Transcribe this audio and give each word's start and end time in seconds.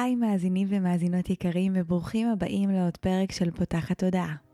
היי 0.00 0.14
מאזינים 0.14 0.68
ומאזינות 0.70 1.30
יקרים 1.30 1.72
וברוכים 1.76 2.28
הבאים 2.28 2.70
לעוד 2.70 2.96
פרק 2.96 3.32
של 3.32 3.50
פותחת 3.50 3.98
תודעה. 3.98 4.49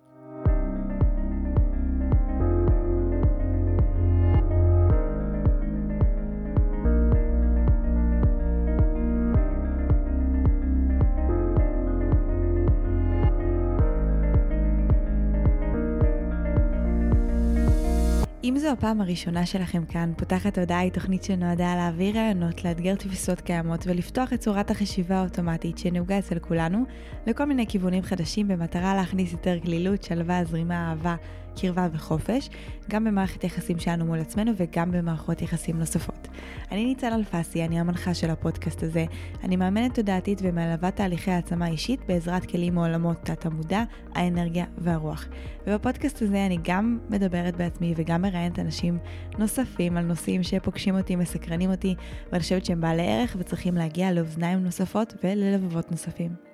אם 18.57 18.61
זו 18.61 18.69
הפעם 18.69 19.01
הראשונה 19.01 19.47
שלכם 19.47 19.85
כאן, 19.85 20.13
פותחת 20.17 20.59
הודעה 20.59 20.79
היא 20.79 20.93
תוכנית 20.93 21.25
שנועדה 21.25 21.75
להעביר 21.75 22.17
רעיונות, 22.17 22.65
לאתגר 22.65 22.95
תפיסות 22.95 23.41
קיימות 23.41 23.87
ולפתוח 23.87 24.33
את 24.33 24.41
צורת 24.41 24.71
החשיבה 24.71 25.17
האוטומטית 25.17 25.79
שנהוגה 25.79 26.19
אצל 26.19 26.39
כולנו 26.39 26.85
לכל 27.27 27.45
מיני 27.45 27.67
כיוונים 27.67 28.03
חדשים 28.03 28.49
במטרה 28.49 28.95
להכניס 28.95 29.33
יותר 29.33 29.57
גלילות, 29.57 30.03
שלווה, 30.03 30.45
זרימה, 30.45 30.91
אהבה, 30.91 31.17
קרבה 31.61 31.89
וחופש, 31.93 32.51
גם 32.91 33.05
במערכת 33.05 33.45
יחסים 33.45 33.79
שלנו 33.79 34.05
מול 34.05 34.19
עצמנו 34.19 34.53
וגם 34.57 34.93
במערכות 34.93 35.43
יחסים 35.43 35.79
נוספות. 35.79 36.29
אני 36.71 36.85
ניצן 36.85 37.13
אלפסי, 37.13 37.65
אני 37.65 37.81
המנחה 37.81 38.15
של 38.15 38.31
הפודקאסט 38.31 38.83
הזה. 38.83 39.05
אני 39.45 39.57
מאמנת 39.57 39.95
תודעתית 39.95 40.39
ומלווה 40.43 40.91
תהליכי 40.91 41.31
העצמה 41.31 41.69
אישית 41.69 42.01
בעזרת 42.07 42.47
כלים 42.47 42.75
מעולמות 42.75 43.17
תת 43.23 43.47
המודע, 43.47 43.83
האנרגיה 44.15 44.65
והרוח. 44.79 45.27
ובפודקאסט 45.67 46.23
הזה 46.23 46.47
אני 46.47 46.59
גם 46.63 46.99
מדברת 47.11 47.57
בעצמי 47.57 47.95
וגם 47.97 48.23
מראיינת 48.23 48.59
אנשים 48.59 48.99
נוספים 49.39 49.97
על 49.97 50.05
נושאים 50.05 50.43
שפוגשים 50.43 50.97
אותי, 50.97 51.17
מסקרנים 51.17 51.71
אותי, 51.71 51.95
ואני 52.33 52.43
חושבת 52.43 52.65
שהם 52.65 52.81
בעלי 52.81 53.09
ערך 53.09 53.37
וצריכים 53.39 53.75
להגיע 53.75 54.13
לאוזניים 54.13 54.59
נוספות 54.59 55.15
וללבבות 55.25 55.91
נוספים. 55.91 56.46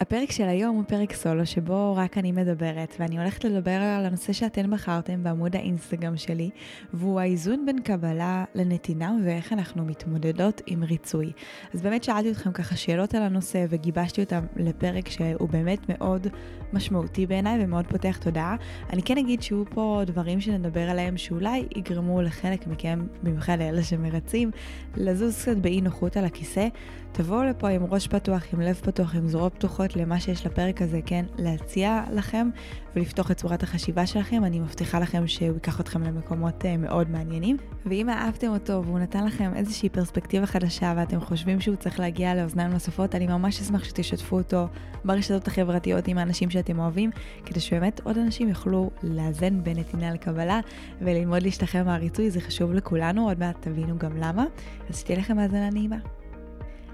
הפרק 0.00 0.32
של 0.32 0.48
היום 0.48 0.76
הוא 0.76 0.84
פרק 0.84 1.12
סולו 1.12 1.46
שבו 1.46 1.94
רק 1.96 2.18
אני 2.18 2.32
מדברת, 2.32 2.96
ואני 2.98 3.18
הולכת 3.18 3.44
לדבר 3.44 3.70
על 3.70 4.06
הנושא 4.06 4.32
שאתן 4.32 4.70
בחרתם 4.70 5.22
בעמוד 5.22 5.56
האינסטגרם 5.56 6.16
שלי, 6.16 6.50
והוא 6.94 7.20
האיזון 7.20 7.66
בין 7.66 7.82
קבלה 7.82 8.44
לנתינה 8.54 9.12
ואיך 9.24 9.52
אנחנו 9.52 9.84
מתמודדות 9.84 10.62
עם 10.66 10.84
ריצוי. 10.84 11.32
אז 11.74 11.82
באמת 11.82 12.04
שאלתי 12.04 12.30
אתכם 12.30 12.52
ככה 12.52 12.76
שאלות 12.76 13.14
על 13.14 13.22
הנושא 13.22 13.64
וגיבשתי 13.68 14.20
אותם 14.22 14.44
לפרק 14.56 15.08
שהוא 15.08 15.48
באמת 15.48 15.78
מאוד 15.88 16.26
משמעותי 16.72 17.26
בעיניי 17.26 17.64
ומאוד 17.64 17.86
פותח 17.86 18.18
תודעה. 18.20 18.56
אני 18.92 19.02
כן 19.02 19.18
אגיד 19.18 19.42
שיהיו 19.42 19.64
פה 19.70 20.02
דברים 20.06 20.40
שנדבר 20.40 20.90
עליהם 20.90 21.16
שאולי 21.16 21.66
יגרמו 21.76 22.22
לחלק 22.22 22.66
מכם, 22.66 23.06
במיוחד 23.22 23.58
לאלה 23.58 23.82
שמרצים, 23.82 24.50
לזוז 24.96 25.42
קצת 25.42 25.56
באי 25.56 25.80
נוחות 25.80 26.16
על 26.16 26.24
הכיסא. 26.24 26.68
תבואו 27.12 27.44
לפה 27.44 27.68
עם 27.68 27.84
ראש 27.84 28.08
פתוח, 28.08 28.44
עם 28.52 28.60
לב 28.60 28.74
פתוח, 28.74 29.14
עם 29.14 29.28
זרועות 29.28 29.54
פתוחות 29.54 29.87
למה 29.96 30.20
שיש 30.20 30.46
לפרק 30.46 30.82
הזה, 30.82 31.00
כן, 31.06 31.24
להציע 31.38 32.04
לכם 32.12 32.48
ולפתוח 32.96 33.30
את 33.30 33.36
צורת 33.36 33.62
החשיבה 33.62 34.06
שלכם. 34.06 34.44
אני 34.44 34.60
מבטיחה 34.60 35.00
לכם 35.00 35.26
שהוא 35.26 35.54
ייקח 35.54 35.80
אתכם 35.80 36.02
למקומות 36.02 36.62
uh, 36.62 36.66
מאוד 36.78 37.10
מעניינים. 37.10 37.56
ואם 37.86 38.10
אהבתם 38.10 38.48
אותו 38.48 38.82
והוא 38.84 38.98
נתן 38.98 39.26
לכם 39.26 39.50
איזושהי 39.56 39.88
פרספקטיבה 39.88 40.46
חדשה 40.46 40.94
ואתם 40.96 41.20
חושבים 41.20 41.60
שהוא 41.60 41.76
צריך 41.76 42.00
להגיע 42.00 42.34
לאוזניים 42.34 42.70
נוספות, 42.70 43.14
אני 43.14 43.26
ממש 43.26 43.60
אשמח 43.60 43.84
שתשתפו 43.84 44.36
אותו 44.36 44.66
ברשתות 45.04 45.48
החברתיות 45.48 46.08
עם 46.08 46.18
האנשים 46.18 46.50
שאתם 46.50 46.78
אוהבים, 46.78 47.10
כדי 47.46 47.60
שבאמת 47.60 48.00
עוד 48.04 48.18
אנשים 48.18 48.48
יוכלו 48.48 48.90
לאזן 49.02 49.62
בין 49.62 49.78
נתינה 49.78 50.12
לקבלה 50.12 50.60
וללמוד 51.00 51.42
להשתחרר 51.42 51.84
מהריצוי, 51.84 52.30
זה 52.30 52.40
חשוב 52.40 52.72
לכולנו, 52.72 53.28
עוד 53.28 53.38
מעט 53.38 53.56
תבינו 53.60 53.98
גם 53.98 54.16
למה. 54.16 54.44
אז 54.90 54.98
שתהיה 54.98 55.18
לכם 55.18 55.38
האזנה 55.38 55.70
נעימה. 55.70 56.17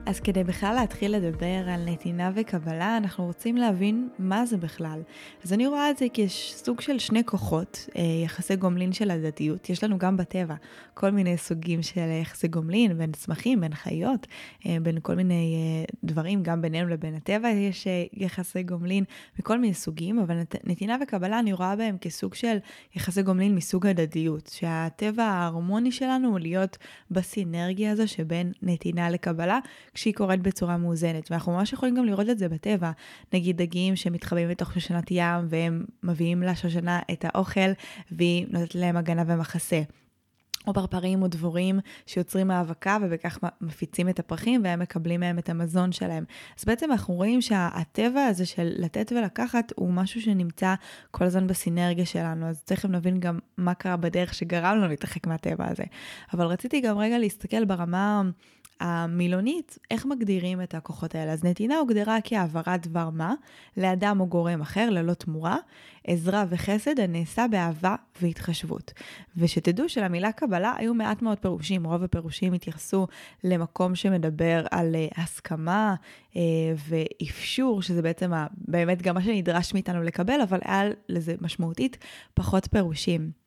אז 0.07 0.21
כדי 0.21 0.45
בכלל 0.45 0.75
להתחיל 0.75 1.17
לדבר 1.17 1.69
על 1.69 1.85
נתינה 1.85 2.31
וקבלה, 2.35 2.97
אנחנו 2.97 3.25
רוצים 3.27 3.57
להבין 3.57 4.09
מה 4.19 4.47
זה 4.47 4.57
בכלל. 4.57 5.03
אז 5.45 5.53
אני 5.53 5.67
רואה 5.67 5.91
את 5.91 5.99
זה 5.99 6.07
כסוג 6.15 6.81
של 6.81 6.99
שני 6.99 7.25
כוחות, 7.25 7.89
אה, 7.97 8.03
יחסי 8.25 8.57
גומלין 8.57 8.93
של 8.93 9.11
הדתיות. 9.11 9.71
יש 9.71 9.85
לנו 9.85 9.99
גם 9.99 10.17
בטבע 10.17 10.55
כל 10.95 11.11
מיני 11.11 11.37
סוגים 11.37 11.83
של 11.83 12.11
יחסי 12.23 12.49
גומלין, 12.49 12.99
בין 12.99 13.13
צמחים, 13.13 13.61
בין 13.61 13.75
חיות, 13.75 14.27
אה, 14.67 14.77
בין 14.83 14.99
כל 15.03 15.15
מיני 15.15 15.55
אה, 15.55 15.95
דברים, 16.05 16.43
גם 16.43 16.63
בינינו 16.63 16.89
לבין 16.89 17.15
הטבע 17.15 17.49
יש 17.49 17.87
יחסי 18.13 18.63
גומלין 18.63 19.05
מכל 19.39 19.59
מיני 19.59 19.75
סוגים, 19.75 20.19
אבל 20.19 20.37
נתינה 20.65 20.97
וקבלה 21.03 21.39
אני 21.39 21.53
רואה 21.53 21.77
בהם 21.77 21.99
כסוג 21.99 22.35
של 22.35 22.57
יחסי 22.95 23.23
גומלין 23.23 23.55
מסוג 23.55 23.87
הדדיות, 23.87 24.51
שהטבע 24.55 25.25
ההרמוני 25.25 25.93
שלנו 25.93 26.29
הוא 26.29 26.39
להיות 26.39 26.79
בסינרגיה 27.11 27.93
הזו 27.93 28.09
שבין 28.09 28.53
נתינה 28.63 29.11
לקבלה. 29.11 29.59
כשהיא 29.95 30.15
קורית 30.15 30.41
בצורה 30.41 30.77
מאוזנת, 30.77 31.31
ואנחנו 31.31 31.53
ממש 31.53 31.73
יכולים 31.73 31.95
גם 31.95 32.05
לראות 32.05 32.29
את 32.29 32.39
זה 32.39 32.49
בטבע. 32.49 32.91
נגיד 33.33 33.57
דגים 33.57 33.97
שמתחבאים 33.97 34.49
בתוך 34.49 34.75
שושנת 34.75 35.11
ים 35.11 35.47
והם 35.49 35.85
מביאים 36.03 36.43
לשושנה 36.43 37.01
את 37.13 37.25
האוכל 37.29 37.71
והיא 38.11 38.47
נותנת 38.51 38.75
להם 38.75 38.97
הגנה 38.97 39.23
ומחסה. 39.27 39.83
או 40.67 40.75
פרפרים 40.75 41.23
או 41.23 41.29
דבורים 41.29 41.81
שיוצרים 42.07 42.51
האבקה 42.51 42.99
ובכך 43.03 43.39
מפיצים 43.61 44.09
את 44.09 44.19
הפרחים 44.19 44.61
והם 44.65 44.81
מקבלים 44.81 45.21
מהם 45.21 45.39
את 45.39 45.49
המזון 45.49 45.93
שלהם. 45.93 46.25
אז 46.59 46.65
בעצם 46.65 46.93
אנחנו 46.93 47.15
רואים 47.15 47.43
שהטבע 47.43 48.25
הזה 48.25 48.47
של 48.47 48.73
לתת 48.77 49.13
ולקחת 49.13 49.73
הוא 49.77 49.93
משהו 49.93 50.23
שנמצא 50.23 50.75
כל 51.11 51.25
הזמן 51.25 51.47
בסינרגיה 51.47 52.07
שלנו, 52.07 52.47
אז 52.47 52.63
תכף 52.63 52.89
נבין 52.89 53.21
גם 53.21 53.39
מה 53.57 53.75
קרה 53.75 53.97
בדרך 53.97 54.35
שגרם 54.35 54.77
לנו 54.77 54.89
להתרחק 54.89 55.27
מהטבע 55.27 55.67
הזה. 55.71 55.85
אבל 56.35 56.47
רציתי 56.47 56.81
גם 56.81 56.99
רגע 56.99 57.19
להסתכל 57.19 57.65
ברמה 57.65 58.23
המילונית, 58.81 59.79
איך 59.91 60.07
מגדירים 60.07 60.63
את 60.63 60.75
הכוחות 60.75 61.15
האלה? 61.15 61.33
אז 61.33 61.45
נתינה 61.45 61.79
הוגדרה 61.79 62.19
כהעברת 62.25 62.87
דבר 62.87 63.11
מה 63.11 63.35
לאדם 63.77 64.21
או 64.21 64.27
גורם 64.27 64.61
אחר 64.61 64.91
ללא 64.91 65.15
תמורה, 65.15 65.57
עזרה 66.05 66.45
וחסד 66.49 67.01
הנעשה 67.01 67.47
באהבה 67.51 67.95
והתחשבות. 68.23 68.93
ושתדעו 69.37 69.89
שלמילה 69.89 70.33
קבלה 70.33 70.73
היו 70.77 70.95
מעט 70.95 71.23
מאוד 71.23 71.39
פירושים, 71.39 71.87
רוב 71.87 72.03
הפירושים 72.03 72.53
התייחסו 72.53 73.07
למקום 73.45 73.95
שמדבר 73.95 74.65
על 74.71 74.95
uh, 74.95 75.21
הסכמה 75.21 75.95
uh, 76.33 76.37
ואפשור, 76.89 77.83
שזה 77.83 78.03
בעצם 78.03 78.33
ה, 78.33 78.47
באמת 78.57 79.03
גם 79.03 79.15
מה 79.15 79.23
שנדרש 79.23 79.75
מאיתנו 79.75 80.03
לקבל, 80.03 80.41
אבל 80.41 80.59
היה 80.65 80.91
לזה 81.09 81.35
משמעותית 81.41 81.99
פחות 82.35 82.69
פירושים. 82.71 83.44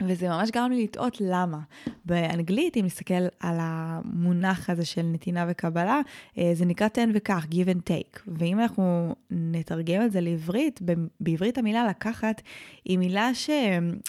וזה 0.00 0.28
ממש 0.28 0.50
גרם 0.50 0.70
לי 0.70 0.84
לטעות 0.84 1.16
למה. 1.20 1.58
באנגלית, 2.04 2.76
אם 2.76 2.84
נסתכל 2.84 3.14
על 3.40 3.56
המונח 3.60 4.70
הזה 4.70 4.84
של 4.84 5.02
נתינה 5.02 5.46
וקבלה, 5.48 6.00
אה, 6.38 6.50
זה 6.54 6.64
נקרא 6.64 6.88
תן 6.88 7.10
וקח, 7.14 7.46
give 7.50 7.68
and 7.68 7.90
take. 7.90 8.20
ואם 8.26 8.60
אנחנו 8.60 9.14
נתרגם 9.30 10.02
את 10.02 10.12
זה 10.12 10.20
לעברית, 10.20 10.80
בעברית 11.20 11.58
המילה 11.58 11.86
לקחת 11.86 12.42
היא 12.84 12.98
מילה 12.98 13.34
ש... 13.34 13.50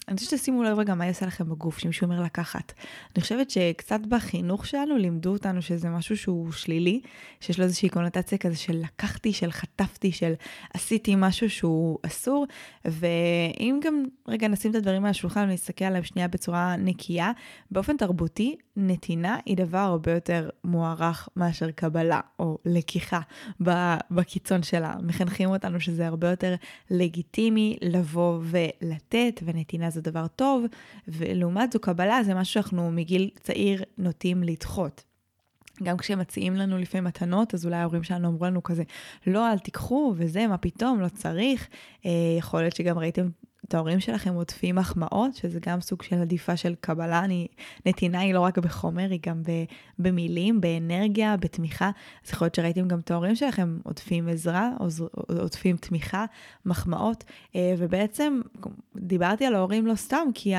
אני 0.08 0.18
חושבת 0.18 0.30
שתשימו 0.30 0.64
לב 0.64 0.80
רגע 0.80 0.96
מה 0.96 1.04
היא 1.04 1.12
עושה 1.12 1.26
לכם 1.26 1.50
בגוף, 1.50 1.78
שמישהו 1.78 2.06
אומר 2.06 2.22
לקחת. 2.22 2.74
אני 3.16 3.22
חושבת 3.22 3.50
שקצת 3.50 4.00
בחינוך 4.10 4.66
שלנו 4.66 4.98
לימדו 4.98 5.32
אותנו 5.34 5.62
שזה 5.62 5.90
משהו 5.90 6.18
שהוא 6.18 6.52
שלילי, 6.52 7.02
שיש 7.40 7.60
לו 7.60 7.66
איזושהי 7.66 7.90
קונוטציה 7.90 8.38
כזה 8.38 8.56
של 8.56 8.78
לקחתי, 8.78 9.34
של 9.34 9.52
חטפתי, 9.52 10.12
של 10.12 10.34
עשיתי 10.74 11.14
משהו 11.18 11.50
שהוא 11.50 12.00
אסור. 12.06 12.46
ואם 12.86 13.80
גם 13.84 14.06
רגע 14.28 14.48
נשים 14.48 14.72
את 14.72 14.76
הדברים 14.76 15.06
על 15.06 15.12
השולחן 15.12 15.50
ונסתכל 15.50 15.77
להסתכל 15.78 15.86
עליהם 15.86 16.04
שנייה 16.04 16.28
בצורה 16.28 16.76
נקייה, 16.76 17.32
באופן 17.72 17.98
תרבותי, 17.98 18.56
נתינה 18.76 19.38
היא 19.46 19.58
דבר 19.58 19.78
הרבה 19.78 20.12
יותר 20.12 20.50
מוערך 20.64 21.30
מאשר 21.36 21.72
קבלה 21.72 22.20
או 22.40 22.58
לקיחה 22.66 23.20
בקיצון 24.12 24.64
שלה. 24.64 24.94
מחנכים 25.04 25.50
אותנו 25.50 25.80
שזה 25.80 26.08
הרבה 26.08 26.30
יותר 26.30 26.56
לגיטימי 26.92 27.78
לבוא 27.82 28.40
ולתת, 28.42 29.42
ונתינה 29.46 29.90
זה 29.90 30.02
דבר 30.02 30.28
טוב, 30.28 30.66
ולעומת 31.08 31.72
זו 31.72 31.80
קבלה 31.80 32.24
זה 32.24 32.34
משהו 32.34 32.54
שאנחנו 32.54 32.92
מגיל 32.92 33.30
צעיר 33.44 33.84
נוטים 33.98 34.44
לדחות. 34.44 35.04
גם 35.84 35.98
כשמציעים 35.98 36.56
לנו 36.56 36.78
לפעמים 36.78 37.04
מתנות, 37.04 37.54
אז 37.54 37.66
אולי 37.66 37.76
ההורים 37.76 38.04
שלנו 38.04 38.28
אמרו 38.28 38.46
לנו 38.46 38.64
כזה, 38.64 38.84
לא, 39.28 39.52
אל 39.52 39.60
תיקחו, 39.60 40.14
וזה, 40.18 40.48
מה 40.48 40.58
פתאום, 40.58 41.00
לא 41.00 41.08
צריך. 41.08 41.68
אה, 42.06 42.12
יכול 42.38 42.62
להיות 42.62 42.76
שגם 42.76 42.98
ראיתם 42.98 43.30
את 43.68 43.74
ההורים 43.74 44.00
שלכם 44.00 44.34
עוטפים 44.34 44.76
מחמאות, 44.76 45.36
שזה 45.36 45.60
גם 45.66 45.82
סוג 45.82 46.02
של 46.02 46.22
עדיפה 46.22 46.58
של 46.58 46.76
קבלה. 46.82 47.20
אני, 47.20 47.48
נתינה 47.86 48.20
היא 48.20 48.34
לא 48.34 48.40
רק 48.40 48.58
בחומר, 48.58 49.10
היא 49.10 49.20
גם 49.26 49.42
במילים, 50.00 50.62
באנרגיה, 50.62 51.38
בתמיכה. 51.38 51.92
אז 52.26 52.32
יכול 52.32 52.46
להיות 52.46 52.56
שראיתם 52.56 52.88
גם 52.88 53.00
את 53.00 53.12
ההורים 53.12 53.36
שלכם 53.36 53.80
עוטפים 53.84 54.28
עזרה, 54.28 54.70
עוטפים 55.42 55.78
תמיכה, 55.78 56.26
מחמאות. 56.66 57.24
אה, 57.56 57.74
ובעצם 57.78 58.42
דיברתי 58.96 59.46
על 59.46 59.56
ההורים 59.56 59.88
לא 59.88 59.96
סתם, 59.96 60.28
כי 60.34 60.54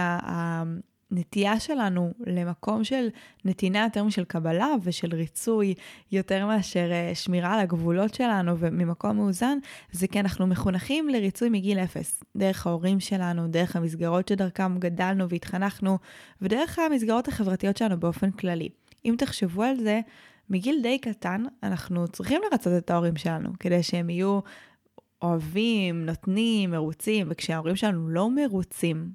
הנטייה 1.10 1.60
שלנו 1.60 2.12
למקום 2.26 2.84
של 2.84 3.08
נתינה 3.44 3.82
יותר 3.84 4.04
משל 4.04 4.24
קבלה 4.24 4.68
ושל 4.82 5.14
ריצוי 5.14 5.74
יותר 6.12 6.46
מאשר 6.46 6.92
אה, 6.92 7.14
שמירה 7.14 7.54
על 7.54 7.60
הגבולות 7.60 8.14
שלנו 8.14 8.58
וממקום 8.58 9.16
מאוזן, 9.16 9.58
זה 9.92 10.06
כי 10.08 10.20
אנחנו 10.20 10.46
מחונכים 10.46 11.08
לריצוי 11.08 11.48
מגיל 11.48 11.78
אפס. 11.78 12.22
דרך 12.36 12.66
ההורים 12.66 13.00
שלנו, 13.00 13.48
דרך 13.48 13.76
המסגרות 13.76 14.28
שדרכם 14.28 14.78
גדלנו 14.78 15.28
והתחנכנו, 15.28 15.98
ודרך 16.42 16.78
המסגרות 16.78 17.28
החברתיות 17.28 17.76
שלנו 17.76 18.00
באופן 18.00 18.30
כללי. 18.30 18.68
אם 19.04 19.14
תחשבו 19.18 19.62
על 19.62 19.76
זה, 19.76 20.00
מגיל 20.50 20.80
די 20.82 20.98
קטן 20.98 21.44
אנחנו 21.62 22.08
צריכים 22.08 22.40
לרצות 22.50 22.72
את 22.78 22.90
ההורים 22.90 23.16
שלנו, 23.16 23.50
כדי 23.60 23.82
שהם 23.82 24.10
יהיו 24.10 24.40
אוהבים, 25.22 26.06
נותנים, 26.06 26.70
מרוצים, 26.70 27.26
וכשההורים 27.30 27.76
שלנו 27.76 28.08
לא 28.08 28.30
מרוצים, 28.30 29.10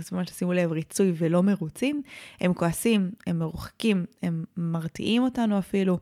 תשימו 0.00 0.20
שימו 0.26 0.52
לב, 0.52 0.72
ריצוי 0.72 1.12
ולא 1.16 1.42
מרוצים, 1.42 2.02
הם 2.40 2.54
כועסים, 2.54 3.10
הם 3.26 3.38
מרוחקים, 3.38 4.04
הם 4.22 4.44
מרתיעים 4.56 5.22
אותנו 5.22 5.58
אפילו, 5.58 5.98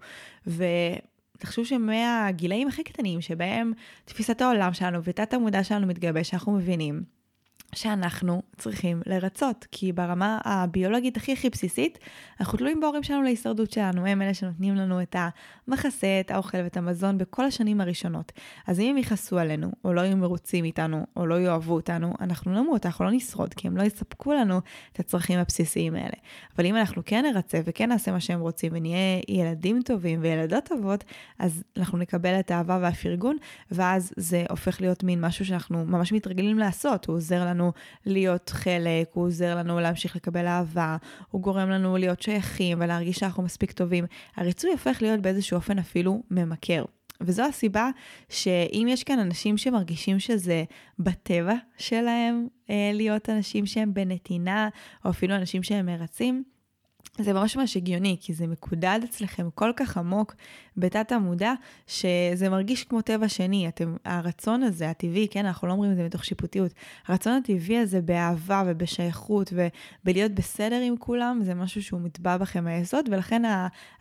ותחשבו 0.47 1.65
שמהגילאים 1.65 2.69
הכי 2.69 2.85
קטנים 2.85 3.21
שבהם 3.21 3.73
תפיסת 4.05 4.41
העולם 4.41 4.73
שלנו 4.73 5.05
ותת 5.05 5.35
המודע 5.35 5.65
שלנו 5.65 5.87
מתגבש, 5.87 6.35
אנחנו 6.35 6.53
מבינים 6.53 7.03
שאנחנו 7.75 8.43
צריכים 8.57 9.03
לרצות, 9.07 9.67
כי 9.71 9.93
ברמה 9.93 10.39
הביולוגית 10.45 11.17
הכי 11.17 11.33
הכי 11.33 11.51
בסיסית, 11.51 11.99
אנחנו 12.41 12.59
תלויים 12.59 12.81
בהורים 12.81 13.03
שלנו 13.03 13.23
להישרדות 13.23 13.71
שלנו, 13.71 14.07
הם 14.07 14.23
אלה 14.23 14.35
שנותנים 14.35 14.77
לנו 14.77 15.03
את 15.03 15.17
המחסה, 15.69 16.21
את 16.21 16.31
האוכל 16.31 16.59
ואת 16.59 16.77
המזון 16.77 17.19
בכל 17.19 17.45
השנים 17.45 17.81
הראשונות. 17.81 18.33
אז 18.67 18.81
אם 18.81 18.91
הם 18.91 18.99
יכעסו 18.99 19.39
עלינו, 19.39 19.73
או 19.85 19.93
לא 19.93 20.01
יהיו 20.01 20.17
מרוצים 20.17 20.65
איתנו, 20.65 21.07
או 21.17 21.27
לא 21.27 21.41
יאהבו 21.41 21.75
אותנו, 21.75 22.15
אנחנו 22.21 22.53
נמות, 22.53 22.87
אנחנו 22.87 23.05
לא 23.05 23.11
נשרוד, 23.11 23.55
כי 23.55 23.69
הם 23.69 23.77
לא 23.77 23.83
יספקו 23.83 24.33
לנו 24.33 24.61
את 24.93 25.01
הצרכים 25.01 25.39
הבסיסיים 25.39 25.95
האלה. 25.95 26.17
אבל 26.57 26.67
אם 26.67 26.77
אנחנו 26.77 27.03
כן 27.07 27.25
נרצה 27.33 27.61
וכן 27.65 27.89
נעשה 27.89 28.13
מה 28.13 28.21
שהם 28.21 28.41
רוצים, 28.41 28.73
ונהיה 28.75 29.21
ילדים 29.29 29.83
טובים 29.83 30.19
וילדות 30.23 30.65
טובות, 30.65 31.05
אז 31.39 31.65
אנחנו 31.77 31.99
נקבל 31.99 32.41
את 32.41 32.51
האהבה 32.51 32.79
והפרגון, 32.83 33.37
ואז 33.71 34.13
זה 34.17 34.45
הופך 34.51 34.81
להיות 34.81 35.05
מין 35.05 35.21
משהו 35.21 35.45
שאנחנו 35.45 35.85
ממש 35.85 36.13
מתרגלים 36.13 36.59
לעשות, 36.59 37.07
הוא 37.07 37.17
עוזר 37.17 37.45
לנו 37.45 37.62
לנו 37.63 37.73
להיות 38.07 38.51
חלק, 38.51 39.09
הוא 39.13 39.25
עוזר 39.25 39.57
לנו 39.57 39.81
להמשיך 39.81 40.17
לקבל 40.17 40.47
אהבה, 40.47 40.97
הוא 41.31 41.43
גורם 41.43 41.71
לנו 41.71 41.97
להיות 41.97 42.23
שייכים 42.23 42.79
ולהרגיש 42.81 43.19
שאנחנו 43.19 43.43
מספיק 43.43 43.73
טובים. 43.73 44.05
הריצוי 44.37 44.71
הופך 44.71 45.03
להיות 45.03 45.21
באיזשהו 45.21 45.57
אופן 45.57 45.79
אפילו 45.79 46.23
ממכר. 46.31 46.85
וזו 47.21 47.43
הסיבה 47.43 47.91
שאם 48.29 48.87
יש 48.91 49.05
כאן 49.05 49.19
אנשים 49.19 49.59
שמרגישים 49.59 50.19
שזה 50.19 50.65
בטבע 50.99 51.55
שלהם 51.79 52.47
אה, 52.71 52.91
להיות 52.95 53.31
אנשים 53.31 53.67
שהם 53.67 53.95
בנתינה, 53.95 54.69
או 55.05 55.11
אפילו 55.11 55.35
אנשים 55.37 55.63
שהם 55.63 55.87
מרצים, 55.87 56.45
זה 57.19 57.33
ממש 57.33 57.57
ממש 57.57 57.77
הגיוני, 57.77 58.17
כי 58.21 58.35
זה 58.35 58.47
מקודד 58.47 59.01
אצלכם 59.05 59.49
כל 59.55 59.73
כך 59.77 59.97
עמוק 59.97 60.35
בתת 60.77 61.13
המודע, 61.13 61.53
שזה 61.87 62.49
מרגיש 62.49 62.85
כמו 62.85 63.01
טבע 63.03 63.29
שני. 63.29 63.69
אתם, 63.69 63.97
הרצון 64.05 64.63
הזה, 64.63 64.91
הטבעי, 64.91 65.29
כן, 65.31 65.47
אנחנו 65.47 65.69
לא 65.69 65.73
אומרים 65.73 65.91
את 65.93 65.97
זה 65.97 66.05
מתוך 66.05 66.25
שיפוטיות, 66.25 66.73
הרצון 67.07 67.33
הטבעי 67.33 67.79
הזה 67.79 68.01
באהבה 68.01 68.63
ובשייכות 68.67 69.53
ובלהיות 69.53 70.33
בסדר 70.33 70.81
עם 70.81 70.97
כולם, 70.97 71.41
זה 71.43 71.55
משהו 71.55 71.83
שהוא 71.83 72.01
מטבע 72.01 72.37
בכם 72.37 72.67
היסוד, 72.67 73.09
ולכן 73.13 73.43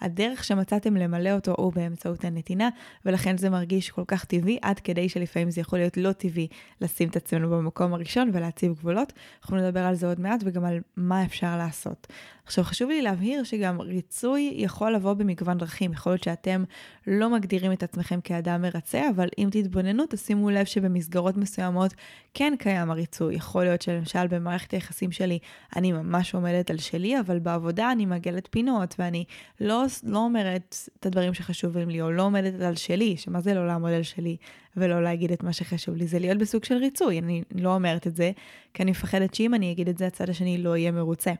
הדרך 0.01 0.43
שמצאתם 0.43 0.95
למלא 0.95 1.31
אותו 1.31 1.53
הוא 1.57 1.73
באמצעות 1.73 2.23
הנתינה, 2.23 2.69
ולכן 3.05 3.37
זה 3.37 3.49
מרגיש 3.49 3.89
כל 3.89 4.03
כך 4.07 4.25
טבעי, 4.25 4.57
עד 4.61 4.79
כדי 4.79 5.09
שלפעמים 5.09 5.51
זה 5.51 5.61
יכול 5.61 5.79
להיות 5.79 5.97
לא 5.97 6.11
טבעי 6.11 6.47
לשים 6.81 7.09
את 7.09 7.15
עצמנו 7.15 7.49
במקום 7.49 7.93
הראשון 7.93 8.29
ולהציב 8.33 8.73
גבולות. 8.73 9.13
אנחנו 9.41 9.57
נדבר 9.57 9.85
על 9.85 9.95
זה 9.95 10.07
עוד 10.07 10.19
מעט 10.19 10.43
וגם 10.45 10.65
על 10.65 10.79
מה 10.97 11.25
אפשר 11.25 11.57
לעשות. 11.57 12.07
עכשיו 12.45 12.63
חשוב 12.63 12.89
לי 12.89 13.00
להבהיר 13.01 13.43
שגם 13.43 13.81
ריצוי 13.81 14.53
יכול 14.55 14.95
לבוא 14.95 15.13
במגוון 15.13 15.57
דרכים. 15.57 15.91
יכול 15.93 16.11
להיות 16.11 16.23
שאתם 16.23 16.63
לא 17.07 17.29
מגדירים 17.29 17.71
את 17.71 17.83
עצמכם 17.83 18.21
כאדם 18.21 18.61
מרצה, 18.61 19.09
אבל 19.15 19.27
אם 19.37 19.49
תתבוננו, 19.51 20.03
תשימו 20.09 20.49
לב 20.49 20.65
שבמסגרות 20.65 21.37
מסוימות 21.37 21.93
כן 22.33 22.53
קיים 22.59 22.91
הריצוי. 22.91 23.35
יכול 23.35 23.63
להיות 23.63 23.81
שלמשל 23.81 24.27
במערכת 24.27 24.71
היחסים 24.71 25.11
שלי 25.11 25.39
אני 25.75 25.91
ממש 25.91 26.35
עומדת 26.35 26.69
על 26.69 26.77
שלי, 26.77 27.19
אבל 27.19 27.39
בעבודה 27.39 27.91
אני 27.91 28.05
מגלת 28.05 28.47
פינות, 28.51 28.95
ואני 28.99 29.25
לא, 29.61 29.83
לא 30.03 30.19
אומרת 30.19 30.75
את 30.99 31.05
הדברים 31.05 31.33
שחשובים 31.33 31.89
לי, 31.89 32.01
או 32.01 32.11
לא 32.11 32.23
עומדת 32.23 32.61
על 32.61 32.75
שלי, 32.75 33.17
שמה 33.17 33.41
זה 33.41 33.53
לא 33.53 33.67
לעמוד 33.67 33.91
על 33.91 34.03
שלי 34.03 34.37
ולא 34.77 35.03
להגיד 35.03 35.31
את 35.31 35.43
מה 35.43 35.53
שחשוב 35.53 35.95
לי, 35.95 36.07
זה 36.07 36.19
להיות 36.19 36.37
בסוג 36.37 36.63
של 36.63 36.75
ריצוי. 36.75 37.19
אני 37.19 37.43
לא 37.55 37.75
אומרת 37.75 38.07
את 38.07 38.15
זה, 38.15 38.31
כי 38.73 38.83
אני 38.83 38.91
מפחדת 38.91 39.33
שאם 39.33 39.53
אני 39.53 39.71
אגיד 39.71 39.89
את 39.89 39.97
זה, 39.97 40.07
הצד 40.07 40.29
השני 40.29 40.57
לא 40.57 40.77
יהיה 40.77 40.91
מרוצה. 40.91 41.31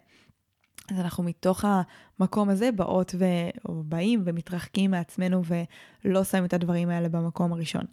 אז 0.92 1.00
אנחנו 1.00 1.24
מתוך 1.24 1.66
המקום 2.22 2.50
הזה 2.50 2.72
באות 2.72 3.16
ו... 3.18 3.26
או 3.70 3.84
באים 3.84 4.22
ומתרחקים 4.26 4.92
מעצמנו 4.92 5.42
ולא 6.06 6.24
שמים 6.24 6.46
את 6.46 6.54
הדברים 6.54 6.90
האלה 6.90 7.10
במקום 7.10 7.54
הראשון. 7.54 7.84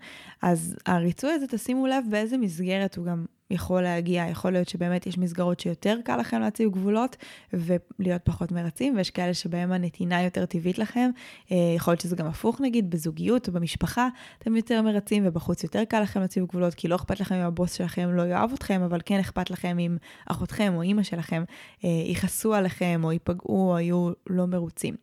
אז 0.42 0.76
הריצוי 0.86 1.30
הזה, 1.30 1.46
תשימו 1.46 1.86
לב 1.86 2.04
באיזה 2.10 2.36
מסגרת 2.36 2.96
הוא 2.96 3.06
גם 3.06 3.24
יכול 3.50 3.82
להגיע, 3.82 4.26
יכול 4.30 4.52
להיות 4.52 4.68
שבאמת 4.68 5.06
יש 5.06 5.18
מסגרות 5.18 5.60
שיותר 5.60 5.98
קל 6.04 6.16
לכם 6.16 6.40
להציב 6.40 6.70
גבולות 6.70 7.16
ולהיות 7.52 8.22
פחות 8.24 8.52
מרצים, 8.52 8.96
ויש 8.96 9.10
כאלה 9.10 9.34
שבהם 9.34 9.72
הנתינה 9.72 10.22
יותר 10.22 10.46
טבעית 10.46 10.78
לכם. 10.78 11.10
אה, 11.52 11.56
יכול 11.76 11.92
להיות 11.92 12.00
שזה 12.00 12.16
גם 12.16 12.26
הפוך 12.26 12.60
נגיד, 12.60 12.90
בזוגיות 12.90 13.48
או 13.48 13.52
במשפחה 13.52 14.08
אתם 14.38 14.56
יותר 14.56 14.82
מרצים 14.82 15.22
ובחוץ 15.26 15.62
יותר 15.62 15.84
קל 15.84 16.00
לכם 16.00 16.20
להציב 16.20 16.44
גבולות, 16.46 16.74
כי 16.74 16.88
לא 16.88 16.96
אכפת 16.96 17.20
לכם 17.20 17.34
אם 17.34 17.40
הבוס 17.40 17.72
שלכם 17.72 18.08
לא 18.12 18.22
יאהב 18.22 18.52
אתכם, 18.52 18.82
אבל 18.82 19.00
כן 19.04 19.18
אכפת 19.18 19.50
לכם 19.50 19.78
אם 19.78 19.96
אחותכם 20.26 20.72
או 20.76 20.82
אימא 20.82 21.02
שלכם 21.02 21.44
אה, 21.84 21.88
יכעסו 22.06 22.54
עליכם 22.54 23.00
או 23.04 23.12
ייפגעו 23.12 23.72
או 23.72 23.78
יהיו 23.78 24.10
לא 24.26 24.46
מרוצים. 24.46 24.94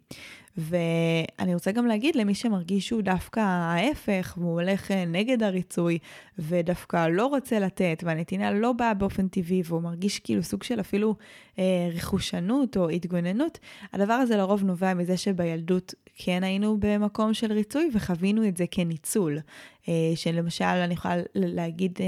ואני 0.57 1.53
רוצה 1.53 1.71
גם 1.71 1.85
להגיד 1.85 2.15
למי 2.15 2.35
שמרגיש 2.35 2.87
שהוא 2.87 3.01
דווקא 3.01 3.39
ההפך, 3.39 4.37
והוא 4.37 4.61
הולך 4.61 4.91
אה, 4.91 5.05
נגד 5.05 5.43
הריצוי, 5.43 5.97
ודווקא 6.39 7.07
לא 7.07 7.25
רוצה 7.25 7.59
לתת, 7.59 8.03
והנתינה 8.05 8.51
לא 8.51 8.71
באה 8.71 8.93
באופן 8.93 9.27
טבעי, 9.27 9.61
והוא 9.65 9.81
מרגיש 9.81 10.19
כאילו 10.19 10.43
סוג 10.43 10.63
של 10.63 10.79
אפילו 10.79 11.15
אה, 11.59 11.89
רכושנות 11.95 12.77
או 12.77 12.89
התגוננות, 12.89 13.59
הדבר 13.93 14.13
הזה 14.13 14.37
לרוב 14.37 14.63
נובע 14.63 14.93
מזה 14.93 15.17
שבילדות 15.17 15.93
כן 16.15 16.43
היינו 16.43 16.77
במקום 16.79 17.33
של 17.33 17.51
ריצוי, 17.51 17.89
וחווינו 17.93 18.47
את 18.47 18.57
זה 18.57 18.65
כניצול. 18.71 19.39
אה, 19.87 19.93
שלמשל, 20.15 20.65
אני 20.65 20.93
יכולה 20.93 21.15
להגיד 21.35 21.99
אה, 21.99 22.05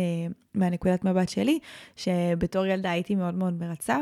מהנקודת 0.56 1.04
מבט 1.04 1.30
שלי, 1.30 1.60
שבתור 1.96 2.66
ילדה 2.66 2.92
הייתי 2.92 3.16
מאוד 3.16 3.36
מאוד 3.36 3.54
מרצה. 3.54 3.98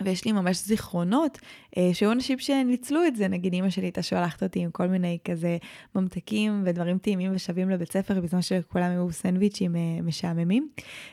ויש 0.00 0.24
לי 0.24 0.32
ממש 0.32 0.66
זיכרונות 0.66 1.38
אה, 1.76 1.90
שהיו 1.92 2.12
אנשים 2.12 2.38
שניצלו 2.38 3.06
את 3.06 3.16
זה, 3.16 3.28
נגיד 3.28 3.52
אימא 3.52 3.70
שלי 3.70 3.84
הייתה 3.84 4.02
שולחת 4.02 4.42
אותי 4.42 4.60
עם 4.60 4.70
כל 4.70 4.86
מיני 4.86 5.18
כזה 5.24 5.56
ממתקים 5.94 6.62
ודברים 6.66 6.98
טעימים 6.98 7.32
ושווים 7.34 7.70
לבית 7.70 7.92
ספר, 7.92 8.20
בזמן 8.20 8.42
שכולם 8.42 8.90
היו 8.90 9.12
סנדוויצ'ים 9.12 9.76
אה, 9.76 9.80
משעממים, 10.02 10.68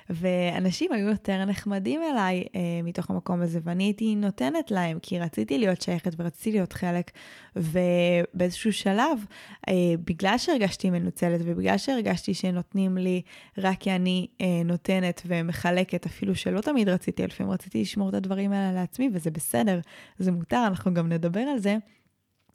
ואנשים 0.09 0.91
היו 0.91 1.07
יותר 1.07 1.45
נחמדים 1.45 2.01
אליי 2.11 2.43
אה, 2.55 2.61
מתוך 2.83 3.09
המקום 3.09 3.41
הזה, 3.41 3.59
ואני 3.63 3.83
הייתי 3.83 4.15
נותנת 4.15 4.71
להם, 4.71 4.99
כי 5.01 5.19
רציתי 5.19 5.57
להיות 5.57 5.81
שייכת 5.81 6.11
ורציתי 6.17 6.51
להיות 6.51 6.73
חלק, 6.73 7.11
ובאיזשהו 7.55 8.73
שלב, 8.73 9.25
אה, 9.67 9.73
בגלל 10.05 10.37
שהרגשתי 10.37 10.89
מנוצלת 10.89 11.41
ובגלל 11.43 11.77
שהרגשתי 11.77 12.33
שנותנים 12.33 12.97
לי 12.97 13.21
רק 13.57 13.77
כי 13.79 13.91
אני 13.91 14.27
אה, 14.41 14.61
נותנת 14.65 15.21
ומחלקת, 15.25 16.05
אפילו 16.05 16.35
שלא 16.35 16.61
תמיד 16.61 16.89
רציתי, 16.89 17.27
לפעמים 17.27 17.51
רציתי 17.51 17.81
לשמור 17.81 18.09
את 18.09 18.13
הדברים 18.13 18.51
האלה 18.51 18.68
לעצמי, 18.71 19.09
וזה 19.13 19.31
בסדר, 19.31 19.79
זה 20.19 20.31
מותר, 20.31 20.63
אנחנו 20.67 20.93
גם 20.93 21.09
נדבר 21.09 21.39
על 21.39 21.59
זה. 21.59 21.77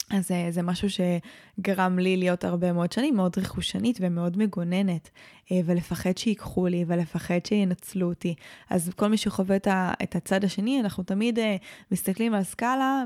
אז 0.09 0.31
אה, 0.31 0.47
זה 0.51 0.61
משהו 0.61 0.87
שגרם 0.89 1.99
לי 1.99 2.17
להיות 2.17 2.43
הרבה 2.43 2.73
מאוד 2.73 2.91
שנים 2.91 3.15
מאוד 3.15 3.37
רכושנית 3.37 3.97
ומאוד 4.01 4.37
מגוננת, 4.37 5.09
אה, 5.51 5.59
ולפחד 5.65 6.17
שיקחו 6.17 6.67
לי 6.67 6.85
ולפחד 6.87 7.45
שינצלו 7.45 8.09
אותי. 8.09 8.35
אז 8.69 8.91
כל 8.95 9.07
מי 9.07 9.17
שחווה 9.17 9.55
את 10.03 10.15
הצד 10.15 10.43
השני, 10.43 10.79
אנחנו 10.79 11.03
תמיד 11.03 11.39
אה, 11.39 11.55
מסתכלים 11.91 12.33
על 12.33 12.43
סקאלה 12.43 13.03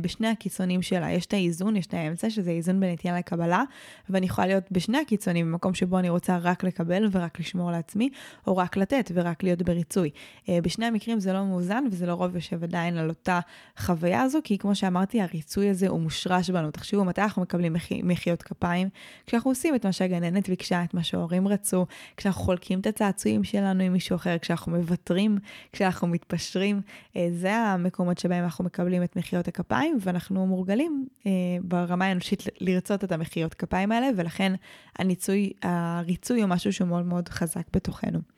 בשני 0.00 0.28
הקיצונים 0.28 0.82
שלה. 0.82 1.10
יש 1.10 1.26
את 1.26 1.32
האיזון, 1.32 1.76
יש 1.76 1.86
את 1.86 1.94
האמצע, 1.94 2.30
שזה 2.30 2.50
איזון 2.50 2.80
בין 2.80 2.92
נטייה 2.92 3.18
לקבלה, 3.18 3.62
ואני 4.10 4.26
יכולה 4.26 4.46
להיות 4.46 4.64
בשני 4.70 4.98
הקיצונים, 4.98 5.52
במקום 5.52 5.74
שבו 5.74 5.98
אני 5.98 6.08
רוצה 6.08 6.38
רק 6.38 6.64
לקבל 6.64 7.08
ורק 7.12 7.40
לשמור 7.40 7.70
לעצמי, 7.70 8.10
או 8.46 8.56
רק 8.56 8.76
לתת 8.76 9.10
ורק 9.14 9.42
להיות 9.42 9.62
בריצוי. 9.62 10.10
בשני 10.50 10.86
המקרים 10.86 11.20
זה 11.20 11.32
לא 11.32 11.44
מאוזן 11.44 11.84
וזה 11.90 12.06
לא 12.06 12.14
רוב 12.14 12.34
יושב 12.34 12.64
עדיין 12.64 12.96
על 12.96 13.08
אותה 13.08 13.40
חוויה 13.78 14.22
הזו, 14.22 14.38
כי 14.44 14.58
כמו 14.58 14.74
שאמרתי, 14.74 15.20
הריצוי 15.20 15.68
הזה 15.68 15.88
הוא 15.88 16.00
מושרש 16.00 16.41
נדרש 16.42 16.50
בנו. 16.50 16.70
תחשבו 16.70 17.04
מתי 17.04 17.20
אנחנו 17.20 17.42
מקבלים 17.42 17.76
מחיאות 18.02 18.42
כפיים? 18.42 18.88
כשאנחנו 19.26 19.50
עושים 19.50 19.74
את 19.74 19.86
מה 19.86 19.92
שהגננת 19.92 20.48
ביקשה, 20.48 20.84
את 20.84 20.94
מה 20.94 21.02
שההורים 21.02 21.48
רצו, 21.48 21.86
כשאנחנו 22.16 22.42
חולקים 22.42 22.80
את 22.80 22.86
הצעצועים 22.86 23.44
שלנו 23.44 23.82
עם 23.82 23.92
מישהו 23.92 24.16
אחר, 24.16 24.38
כשאנחנו 24.38 24.72
מוותרים, 24.72 25.38
כשאנחנו 25.72 26.08
מתפשרים. 26.08 26.80
אה, 27.16 27.28
זה 27.32 27.54
המקומות 27.54 28.18
שבהם 28.18 28.44
אנחנו 28.44 28.64
מקבלים 28.64 29.02
את 29.02 29.16
מחיאות 29.16 29.48
הכפיים, 29.48 29.98
ואנחנו 30.00 30.46
מורגלים 30.46 31.06
אה, 31.26 31.30
ברמה 31.62 32.06
האנושית 32.06 32.42
לרצות 32.60 33.04
את 33.04 33.12
המחיאות 33.12 33.54
כפיים 33.54 33.92
האלה, 33.92 34.08
ולכן 34.16 34.52
הניצוי, 34.98 35.52
הריצוי 35.62 36.40
הוא 36.40 36.48
משהו 36.48 36.72
שהוא 36.72 36.88
מאוד 36.88 37.06
מאוד 37.06 37.28
חזק 37.28 37.64
בתוכנו. 37.72 38.31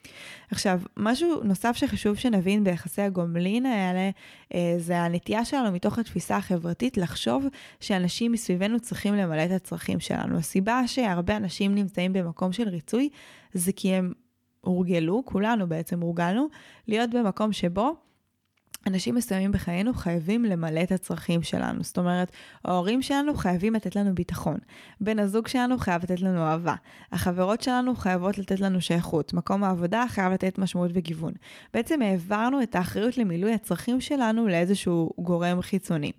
עכשיו, 0.50 0.80
משהו 0.96 1.44
נוסף 1.44 1.76
שחשוב 1.76 2.16
שנבין 2.16 2.64
ביחסי 2.64 3.02
הגומלין 3.02 3.66
האלה, 3.66 4.10
אה, 4.54 4.74
זה 4.78 4.98
הנטייה 4.98 5.44
שלנו 5.44 5.72
מתוך 5.72 5.98
התפיסה 5.98 6.36
החברתית 6.36 6.96
לחשוב 6.96 7.46
שאנשים 7.80 8.32
מסביבנו 8.32 8.80
צריכים 8.80 9.14
למלא 9.14 9.44
את 9.44 9.50
הצרכים 9.50 10.00
שלנו. 10.00 10.38
הסיבה 10.38 10.86
שהרבה 10.86 11.36
אנשים 11.36 11.74
נמצאים 11.74 12.12
במקום 12.12 12.52
של 12.52 12.68
ריצוי, 12.68 13.08
זה 13.52 13.72
כי 13.72 13.94
הם 13.94 14.12
הורגלו, 14.60 15.22
כולנו 15.24 15.68
בעצם 15.68 16.00
הורגלנו, 16.00 16.46
להיות 16.88 17.10
במקום 17.10 17.52
שבו 17.52 17.96
אנשים 18.86 19.14
מסוימים 19.14 19.52
בחיינו 19.52 19.94
חייבים 19.94 20.44
למלא 20.44 20.82
את 20.82 20.92
הצרכים 20.92 21.42
שלנו. 21.42 21.82
זאת 21.82 21.98
אומרת, 21.98 22.32
ההורים 22.64 23.02
שלנו 23.02 23.34
חייבים 23.34 23.74
לתת 23.74 23.96
לנו 23.96 24.14
ביטחון. 24.14 24.56
בן 25.00 25.18
הזוג 25.18 25.48
שלנו 25.48 25.78
חייב 25.78 26.02
לתת 26.02 26.20
לנו 26.20 26.40
אהבה. 26.46 26.74
החברות 27.12 27.60
שלנו 27.60 27.96
חייבות 27.96 28.38
לתת 28.38 28.60
לנו 28.60 28.80
שייכות. 28.80 29.32
מקום 29.32 29.64
העבודה 29.64 30.04
חייב 30.08 30.32
לתת 30.32 30.58
משמעות 30.58 30.90
וגיוון. 30.94 31.32
בעצם 31.74 32.02
העברנו 32.02 32.62
את 32.62 32.74
האחריות 32.74 33.18
למילוי 33.18 33.54
הצרכים 33.54 34.00
שלנו 34.00 34.48
לאיזשהו 34.48 35.10
גורם 35.18 35.62
חיצוני. 35.62 36.12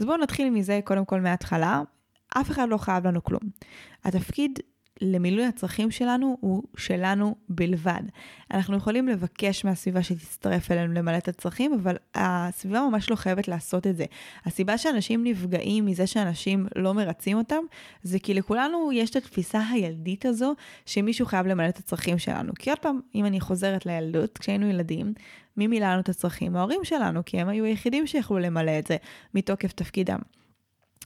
אז 0.00 0.06
בואו 0.06 0.16
נתחיל 0.16 0.50
מזה 0.50 0.80
קודם 0.84 1.04
כל 1.04 1.20
מההתחלה. 1.20 1.82
אף 2.36 2.50
אחד 2.50 2.68
לא 2.68 2.76
חייב 2.76 3.06
לנו 3.06 3.24
כלום. 3.24 3.42
התפקיד 4.04 4.58
למילוי 5.00 5.44
הצרכים 5.44 5.90
שלנו 5.90 6.36
הוא 6.40 6.62
שלנו 6.76 7.34
בלבד. 7.48 8.02
אנחנו 8.50 8.76
יכולים 8.76 9.08
לבקש 9.08 9.64
מהסביבה 9.64 10.02
שתצטרף 10.02 10.70
אלינו 10.70 10.92
למלא 10.92 11.16
את 11.16 11.28
הצרכים, 11.28 11.72
אבל 11.72 11.96
הסביבה 12.14 12.80
ממש 12.90 13.10
לא 13.10 13.16
חייבת 13.16 13.48
לעשות 13.48 13.86
את 13.86 13.96
זה. 13.96 14.04
הסיבה 14.44 14.78
שאנשים 14.78 15.24
נפגעים 15.24 15.86
מזה 15.86 16.06
שאנשים 16.06 16.66
לא 16.76 16.94
מרצים 16.94 17.38
אותם, 17.38 17.62
זה 18.02 18.18
כי 18.18 18.34
לכולנו 18.34 18.92
יש 18.92 19.10
את 19.10 19.16
התפיסה 19.16 19.60
הילדית 19.68 20.26
הזו 20.26 20.54
שמישהו 20.86 21.26
חייב 21.26 21.46
למלא 21.46 21.68
את 21.68 21.78
הצרכים 21.78 22.18
שלנו. 22.18 22.52
כי 22.58 22.70
עוד 22.70 22.78
פעם, 22.78 23.00
אם 23.14 23.26
אני 23.26 23.40
חוזרת 23.40 23.86
לילדות, 23.86 24.38
כשהיינו 24.38 24.66
ילדים, 24.66 25.12
מי 25.56 25.66
מילא 25.66 25.86
לנו 25.86 26.00
את 26.00 26.08
הצרכים? 26.08 26.56
ההורים 26.56 26.84
שלנו, 26.84 27.20
כי 27.26 27.40
הם 27.40 27.48
היו 27.48 27.64
היחידים 27.64 28.06
שיכלו 28.06 28.38
למלא 28.38 28.78
את 28.78 28.86
זה 28.86 28.96
מתוקף 29.34 29.72
תפקידם. 29.72 30.18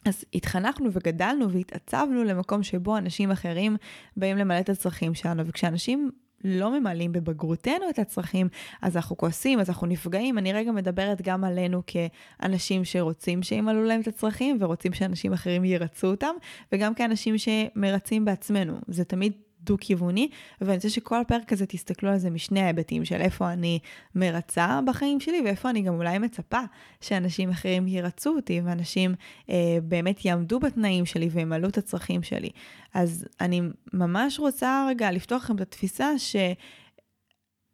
אז 0.04 0.24
התחנכנו 0.34 0.88
וגדלנו 0.92 1.50
והתעצבנו 1.50 2.24
למקום 2.24 2.62
שבו 2.62 2.96
אנשים 2.96 3.30
אחרים 3.30 3.76
באים 4.16 4.36
למלא 4.36 4.60
את 4.60 4.68
הצרכים 4.68 5.14
שלנו, 5.14 5.46
וכשאנשים 5.46 6.10
לא 6.44 6.80
ממלאים 6.80 7.12
בבגרותנו 7.12 7.90
את 7.90 7.98
הצרכים, 7.98 8.48
אז 8.82 8.96
אנחנו 8.96 9.16
כועסים, 9.16 9.60
אז 9.60 9.68
אנחנו 9.68 9.86
נפגעים. 9.86 10.38
אני 10.38 10.52
רגע 10.52 10.72
מדברת 10.72 11.22
גם 11.22 11.44
עלינו 11.44 11.82
כאנשים 11.86 12.84
שרוצים 12.84 13.42
שימלאו 13.42 13.84
להם 13.84 14.00
את 14.00 14.08
הצרכים, 14.08 14.56
ורוצים 14.60 14.92
שאנשים 14.92 15.32
אחרים 15.32 15.64
ירצו 15.64 16.06
אותם, 16.06 16.34
וגם 16.72 16.94
כאנשים 16.94 17.34
שמרצים 17.38 18.24
בעצמנו. 18.24 18.78
זה 18.88 19.04
תמיד 19.04 19.32
דו-כיווני, 19.64 20.28
ואני 20.60 20.74
רוצה 20.76 20.90
שכל 20.90 21.20
הפרק 21.20 21.52
הזה 21.52 21.66
תסתכלו 21.66 22.10
על 22.10 22.18
זה 22.18 22.30
משני 22.30 22.60
ההיבטים 22.60 23.04
של 23.04 23.20
איפה 23.20 23.52
אני 23.52 23.78
מרצה 24.14 24.80
בחיים 24.86 25.20
שלי, 25.20 25.40
ואיפה 25.44 25.70
אני 25.70 25.82
גם 25.82 25.94
אולי 25.94 26.18
מצפה 26.18 26.60
שאנשים 27.00 27.50
אחרים 27.50 27.88
ירצו 27.88 28.30
אותי, 28.36 28.60
ואנשים 28.64 29.14
אה, 29.50 29.78
באמת 29.82 30.24
יעמדו 30.24 30.60
בתנאים 30.60 31.06
שלי 31.06 31.28
וימלאו 31.32 31.68
את 31.68 31.78
הצרכים 31.78 32.22
שלי. 32.22 32.50
אז 32.94 33.26
אני 33.40 33.60
ממש 33.92 34.38
רוצה 34.38 34.86
רגע 34.88 35.10
לפתוח 35.10 35.44
לכם 35.44 35.56
את 35.56 35.60
התפיסה 35.60 36.18
ש... 36.18 36.36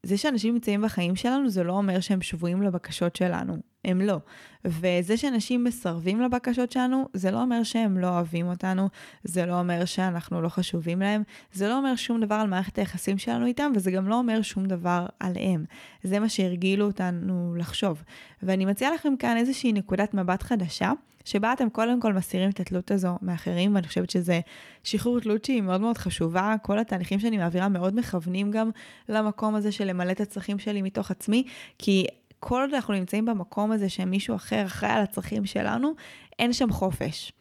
זה 0.03 0.19
שאנשים 0.19 0.55
נמצאים 0.55 0.83
בחיים 0.83 1.17
שלנו 1.17 1.49
זה 1.49 1.63
לא 1.63 1.73
אומר 1.73 2.01
שהם 2.01 2.23
שבויים 2.23 2.63
לבקשות 2.63 3.17
שלנו, 3.17 3.57
הם 3.85 4.01
לא. 4.01 4.17
וזה 4.65 5.17
שאנשים 5.17 5.65
מסרבים 5.65 6.21
לבקשות 6.21 6.73
שלנו, 6.73 7.09
זה 7.15 7.31
לא 7.31 7.43
אומר 7.43 7.63
שהם 7.63 7.99
לא 7.99 8.09
אוהבים 8.09 8.49
אותנו, 8.49 8.89
זה 9.25 9.47
לא 9.47 9.59
אומר 9.59 9.85
שאנחנו 9.85 10.43
לא 10.43 10.49
חשובים 10.49 11.01
להם, 11.01 11.23
זה 11.53 11.69
לא 11.69 11.79
אומר 11.79 11.97
שום 11.97 12.21
דבר 12.21 12.35
על 12.35 12.47
מערכת 12.47 12.79
היחסים 12.79 13.19
שלנו 13.19 13.47
איתם, 13.47 13.73
וזה 13.77 13.91
גם 13.91 14.09
לא 14.09 14.15
אומר 14.15 14.43
שום 14.43 14.67
דבר 14.67 15.07
עליהם. 15.21 15.65
זה 16.03 16.19
מה 16.19 16.29
שהרגילו 16.29 16.87
אותנו 16.87 17.55
לחשוב. 17.59 18.03
ואני 18.43 18.65
מציעה 18.65 18.95
לכם 18.95 19.17
כאן 19.17 19.37
איזושהי 19.37 19.73
נקודת 19.73 20.15
מבט 20.15 20.43
חדשה, 20.43 20.93
שבה 21.25 21.53
אתם 21.53 21.69
קודם 21.69 22.01
כל 22.01 22.13
מסירים 22.13 22.51
את 22.51 22.61
התלות 22.61 22.91
הזו 22.91 23.19
מאחרים, 23.23 23.75
ואני 23.75 23.87
חושבת 23.87 24.11
שזה 24.11 24.41
שחרור 24.85 25.21
תלות 25.21 25.45
שהיא 25.45 25.63
מאוד 25.63 25.81
מאוד 25.81 25.99
חשובה. 25.99 26.55
כל 26.63 26.79
התהליכים 26.79 27.21
שאני 27.21 27.39
מעבירה 27.39 27.69
מאוד 27.69 27.97
מכוונים 27.97 28.51
גם 28.51 28.71
למקום 29.09 29.55
הזה 29.55 29.73
של 29.73 29.85
למלא 29.85 30.11
את 30.11 30.21
הצרכים 30.21 30.59
שלי 30.59 30.83
מתוך 30.83 31.11
עצמי, 31.11 31.45
כי 31.79 32.07
כל 32.41 32.61
עוד 32.61 32.75
אנחנו 32.75 32.95
נמצאים 32.95 33.25
במקום 33.25 33.73
הזה 33.73 33.89
שמישהו 33.89 34.37
אחר 34.37 34.67
אחראי 34.67 34.93
על 34.93 35.03
הצרכים 35.03 35.47
שלנו, 35.47 35.93
אין 36.39 36.53
שם 36.53 36.71
חופש. 36.73 37.33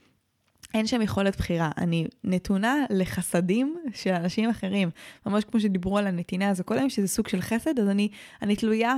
אין 0.73 0.87
שם 0.87 1.01
יכולת 1.01 1.37
בחירה. 1.37 1.71
אני 1.77 2.07
נתונה 2.23 2.75
לחסדים 2.89 3.77
של 3.93 4.13
אנשים 4.13 4.49
אחרים. 4.49 4.89
ממש 5.25 5.43
כמו 5.43 5.59
שדיברו 5.59 5.97
על 5.97 6.07
הנתינה 6.07 6.49
הזו 6.49 6.63
קודם, 6.63 6.89
שזה 6.89 7.07
סוג 7.07 7.27
של 7.27 7.41
חסד, 7.41 7.79
אז 7.79 7.87
אני, 7.87 8.09
אני 8.41 8.55
תלויה 8.55 8.95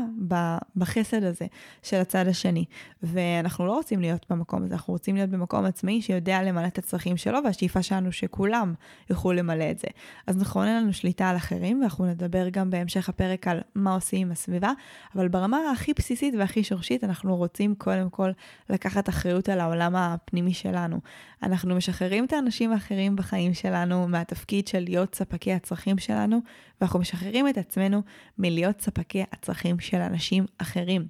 בחסד 0.75 1.23
הזה 1.23 1.45
של 1.83 1.97
הצד 1.97 2.27
השני. 2.27 2.65
ואנחנו 3.03 3.65
לא 3.65 3.73
רוצים 3.73 4.01
להיות 4.01 4.25
במקום 4.29 4.63
הזה, 4.63 4.73
אנחנו 4.73 4.93
רוצים 4.93 5.15
להיות 5.15 5.29
במקום 5.29 5.65
עצמאי 5.65 6.01
שיודע 6.01 6.43
למלא 6.43 6.67
את 6.67 6.77
הצרכים 6.77 7.17
שלו, 7.17 7.39
והשאיפה 7.43 7.83
שלנו 7.83 8.11
שכולם 8.11 8.73
יוכלו 9.09 9.31
למלא 9.31 9.71
את 9.71 9.79
זה. 9.79 9.87
אז 10.27 10.37
נכון, 10.37 10.67
אין 10.67 10.77
לנו 10.77 10.93
שליטה 10.93 11.29
על 11.29 11.35
אחרים, 11.35 11.81
ואנחנו 11.81 12.05
נדבר 12.05 12.49
גם 12.49 12.69
בהמשך 12.69 13.09
הפרק 13.09 13.47
על 13.47 13.59
מה 13.75 13.93
עושים 13.93 14.27
עם 14.27 14.31
הסביבה, 14.31 14.71
אבל 15.15 15.27
ברמה 15.27 15.57
הכי 15.73 15.93
בסיסית 15.93 16.33
והכי 16.39 16.63
שורשית, 16.63 17.03
אנחנו 17.03 17.35
רוצים 17.35 17.75
קודם 17.75 18.09
כל 18.09 18.31
לקחת 18.69 19.09
אחריות 19.09 19.49
על 19.49 19.59
העולם 19.59 19.95
הפנימי 19.95 20.53
שלנו. 20.53 20.99
אנחנו 21.43 21.60
משחררים 21.69 22.25
את 22.25 22.33
האנשים 22.33 22.71
האחרים 22.71 23.15
בחיים 23.15 23.53
שלנו 23.53 24.07
מהתפקיד 24.07 24.67
של 24.67 24.79
להיות 24.79 25.15
ספקי 25.15 25.53
הצרכים 25.53 25.97
שלנו, 25.97 26.39
ואנחנו 26.81 26.99
משחררים 26.99 27.47
את 27.47 27.57
עצמנו 27.57 28.01
מלהיות 28.37 28.81
ספקי 28.81 29.23
הצרכים 29.31 29.79
של 29.79 29.97
אנשים 29.97 30.45
אחרים. 30.57 31.05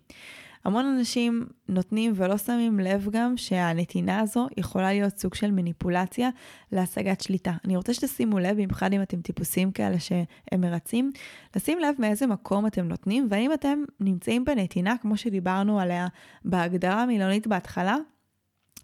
המון 0.66 0.86
אנשים 0.86 1.46
נותנים 1.70 2.14
ולא 2.16 2.38
שמים 2.38 2.80
לב 2.80 3.08
גם 3.12 3.38
שהנתינה 3.38 4.20
הזו 4.20 4.48
יכולה 4.58 4.94
להיות 4.94 5.18
סוג 5.18 5.34
של 5.34 5.52
מניפולציה 5.52 6.30
להשגת 6.72 7.22
שליטה. 7.22 7.54
אני 7.66 7.76
רוצה 7.76 7.94
שתשימו 7.94 8.40
לב, 8.40 8.56
במיוחד 8.56 8.94
אם 8.94 9.02
אתם 9.02 9.22
טיפוסים 9.22 9.72
כאלה 9.72 10.00
שהם 10.00 10.62
מרצים, 10.62 11.12
לשים 11.56 11.80
לב 11.80 11.96
מאיזה 12.00 12.28
מקום 12.28 12.68
אתם 12.68 12.88
נותנים, 12.88 13.28
והאם 13.30 13.54
אתם 13.54 13.84
נמצאים 14.00 14.46
בנתינה, 14.46 14.96
כמו 15.02 15.18
שדיברנו 15.18 15.80
עליה 15.80 16.08
בהגדרה 16.46 17.04
המילונית 17.04 17.48
בהתחלה, 17.48 17.96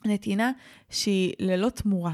נתינה 0.06 0.52
שהיא 0.90 1.34
ללא 1.40 1.70
תמורה. 1.70 2.14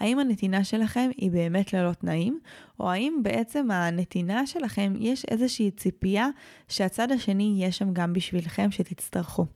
האם 0.00 0.18
הנתינה 0.18 0.64
שלכם 0.64 1.10
היא 1.16 1.30
באמת 1.30 1.72
ללא 1.72 1.92
תנאים, 1.92 2.38
או 2.80 2.90
האם 2.90 3.18
בעצם 3.22 3.70
הנתינה 3.70 4.46
שלכם 4.46 4.94
יש 4.98 5.24
איזושהי 5.24 5.70
ציפייה 5.70 6.28
שהצד 6.68 7.12
השני 7.12 7.54
יהיה 7.56 7.72
שם 7.72 7.92
גם 7.92 8.12
בשבילכם 8.12 8.70
שתצטרכו. 8.70 9.46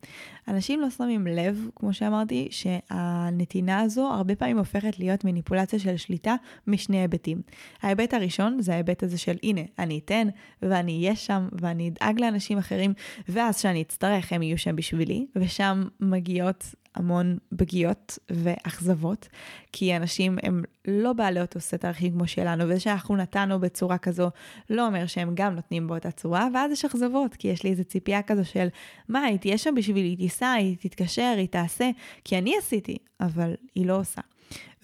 אנשים 0.48 0.80
לא 0.80 0.90
שמים 0.90 1.26
לב, 1.26 1.68
כמו 1.76 1.92
שאמרתי, 1.94 2.48
שהנתינה 2.50 3.80
הזו 3.80 4.06
הרבה 4.06 4.34
פעמים 4.36 4.58
הופכת 4.58 4.98
להיות 4.98 5.24
מניפולציה 5.24 5.78
של 5.78 5.96
שליטה 5.96 6.34
משני 6.66 7.00
היבטים. 7.00 7.42
ההיבט 7.82 8.14
הראשון 8.14 8.62
זה 8.62 8.72
ההיבט 8.72 9.02
הזה 9.02 9.18
של 9.18 9.36
הנה, 9.42 9.62
אני 9.78 10.00
אתן 10.04 10.28
ואני 10.62 10.98
אהיה 10.98 11.16
שם 11.16 11.48
ואני 11.52 11.88
אדאג 11.88 12.20
לאנשים 12.20 12.58
אחרים, 12.58 12.92
ואז 13.28 13.56
כשאני 13.56 13.82
אצטרך 13.82 14.32
הם 14.32 14.42
יהיו 14.42 14.58
שם 14.58 14.76
בשבילי, 14.76 15.26
ושם 15.36 15.84
מגיעות 16.00 16.74
המון 16.94 17.38
פגיעות 17.56 18.18
ואכזבות, 18.30 19.28
כי 19.72 19.96
אנשים 19.96 20.38
הם 20.42 20.62
לא 20.88 21.12
בעלי 21.12 21.40
אותו 21.40 21.60
סט 21.60 21.84
ערכים 21.84 22.12
כמו 22.12 22.28
שלנו, 22.28 22.64
וזה 22.68 22.80
שאנחנו 22.80 23.16
נתנו 23.16 23.60
בצורה 23.60 23.98
כזו 23.98 24.30
לא 24.70 24.86
אומר 24.86 25.06
שהם 25.06 25.30
גם 25.34 25.54
נותנים 25.54 25.86
באותה 25.86 26.10
צורה, 26.10 26.48
ואז 26.54 26.72
יש 26.72 26.84
אכזבות, 26.84 27.34
כי 27.34 27.48
יש 27.48 27.62
לי 27.62 27.70
איזו 27.70 27.84
ציפייה 27.84 28.22
כזו 28.22 28.44
של, 28.44 28.68
מה, 29.08 29.20
היא 29.20 29.38
תהיה 29.38 29.58
שם 29.58 29.74
בשבילי, 29.74 30.08
היא 30.08 30.16
תיסע, 30.16 30.50
היא 30.50 30.76
תתקשר, 30.80 31.34
היא 31.36 31.48
תעשה, 31.48 31.90
כי 32.24 32.38
אני 32.38 32.54
עשיתי, 32.58 32.96
אבל 33.20 33.54
היא 33.74 33.86
לא 33.86 34.00
עושה. 34.00 34.20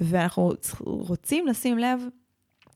ואנחנו 0.01 0.53
רוצים 0.79 1.47
לשים 1.47 1.79
לב 1.79 2.01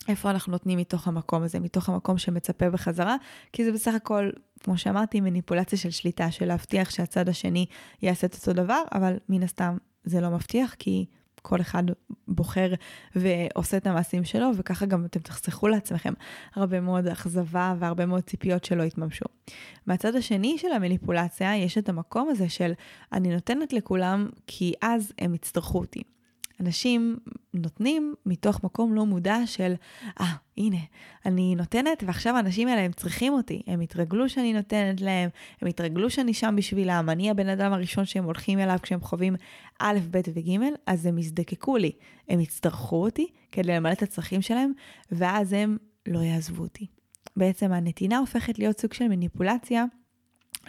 איפה 0.08 0.30
אנחנו 0.30 0.52
נותנים 0.52 0.78
מתוך 0.78 1.08
המקום 1.08 1.42
הזה, 1.42 1.60
מתוך 1.60 1.88
המקום 1.88 2.18
שמצפה 2.18 2.70
בחזרה, 2.70 3.16
כי 3.52 3.64
זה 3.64 3.72
בסך 3.72 3.94
הכל, 3.94 4.30
כמו 4.60 4.78
שאמרתי, 4.78 5.20
מניפולציה 5.20 5.78
של 5.78 5.90
שליטה, 5.90 6.30
של 6.30 6.46
להבטיח 6.46 6.90
שהצד 6.90 7.28
השני 7.28 7.66
יעשה 8.02 8.26
את 8.26 8.34
אותו 8.34 8.52
דבר, 8.52 8.82
אבל 8.92 9.16
מן 9.28 9.42
הסתם 9.42 9.76
זה 10.04 10.20
לא 10.20 10.30
מבטיח, 10.30 10.74
כי 10.78 11.06
כל 11.42 11.60
אחד 11.60 11.82
בוחר 12.28 12.72
ועושה 13.16 13.76
את 13.76 13.86
המעשים 13.86 14.24
שלו, 14.24 14.50
וככה 14.56 14.86
גם 14.86 15.04
אתם 15.04 15.20
תחסכו 15.20 15.68
לעצמכם 15.68 16.12
הרבה 16.54 16.80
מאוד 16.80 17.06
אכזבה 17.06 17.74
והרבה 17.78 18.06
מאוד 18.06 18.22
ציפיות 18.22 18.64
שלא 18.64 18.82
יתממשו. 18.82 19.24
מהצד 19.86 20.16
השני 20.16 20.58
של 20.58 20.72
המניפולציה, 20.72 21.56
יש 21.56 21.78
את 21.78 21.88
המקום 21.88 22.28
הזה 22.30 22.48
של 22.48 22.72
אני 23.12 23.34
נותנת 23.34 23.72
לכולם 23.72 24.28
כי 24.46 24.72
אז 24.82 25.12
הם 25.18 25.34
יצטרכו 25.34 25.78
אותי. 25.78 26.02
אנשים 26.60 27.16
נותנים 27.54 28.14
מתוך 28.26 28.64
מקום 28.64 28.94
לא 28.94 29.06
מודע 29.06 29.36
של, 29.46 29.74
אה, 30.20 30.26
ah, 30.26 30.38
הנה, 30.56 30.76
אני 31.26 31.54
נותנת 31.54 32.04
ועכשיו 32.06 32.36
האנשים 32.36 32.68
האלה 32.68 32.80
הם 32.80 32.92
צריכים 32.92 33.32
אותי. 33.32 33.62
הם 33.66 33.80
התרגלו 33.80 34.28
שאני 34.28 34.52
נותנת 34.52 35.00
להם, 35.00 35.30
הם 35.62 35.68
התרגלו 35.68 36.10
שאני 36.10 36.34
שם 36.34 36.54
בשבילם, 36.56 37.08
אני 37.10 37.30
הבן 37.30 37.48
אדם 37.48 37.72
הראשון 37.72 38.04
שהם 38.04 38.24
הולכים 38.24 38.58
אליו 38.58 38.78
כשהם 38.82 39.00
חווים 39.00 39.36
א', 39.78 39.98
ב' 40.10 40.20
וג', 40.34 40.58
אז 40.86 41.06
הם 41.06 41.18
יזדקקו 41.18 41.76
לי. 41.76 41.92
הם 42.28 42.40
יצטרכו 42.40 43.02
אותי 43.02 43.26
כדי 43.52 43.72
למלא 43.72 43.92
את 43.92 44.02
הצרכים 44.02 44.42
שלהם, 44.42 44.72
ואז 45.12 45.52
הם 45.52 45.76
לא 46.08 46.18
יעזבו 46.18 46.62
אותי. 46.62 46.86
בעצם 47.36 47.72
הנתינה 47.72 48.18
הופכת 48.18 48.58
להיות 48.58 48.80
סוג 48.80 48.92
של 48.92 49.08
מניפולציה. 49.08 49.84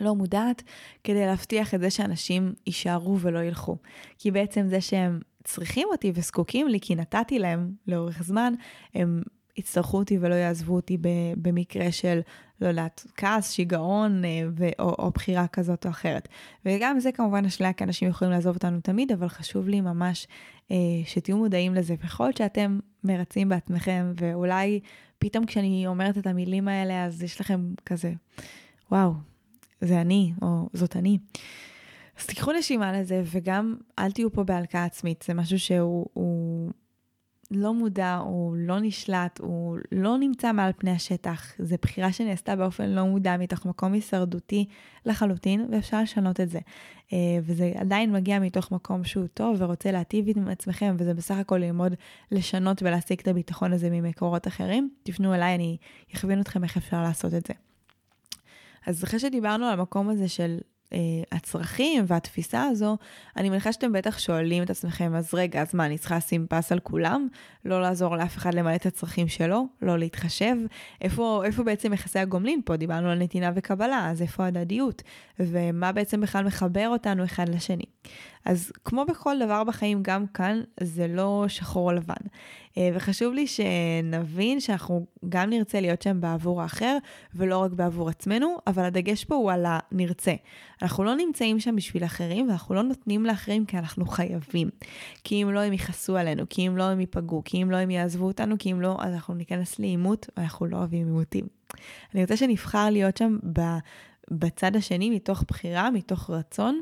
לא 0.02 0.16
מודעת 0.16 0.64
כדי 1.04 1.26
להבטיח 1.26 1.74
את 1.74 1.80
זה 1.80 1.90
שאנשים 1.90 2.54
יישארו 2.68 3.20
ולא 3.20 3.40
ילכו. 3.40 3.78
כי 4.18 4.32
בעצם 4.32 4.68
זה 4.68 4.82
שהם 4.82 5.20
צריכים 5.44 5.88
אותי 5.92 6.12
וזקוקים 6.16 6.68
לי, 6.68 6.80
כי 6.82 6.96
נתתי 6.96 7.40
להם 7.40 7.72
לאורך 7.88 8.24
זמן, 8.24 8.54
הם 8.94 9.22
יצטרכו 9.58 9.98
אותי 9.98 10.18
ולא 10.22 10.36
יעזבו 10.36 10.76
אותי 10.76 10.98
במקרה 11.38 11.92
של 11.92 12.20
לא 12.62 12.68
יודעת, 12.68 13.06
כעס, 13.18 13.52
שיגעון 13.52 14.26
אה, 14.26 14.30
ו- 14.58 14.70
או, 14.80 14.96
או 15.00 15.12
בחירה 15.12 15.48
כזאת 15.48 15.86
או 15.86 15.92
אחרת. 15.92 16.28
וגם 16.66 17.00
זה 17.00 17.12
כמובן 17.12 17.46
אשליה, 17.46 17.74
כי 17.74 17.84
אנשים 17.84 18.10
יכולים 18.10 18.34
לעזוב 18.34 18.56
אותנו 18.56 18.82
תמיד, 18.82 19.12
אבל 19.12 19.28
חשוב 19.28 19.68
לי 19.68 19.82
ממש 19.82 20.28
אה, 20.72 20.76
שתהיו 21.06 21.38
מודעים 21.38 21.76
לזה. 21.76 21.96
ויכול 22.02 22.32
שאתם 22.38 22.80
מרצים 23.04 23.50
בעצמכם, 23.50 24.14
ואולי 24.16 24.80
פתאום 25.20 25.46
כשאני 25.46 25.88
אומרת 25.88 26.18
את 26.18 26.28
המילים 26.28 26.68
האלה, 26.68 27.06
אז 27.06 27.24
יש 27.24 27.42
לכם 27.42 27.74
כזה, 27.86 28.14
וואו, 28.92 29.14
זה 29.82 30.02
אני, 30.02 30.34
או 30.42 30.70
זאת 30.74 30.96
אני. 30.96 31.18
אז 32.22 32.28
תיקחו 32.28 32.52
נשימה 32.52 32.94
לזה, 32.94 33.22
וגם 33.26 33.76
אל 34.00 34.12
תהיו 34.12 34.32
פה 34.32 34.44
בהלקאה 34.44 34.86
עצמית, 34.86 35.24
זה 35.28 35.34
משהו 35.34 35.60
שהוא 35.60 36.72
לא 37.52 37.74
מודע, 37.74 38.16
הוא 38.16 38.56
לא 38.58 38.80
נשלט, 38.80 39.40
הוא 39.40 39.78
לא 39.92 40.18
נמצא 40.18 40.52
מעל 40.52 40.72
פני 40.78 40.92
השטח. 40.92 41.54
זו 41.60 41.76
בחירה 41.82 42.12
שנעשתה 42.12 42.56
באופן 42.56 42.90
לא 42.90 43.06
מודע 43.06 43.38
מתוך 43.38 43.66
מקום 43.66 43.94
הישרדותי 43.94 44.66
לחלוטין, 45.06 45.68
ואפשר 45.72 46.02
לשנות 46.02 46.40
את 46.40 46.50
זה. 46.50 46.60
אה, 47.14 47.18
וזה 47.42 47.72
עדיין 47.76 48.12
מגיע 48.12 48.40
מתוך 48.40 48.72
מקום 48.72 49.04
שהוא 49.04 49.28
טוב 49.34 49.56
ורוצה 49.60 49.92
להטיב 49.92 50.26
עם 50.38 50.48
עצמכם, 50.48 50.96
וזה 51.00 51.14
בסך 51.14 51.36
הכל 51.36 51.58
ללמוד 51.58 51.94
לשנות 52.32 52.84
ולהשיג 52.84 53.20
את 53.20 53.28
הביטחון 53.28 53.74
הזה 53.74 53.90
ממקורות 53.90 54.48
אחרים. 54.48 54.90
תפנו 55.04 55.34
אליי, 55.34 55.56
אני 55.56 55.78
אכווין 56.16 56.42
אתכם 56.42 56.64
איך 56.64 56.78
אפשר 56.78 57.02
לעשות 57.02 57.34
את 57.34 57.46
זה. 57.46 57.54
אז 58.86 59.04
אחרי 59.04 59.20
שדיברנו 59.20 59.66
על 59.66 59.80
המקום 59.80 60.10
הזה 60.10 60.28
של 60.28 60.58
הצרכים 61.32 62.04
והתפיסה 62.08 62.64
הזו, 62.64 62.98
אני 63.38 63.50
מניחה 63.50 63.74
שאתם 63.74 63.92
בטח 63.92 64.20
שואלים 64.20 64.64
את 64.64 64.70
עצמכם, 64.70 65.16
אז 65.16 65.34
רגע, 65.34 65.62
אז 65.62 65.76
מה, 65.76 65.86
אני 65.86 65.98
צריכה 65.98 66.18
לשים 66.18 66.46
פס 66.50 66.72
על 66.72 66.80
כולם? 66.80 67.28
לא 67.66 67.82
לעזור 67.82 68.16
לאף 68.16 68.38
אחד 68.38 68.54
למלא 68.54 68.76
את 68.76 68.86
הצרכים 68.86 69.28
שלו? 69.28 69.68
לא 69.82 70.00
להתחשב? 70.00 70.56
איפה, 71.02 71.42
איפה 71.46 71.64
בעצם 71.64 71.94
יחסי 71.94 72.20
הגומלין 72.20 72.62
פה? 72.66 72.76
דיברנו 72.76 73.10
על 73.10 73.20
נתינה 73.20 73.52
וקבלה, 73.56 74.10
אז 74.10 74.22
איפה 74.22 74.46
הדדיות? 74.46 75.02
ומה 75.40 75.92
בעצם 75.92 76.22
בכלל 76.22 76.46
מחבר 76.46 76.90
אותנו 76.90 77.24
אחד 77.24 77.50
לשני? 77.50 77.86
אז 78.46 78.72
כמו 78.86 79.06
בכל 79.06 79.36
דבר 79.40 79.64
בחיים, 79.64 80.00
גם 80.04 80.28
כאן 80.28 80.62
זה 80.80 81.08
לא 81.08 81.46
שחור 81.48 81.92
או 81.92 81.96
לבן. 81.96 82.14
אה, 82.78 82.90
וחשוב 82.94 83.34
לי 83.34 83.48
שנבין 83.48 84.60
שאנחנו 84.60 85.06
גם 85.30 85.50
נרצה 85.50 85.82
להיות 85.82 86.02
שם 86.02 86.22
בעבור 86.22 86.62
האחר, 86.62 86.98
ולא 87.36 87.58
רק 87.58 87.72
בעבור 87.72 88.10
עצמנו, 88.10 88.58
אבל 88.68 88.84
הדגש 88.84 89.26
פה 89.26 89.36
הוא 89.36 89.52
על 89.52 89.66
הנרצה. 89.68 90.34
אנחנו 90.82 91.04
לא 91.04 91.16
נמצאים 91.16 91.60
שם 91.60 91.76
בשביל 91.76 92.04
אחרים, 92.04 92.50
ואנחנו 92.50 92.76
לא 92.76 92.82
נותנים 92.84 93.26
לאחרים 93.26 93.66
כי 93.66 93.78
אנחנו 93.78 94.06
חייבים. 94.06 94.70
כי 95.24 95.44
אם 95.44 95.50
לא, 95.50 95.60
הם 95.60 95.74
יכעסו 95.74 96.18
עלינו, 96.18 96.44
כי 96.50 96.68
אם 96.68 96.78
לא, 96.78 96.84
הם 96.84 97.00
ייפגעו, 97.00 97.42
כי 97.46 97.64
אם 97.64 97.72
לא, 97.72 97.78
הם 97.78 97.90
יעזבו 97.90 98.26
אותנו, 98.26 98.56
כי 98.60 98.72
אם 98.72 98.82
לא, 98.82 98.98
אז 99.00 99.14
אנחנו 99.14 99.34
ניכנס 99.34 99.80
לעימות, 99.80 100.30
ואנחנו 100.38 100.66
לא 100.66 100.78
אוהבים 100.78 101.08
עימותים. 101.08 101.46
אני 102.14 102.22
רוצה 102.22 102.38
שנבחר 102.38 102.90
להיות 102.90 103.18
שם 103.18 103.38
בצד 104.32 104.76
השני 104.76 105.10
מתוך 105.10 105.44
בחירה, 105.48 105.92
מתוך 105.92 106.30
רצון. 106.30 106.82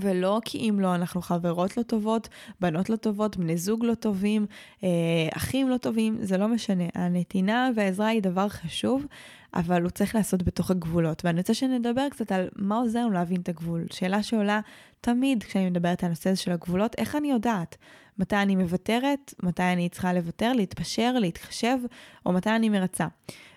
ולא 0.00 0.40
כי 0.44 0.58
אם 0.58 0.80
לא, 0.80 0.94
אנחנו 0.94 1.22
חברות 1.22 1.76
לא 1.76 1.82
טובות, 1.82 2.28
בנות 2.60 2.90
לא 2.90 2.96
טובות, 2.96 3.36
בני 3.36 3.56
זוג 3.56 3.84
לא 3.84 3.94
טובים, 3.94 4.46
אה, 4.84 4.88
אחים 5.36 5.68
לא 5.68 5.76
טובים, 5.76 6.16
זה 6.20 6.38
לא 6.38 6.48
משנה. 6.48 6.84
הנתינה 6.94 7.70
והעזרה 7.76 8.06
היא 8.06 8.22
דבר 8.22 8.48
חשוב, 8.48 9.06
אבל 9.54 9.82
הוא 9.82 9.90
צריך 9.90 10.14
לעשות 10.14 10.42
בתוך 10.42 10.70
הגבולות. 10.70 11.24
ואני 11.24 11.40
רוצה 11.40 11.54
שנדבר 11.54 12.08
קצת 12.08 12.32
על 12.32 12.48
מה 12.56 12.76
עוזר 12.76 12.98
לנו 12.98 13.10
להבין 13.10 13.40
את 13.40 13.48
הגבול. 13.48 13.86
שאלה 13.90 14.22
שעולה 14.22 14.60
תמיד 15.00 15.42
כשאני 15.42 15.70
מדברת 15.70 16.02
על 16.02 16.06
הנושא 16.06 16.30
הזה 16.30 16.40
של 16.40 16.52
הגבולות, 16.52 16.94
איך 16.98 17.16
אני 17.16 17.30
יודעת? 17.30 17.76
מתי 18.18 18.36
אני 18.36 18.56
מוותרת, 18.56 19.34
מתי 19.42 19.62
אני 19.62 19.88
צריכה 19.88 20.12
לוותר, 20.12 20.52
להתפשר, 20.52 21.12
להתחשב, 21.12 21.78
או 22.26 22.32
מתי 22.32 22.50
אני 22.50 22.68
מרצה. 22.68 23.06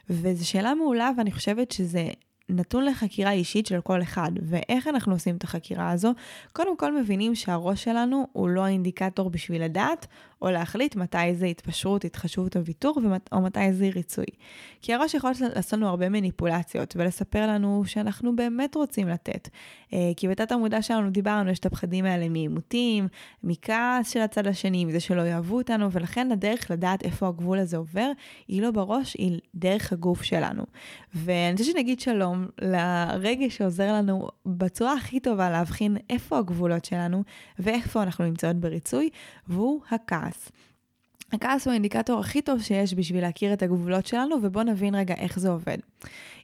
וזו 0.10 0.48
שאלה 0.48 0.74
מעולה, 0.74 1.12
ואני 1.18 1.32
חושבת 1.32 1.72
שזה 1.72 2.10
נתון 2.50 2.86
לחקירה 2.86 3.32
אישית 3.32 3.66
של 3.66 3.82
כל 3.82 4.02
אחד, 4.02 4.32
ואיך 4.42 4.88
אנחנו 4.88 5.14
עושים 5.14 5.36
את 5.36 5.44
החקירה 5.44 5.92
הזו? 5.92 6.14
קודם 6.54 6.78
כל 6.78 7.00
מבינים 7.00 7.36
שהראש 7.36 7.84
שלנו 7.84 8.28
הוא 8.32 8.50
לא 8.50 8.66
האינדיקטור 8.66 9.30
בשביל 9.30 9.64
לדעת, 9.64 10.08
או 10.42 10.52
להחליט 10.52 10.96
מתי 10.96 11.36
זה 11.36 11.46
התפשרות, 11.46 12.06
התחשבות 12.06 12.58
או 12.58 12.66
ויתור, 12.66 12.98
או 13.32 13.42
מתי 13.42 13.74
זה 13.74 13.90
ריצוי. 13.96 14.26
כי 14.82 14.94
הראש 14.94 15.14
יכול 15.14 15.32
לעשות 15.56 15.74
לנו 15.74 15.88
הרבה 15.88 16.10
מניפולציות, 16.10 16.96
ולספר 16.98 17.48
לנו 17.48 17.84
שאנחנו 17.86 18.36
באמת 18.36 18.76
רוצים 18.76 19.08
לתת. 19.08 19.50
אה, 19.94 20.12
כי 20.18 20.28
בתת 20.28 20.52
המודע 20.52 20.82
שלנו 20.82 21.10
דיברנו, 21.10 21.50
יש 21.50 21.60
את 21.60 21.66
הפחדים 21.66 22.06
האלה 22.06 22.30
מעימותים, 22.30 23.08
מכעס 23.44 24.10
של 24.10 24.22
הצד 24.22 24.48
השני, 24.48 24.86
מזה 24.86 25.00
שלא 25.00 25.22
יאהבו 25.22 25.58
אותנו, 25.58 25.92
ולכן 25.92 26.32
הדרך 26.32 26.72
לדעת 26.72 27.04
איפה 27.04 27.28
הגבול 27.28 27.60
הזה 27.60 27.78
עובר, 27.78 28.12
היא 28.48 28.62
לא 28.62 28.72
בראש, 28.72 29.14
היא 29.14 29.40
דרך 29.56 29.94
הגוף 29.94 30.24
שלנו. 30.24 30.64
ואני 31.14 31.52
רוצה 31.52 31.64
שנגיד 31.64 32.00
שלום 32.00 32.46
לרגש 32.62 33.58
שעוזר 33.58 33.94
לנו 33.94 34.28
בצורה 34.46 34.94
הכי 34.94 35.20
טובה 35.20 35.50
להבחין 35.50 35.98
איפה 36.10 36.38
הגבולות 36.38 36.86
שלנו, 36.86 37.24
ואיפה 37.60 38.04
אנחנו 38.04 38.26
נמצאות 38.26 38.56
בריצוי, 38.56 39.10
והוא 39.48 39.82
הכעס. 39.92 40.25
הכעס. 40.26 40.52
הכעס 41.32 41.66
הוא 41.66 41.72
האינדיקטור 41.72 42.20
הכי 42.20 42.42
טוב 42.42 42.62
שיש 42.62 42.94
בשביל 42.94 43.22
להכיר 43.22 43.54
את 43.54 43.64
הגבולות 43.64 44.06
שלנו, 44.06 44.36
ובואו 44.42 44.64
נבין 44.64 44.96
רגע 44.96 45.14
איך 45.14 45.40
זה 45.40 45.50
עובד. 45.50 45.78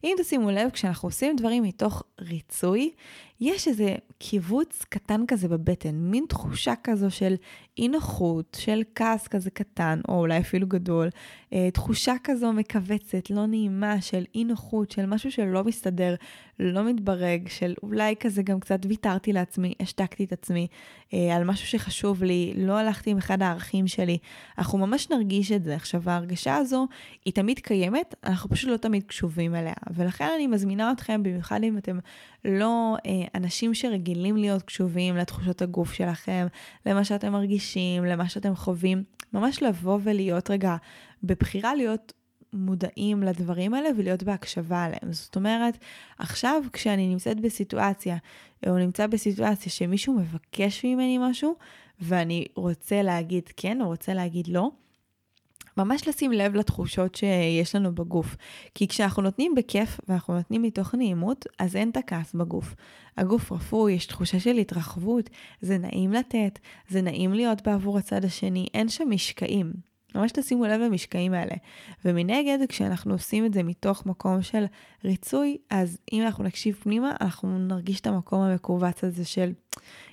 אם 0.03 0.15
תשימו 0.19 0.51
לב, 0.51 0.69
כשאנחנו 0.69 1.07
עושים 1.07 1.35
דברים 1.35 1.63
מתוך 1.63 2.03
ריצוי, 2.21 2.91
יש 3.39 3.67
איזה 3.67 3.95
כיווץ 4.19 4.85
קטן 4.89 5.25
כזה 5.27 5.47
בבטן, 5.47 5.95
מין 5.95 6.25
תחושה 6.29 6.73
כזו 6.83 7.11
של 7.11 7.35
אי 7.77 7.87
נוחות, 7.87 8.57
של 8.59 8.81
כעס 8.95 9.27
כזה 9.27 9.49
קטן, 9.49 9.99
או 10.07 10.19
אולי 10.19 10.39
אפילו 10.39 10.67
גדול, 10.67 11.09
אה, 11.53 11.71
תחושה 11.71 12.13
כזו 12.23 12.53
מכווצת, 12.53 13.29
לא 13.29 13.45
נעימה, 13.45 14.01
של 14.01 14.23
אי 14.35 14.43
נוחות, 14.43 14.91
של 14.91 15.05
משהו 15.05 15.31
שלא 15.31 15.63
מסתדר, 15.63 16.15
לא 16.59 16.83
מתברג, 16.83 17.47
של 17.47 17.73
אולי 17.83 18.15
כזה 18.19 18.43
גם 18.43 18.59
קצת 18.59 18.79
ויתרתי 18.87 19.33
לעצמי, 19.33 19.73
השתקתי 19.79 20.23
את 20.23 20.33
עצמי 20.33 20.67
אה, 21.13 21.35
על 21.35 21.43
משהו 21.43 21.67
שחשוב 21.67 22.23
לי, 22.23 22.53
לא 22.55 22.77
הלכתי 22.77 23.09
עם 23.09 23.17
אחד 23.17 23.41
הערכים 23.41 23.87
שלי. 23.87 24.17
אנחנו 24.57 24.77
ממש 24.77 25.09
נרגיש 25.09 25.51
את 25.51 25.63
זה. 25.63 25.75
עכשיו, 25.75 26.09
ההרגשה 26.09 26.55
הזו 26.55 26.87
היא 27.25 27.33
תמיד 27.33 27.59
קיימת, 27.59 28.15
אנחנו 28.23 28.49
פשוט 28.49 28.69
לא 28.69 28.77
תמיד 28.77 29.03
קשובים 29.03 29.55
אליה. 29.55 29.73
ולכן 29.93 30.29
אני 30.35 30.47
מזמינה 30.47 30.91
אתכם, 30.91 31.23
במיוחד 31.23 31.63
אם 31.63 31.77
אתם 31.77 31.99
לא 32.45 32.95
אה, 33.05 33.11
אנשים 33.35 33.73
שרגילים 33.73 34.37
להיות 34.37 34.63
קשובים 34.63 35.17
לתחושות 35.17 35.61
הגוף 35.61 35.93
שלכם, 35.93 36.47
למה 36.85 37.03
שאתם 37.03 37.31
מרגישים, 37.31 38.05
למה 38.05 38.29
שאתם 38.29 38.55
חווים, 38.55 39.03
ממש 39.33 39.63
לבוא 39.63 39.99
ולהיות 40.03 40.49
רגע 40.49 40.75
בבחירה 41.23 41.75
להיות 41.75 42.13
מודעים 42.53 43.23
לדברים 43.23 43.73
האלה 43.73 43.89
ולהיות 43.97 44.23
בהקשבה 44.23 44.83
עליהם. 44.83 45.13
זאת 45.13 45.35
אומרת, 45.35 45.77
עכשיו 46.17 46.63
כשאני 46.73 47.07
נמצאת 47.07 47.39
בסיטואציה, 47.39 48.17
או 48.67 48.77
נמצא 48.77 49.07
בסיטואציה 49.07 49.71
שמישהו 49.71 50.13
מבקש 50.13 50.85
ממני 50.85 51.17
משהו, 51.17 51.55
ואני 51.99 52.45
רוצה 52.55 53.01
להגיד 53.01 53.43
כן 53.57 53.81
או 53.81 53.87
רוצה 53.87 54.13
להגיד 54.13 54.47
לא, 54.47 54.69
ממש 55.77 56.07
לשים 56.07 56.31
לב 56.31 56.55
לתחושות 56.55 57.15
שיש 57.15 57.75
לנו 57.75 57.95
בגוף. 57.95 58.35
כי 58.75 58.87
כשאנחנו 58.87 59.21
נותנים 59.21 59.55
בכיף 59.55 59.99
ואנחנו 60.07 60.33
נותנים 60.33 60.61
מתוך 60.61 60.95
נעימות, 60.95 61.45
אז 61.59 61.75
אין 61.75 61.89
את 61.89 61.97
הכעס 61.97 62.33
בגוף. 62.33 62.75
הגוף 63.17 63.51
רפוי, 63.51 63.93
יש 63.93 64.05
תחושה 64.05 64.39
של 64.39 64.57
התרחבות, 64.57 65.29
זה 65.61 65.77
נעים 65.77 66.13
לתת, 66.13 66.59
זה 66.89 67.01
נעים 67.01 67.33
להיות 67.33 67.67
בעבור 67.67 67.97
הצד 67.97 68.25
השני, 68.25 68.67
אין 68.73 68.89
שם 68.89 69.09
משקעים. 69.09 69.90
ממש 70.15 70.31
תשימו 70.31 70.65
לב 70.65 70.81
למשקעים 70.81 71.33
האלה. 71.33 71.55
ומנגד, 72.05 72.57
כשאנחנו 72.69 73.13
עושים 73.13 73.45
את 73.45 73.53
זה 73.53 73.63
מתוך 73.63 74.05
מקום 74.05 74.41
של 74.41 74.65
ריצוי, 75.05 75.57
אז 75.69 75.97
אם 76.13 76.21
אנחנו 76.21 76.43
נקשיב 76.43 76.75
פנימה, 76.83 77.15
אנחנו 77.21 77.59
נרגיש 77.59 77.99
את 77.99 78.07
המקום 78.07 78.41
המכווץ 78.41 79.03
הזה 79.03 79.25
של, 79.25 79.51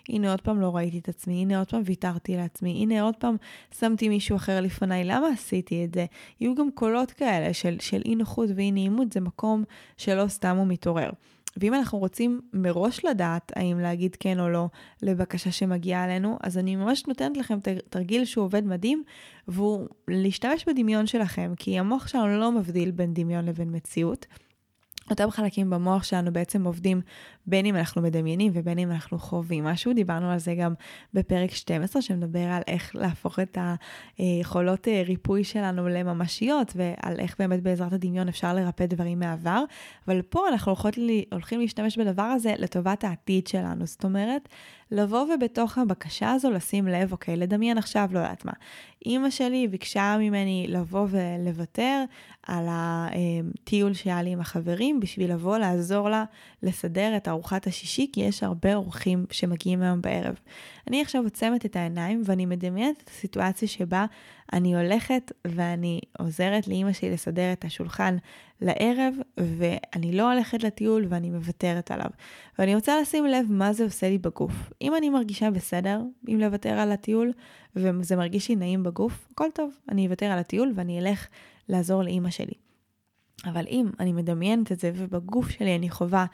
הנה 0.08 0.30
עוד 0.30 0.40
פעם 0.40 0.61
לא 0.61 0.76
ראיתי 0.76 0.98
את 0.98 1.08
עצמי, 1.08 1.42
הנה 1.42 1.58
עוד 1.58 1.70
פעם 1.70 1.82
ויתרתי 1.84 2.37
לעצמי, 2.37 2.70
הנה 2.70 3.02
עוד 3.02 3.16
פעם 3.16 3.37
שמתי 3.78 4.08
מישהו 4.08 4.37
אחר 4.37 4.61
לפניי, 4.61 5.04
למה 5.04 5.28
עשיתי 5.28 5.84
את 5.84 5.94
זה? 5.94 6.06
יהיו 6.40 6.54
גם 6.54 6.70
קולות 6.74 7.11
כאלה 7.11 7.54
של, 7.54 7.76
של 7.80 8.02
אי 8.04 8.14
נוחות 8.14 8.48
ואי 8.56 8.72
נעימות, 8.72 9.12
זה 9.12 9.20
מקום 9.20 9.64
שלא 9.96 10.28
סתם 10.28 10.56
הוא 10.56 10.66
מתעורר. 10.66 11.11
ואם 11.56 11.74
אנחנו 11.74 11.98
רוצים 11.98 12.40
מראש 12.52 13.04
לדעת 13.04 13.52
האם 13.56 13.78
להגיד 13.78 14.16
כן 14.20 14.40
או 14.40 14.48
לא 14.48 14.66
לבקשה 15.02 15.52
שמגיעה 15.52 16.04
אלינו, 16.04 16.38
אז 16.42 16.58
אני 16.58 16.76
ממש 16.76 17.06
נותנת 17.06 17.37
לכם 17.37 17.58
תרגיל 17.90 18.24
שהוא 18.24 18.44
עובד 18.44 18.66
מדהים, 18.66 19.02
והוא 19.48 19.88
להשתמש 20.08 20.64
בדמיון 20.68 21.06
שלכם, 21.06 21.52
כי 21.56 21.78
המוח 21.78 22.08
שלנו 22.08 22.40
לא 22.40 22.52
מבדיל 22.52 22.90
בין 22.90 23.14
דמיון 23.14 23.44
לבין 23.44 23.76
מציאות. 23.76 24.26
אותם 25.10 25.30
חלקים 25.30 25.70
במוח 25.70 26.02
שלנו 26.02 26.32
בעצם 26.32 26.64
עובדים 26.64 27.00
בין 27.46 27.66
אם 27.66 27.76
אנחנו 27.76 28.02
מדמיינים 28.02 28.52
ובין 28.54 28.78
אם 28.78 28.90
אנחנו 28.90 29.18
חווים 29.18 29.64
משהו. 29.64 29.92
דיברנו 29.92 30.30
על 30.30 30.38
זה 30.38 30.54
גם 30.54 30.74
בפרק 31.14 31.50
12, 31.50 32.02
שמדבר 32.02 32.44
על 32.44 32.62
איך 32.66 32.96
להפוך 32.96 33.38
את 33.38 33.58
היכולות 34.18 34.88
אה, 34.88 35.02
ריפוי 35.06 35.44
שלנו 35.44 35.88
לממשיות, 35.88 36.72
ועל 36.76 37.20
איך 37.20 37.36
באמת 37.38 37.62
בעזרת 37.62 37.92
הדמיון 37.92 38.28
אפשר 38.28 38.54
לרפא 38.54 38.86
דברים 38.86 39.18
מהעבר. 39.18 39.64
אבל 40.08 40.22
פה 40.22 40.48
אנחנו 40.48 40.72
הולכות, 40.72 40.94
הולכים 41.32 41.60
להשתמש 41.60 41.98
בדבר 41.98 42.22
הזה 42.22 42.54
לטובת 42.58 43.04
העתיד 43.04 43.46
שלנו. 43.46 43.86
זאת 43.86 44.04
אומרת, 44.04 44.48
לבוא 44.90 45.27
ובתוך 45.35 45.79
הבקשה 45.79 46.33
הזו 46.33 46.51
לשים 46.51 46.88
לב, 46.88 47.12
אוקיי, 47.12 47.37
לדמיין 47.37 47.79
עכשיו, 47.79 48.09
לא 48.12 48.18
יודעת 48.18 48.44
מה. 48.44 48.53
אימא 49.07 49.31
שלי 49.31 49.68
ביקשה 49.68 50.16
ממני 50.20 50.66
לבוא 50.68 51.07
ולוותר 51.11 52.05
על 52.46 52.66
הטיול 52.70 53.94
שהיה 53.94 54.22
לי 54.22 54.31
עם 54.31 54.40
החברים, 54.40 55.01
בשביל 55.01 55.33
לבוא 55.33 55.59
לעזור 55.59 56.09
לה 56.09 56.24
לסדר 56.62 57.16
את 57.16 57.29
ארוחת 57.29 57.66
השישי, 57.66 58.11
כי 58.12 58.20
יש 58.20 58.42
הרבה 58.42 58.74
אורחים 58.74 59.27
שמגיעים 59.31 59.83
היום 59.83 60.01
בערב. 60.03 60.35
אני 60.87 61.03
עכשיו 61.03 61.24
עוצמת 61.24 61.66
את 61.66 61.77
העיניים 61.77 62.22
ואני 62.24 62.46
מדמיינת 62.46 63.03
את 63.03 63.09
הסיטואציה 63.09 63.68
שבה 63.68 64.07
אני 64.52 64.76
הולכת 64.76 65.32
ואני 65.46 66.00
עוזרת 66.18 66.68
לאימא 66.68 66.92
שלי 66.92 67.11
לסדר 67.11 67.52
את 67.52 67.64
השולחן 67.64 68.16
לערב, 68.61 69.14
ואני 69.37 70.12
לא 70.12 70.32
הולכת 70.32 70.62
לטיול 70.62 71.06
ואני 71.08 71.30
מוותרת 71.30 71.90
עליו. 71.90 72.11
ואני 72.58 72.74
רוצה 72.74 73.00
לשים 73.00 73.26
לב 73.26 73.46
מה 73.48 73.72
זה 73.72 73.84
עושה 73.84 74.08
לי 74.08 74.18
בגוף. 74.18 74.72
אם 74.82 74.96
אני 74.96 75.11
מרגישה 75.11 75.50
בסדר 75.50 76.00
אם 76.28 76.38
לוותר 76.40 76.72
על 76.72 76.92
הטיול, 76.92 77.32
וזה 77.76 78.16
מרגיש 78.16 78.48
לי 78.48 78.56
נעים 78.56 78.82
בגוף, 78.82 79.28
הכל 79.32 79.48
טוב, 79.54 79.70
אני 79.88 80.06
אוותר 80.06 80.26
על 80.26 80.38
הטיול 80.38 80.72
ואני 80.74 80.98
אלך 80.98 81.26
לעזור 81.68 82.02
לאימא 82.02 82.30
שלי. 82.30 82.54
אבל 83.44 83.64
אם 83.68 83.87
אני 84.00 84.12
מדמיינת 84.12 84.72
את 84.72 84.80
זה 84.80 84.92
ובגוף 84.94 85.50
שלי 85.50 85.76
אני 85.76 85.90
חווה 85.90 86.26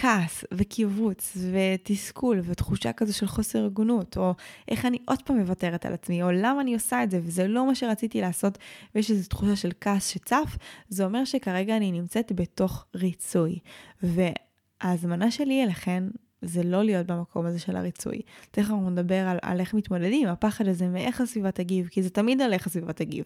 כעס 0.00 0.44
וקיבוץ 0.54 1.36
ותסכול 1.52 2.40
ותחושה 2.44 2.92
כזו 2.92 3.16
של 3.16 3.26
חוסר 3.26 3.64
הגונות, 3.64 4.16
או 4.16 4.34
איך 4.68 4.84
אני 4.84 4.98
עוד 5.04 5.22
פעם 5.22 5.38
מוותרת 5.38 5.86
על 5.86 5.92
עצמי, 5.92 6.22
או 6.22 6.30
למה 6.30 6.60
אני 6.60 6.74
עושה 6.74 7.02
את 7.02 7.10
זה 7.10 7.20
וזה 7.22 7.48
לא 7.48 7.66
מה 7.66 7.74
שרציתי 7.74 8.20
לעשות, 8.20 8.58
ויש 8.94 9.10
איזו 9.10 9.28
תחושה 9.28 9.56
של 9.56 9.70
כעס 9.80 10.08
שצף, 10.08 10.56
זה 10.88 11.04
אומר 11.04 11.24
שכרגע 11.24 11.76
אני 11.76 11.92
נמצאת 11.92 12.32
בתוך 12.34 12.84
ריצוי. 12.94 13.58
וההזמנה 14.02 15.30
שלי 15.30 15.64
אליכן 15.64 16.04
זה 16.42 16.62
לא 16.62 16.84
להיות 16.84 17.06
במקום 17.06 17.46
הזה 17.46 17.58
של 17.58 17.76
הריצוי. 17.76 18.20
תכף 18.50 18.70
אנחנו 18.70 18.90
נדבר 18.90 19.28
על, 19.28 19.38
על 19.42 19.60
איך 19.60 19.74
מתמודדים 19.74 20.28
הפחד 20.28 20.68
הזה 20.68 20.88
מאיך 20.88 21.20
הסביבה 21.20 21.50
תגיב, 21.50 21.88
כי 21.88 22.02
זה 22.02 22.10
תמיד 22.10 22.40
על 22.40 22.52
איך 22.52 22.66
הסביבה 22.66 22.92
תגיב. 22.92 23.24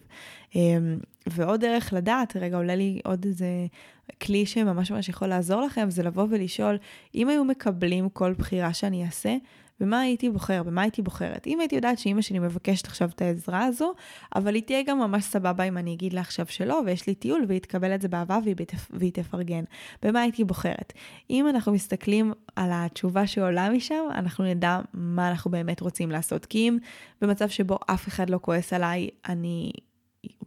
אמ, 0.55 0.97
ועוד 1.27 1.61
דרך 1.61 1.93
לדעת, 1.93 2.37
רגע 2.37 2.57
עולה 2.57 2.75
לי 2.75 2.99
עוד 3.03 3.25
איזה 3.25 3.47
כלי 4.21 4.45
שממש 4.45 4.91
ממש 4.91 5.09
יכול 5.09 5.27
לעזור 5.27 5.61
לכם, 5.61 5.89
זה 5.89 6.03
לבוא 6.03 6.27
ולשאול, 6.29 6.77
אם 7.15 7.29
היו 7.29 7.43
מקבלים 7.43 8.09
כל 8.09 8.33
בחירה 8.33 8.73
שאני 8.73 9.05
אעשה, 9.05 9.35
במה 9.79 9.99
הייתי 9.99 10.29
בוחר, 10.29 10.63
במה 10.63 10.81
הייתי 10.81 11.01
בוחרת. 11.01 11.47
אם 11.47 11.59
הייתי 11.59 11.75
יודעת 11.75 11.99
שאימא 11.99 12.21
שלי 12.21 12.39
מבקשת 12.39 12.85
עכשיו 12.85 13.09
את 13.15 13.21
העזרה 13.21 13.65
הזו, 13.65 13.93
אבל 14.35 14.55
היא 14.55 14.63
תהיה 14.63 14.83
גם 14.83 14.99
ממש 14.99 15.23
סבבה 15.23 15.63
אם 15.63 15.77
אני 15.77 15.93
אגיד 15.93 16.13
לה 16.13 16.21
עכשיו 16.21 16.45
שלא, 16.49 16.81
ויש 16.85 17.07
לי 17.07 17.15
טיול, 17.15 17.45
והיא 17.47 17.59
תקבל 17.61 17.95
את 17.95 18.01
זה 18.01 18.07
באהבה 18.07 18.39
והיא, 18.43 18.55
בתפ... 18.55 18.91
והיא 18.93 19.11
תפרגן. 19.11 19.63
במה 20.01 20.21
הייתי 20.21 20.43
בוחרת? 20.43 20.93
אם 21.29 21.49
אנחנו 21.49 21.71
מסתכלים 21.71 22.33
על 22.55 22.69
התשובה 22.73 23.27
שעולה 23.27 23.69
משם, 23.69 24.03
אנחנו 24.11 24.43
נדע 24.43 24.79
מה 24.93 25.29
אנחנו 25.29 25.51
באמת 25.51 25.81
רוצים 25.81 26.11
לעשות. 26.11 26.45
כי 26.45 26.69
אם 26.69 26.77
במצב 27.21 27.49
שבו 27.49 27.79
אף 27.87 28.07
אחד 28.07 28.29
לא 28.29 28.39
כועס 28.41 28.73
עליי, 28.73 29.09
אני 29.29 29.71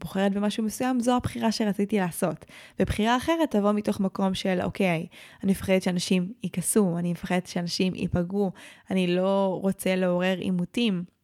בוחרת 0.00 0.32
במשהו 0.32 0.64
מסוים, 0.64 1.00
זו 1.00 1.16
הבחירה 1.16 1.52
שרציתי 1.52 1.98
לעשות. 1.98 2.44
ובחירה 2.80 3.16
אחרת 3.16 3.50
תבוא 3.50 3.72
מתוך 3.72 4.00
מקום 4.00 4.34
של, 4.34 4.58
אוקיי, 4.62 5.06
אני 5.44 5.52
מפחדת 5.52 5.82
שאנשים 5.82 6.32
יכעסו, 6.42 6.98
אני 6.98 7.12
מפחדת 7.12 7.46
שאנשים 7.46 7.94
ייפגעו, 7.94 8.52
אני 8.90 9.06
לא 9.06 9.58
רוצה 9.62 9.96
לעורר 9.96 10.36
עימותים. 10.38 11.16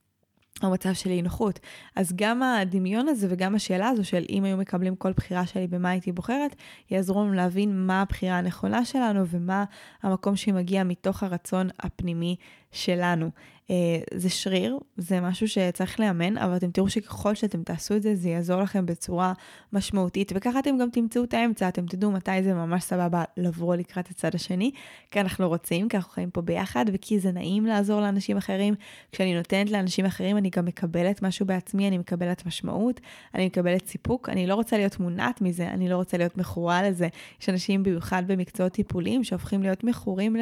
או 0.63 0.71
מצב 0.71 0.93
של 0.93 1.11
אי 1.11 1.23
נוחות. 1.23 1.61
אז 1.97 2.13
גם 2.17 2.43
הדמיון 2.43 3.09
הזה 3.09 3.27
וגם 3.31 3.55
השאלה 3.55 3.89
הזו 3.89 4.05
של 4.05 4.25
אם 4.31 4.45
היו 4.45 4.57
מקבלים 4.57 4.97
כל 4.97 5.13
בחירה 5.13 5.47
שלי 5.47 5.67
במה 5.67 5.91
הייתי 5.91 6.13
בוחרת, 6.13 6.57
יעזרו 6.91 7.25
לנו 7.25 7.33
להבין 7.33 7.87
מה 7.87 8.03
הבחירה 8.03 8.39
הנכונה 8.39 8.85
שלנו 8.85 9.27
ומה 9.27 9.65
המקום 10.03 10.37
שמגיע 10.37 10.85
מתוך 10.85 11.23
הרצון 11.23 11.69
הפנימי 11.81 12.37
שלנו. 12.73 13.31
אה, 13.71 14.01
זה 14.15 14.31
שריר, 14.31 14.79
זה 14.97 15.21
משהו 15.21 15.49
שצריך 15.49 16.01
לאמן, 16.01 16.39
אבל 16.39 16.57
אתם 16.57 16.71
תראו 16.71 16.89
שככל 16.89 17.35
שאתם 17.35 17.63
תעשו 17.63 17.97
את 17.97 18.03
זה, 18.03 18.15
זה 18.15 18.29
יעזור 18.29 18.63
לכם 18.63 18.87
בצורה 18.87 19.33
משמעותית, 19.73 20.33
וככה 20.35 20.59
אתם 20.59 20.79
גם 20.79 20.91
תמצאו 20.91 21.25
את 21.25 21.35
האמצע, 21.35 21.69
אתם 21.69 21.87
תדעו 21.87 22.11
מתי 22.11 22.43
זה 22.43 22.55
ממש 22.55 22.85
סבבה 22.85 23.25
לבוא 23.37 23.77
לקראת 23.77 24.11
הצד 24.11 24.35
השני, 24.35 24.71
כי 25.11 25.21
אנחנו 25.21 25.49
רוצים, 25.49 25.89
כי 25.89 25.97
אנחנו 25.97 26.13
חיים 26.13 26.31
פה 26.31 26.41
ביחד, 26.41 26.85
וכי 26.93 27.21
זה 27.21 27.33
נעים 27.33 27.67
לעזור 27.67 28.01
לאנשים 28.01 28.37
אחרים. 28.37 28.75
כשאני 29.13 29.35
נותנת 29.35 29.71
לאנשים 29.71 30.05
אחרים, 30.05 30.37
אני 30.37 30.51
גם 30.57 30.65
מקבלת 30.65 31.23
משהו 31.23 31.47
בעצמי, 31.47 31.89
אני 31.89 31.99
מקבלת 31.99 32.47
משמעות, 32.47 33.01
אני 33.35 33.47
מקבלת 33.47 33.87
סיפוק, 33.87 34.29
אני 34.29 34.47
לא 34.47 34.55
רוצה 34.55 34.77
להיות 34.77 35.01
מונעת 35.01 35.41
מזה, 35.41 35.69
אני 35.69 35.89
לא 35.89 35.97
רוצה 35.97 36.17
להיות 36.17 36.37
מכורה 36.37 36.83
לזה. 36.83 37.09
יש 37.41 37.49
אנשים, 37.49 37.83
במיוחד 37.83 38.23
במקצועות 38.27 38.73
טיפוליים, 38.73 39.25
שהופכים 39.25 39.63
להיות 39.63 39.85
מכורים 39.85 40.37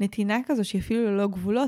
לנתינה 0.00 0.38
כזו, 0.46 0.64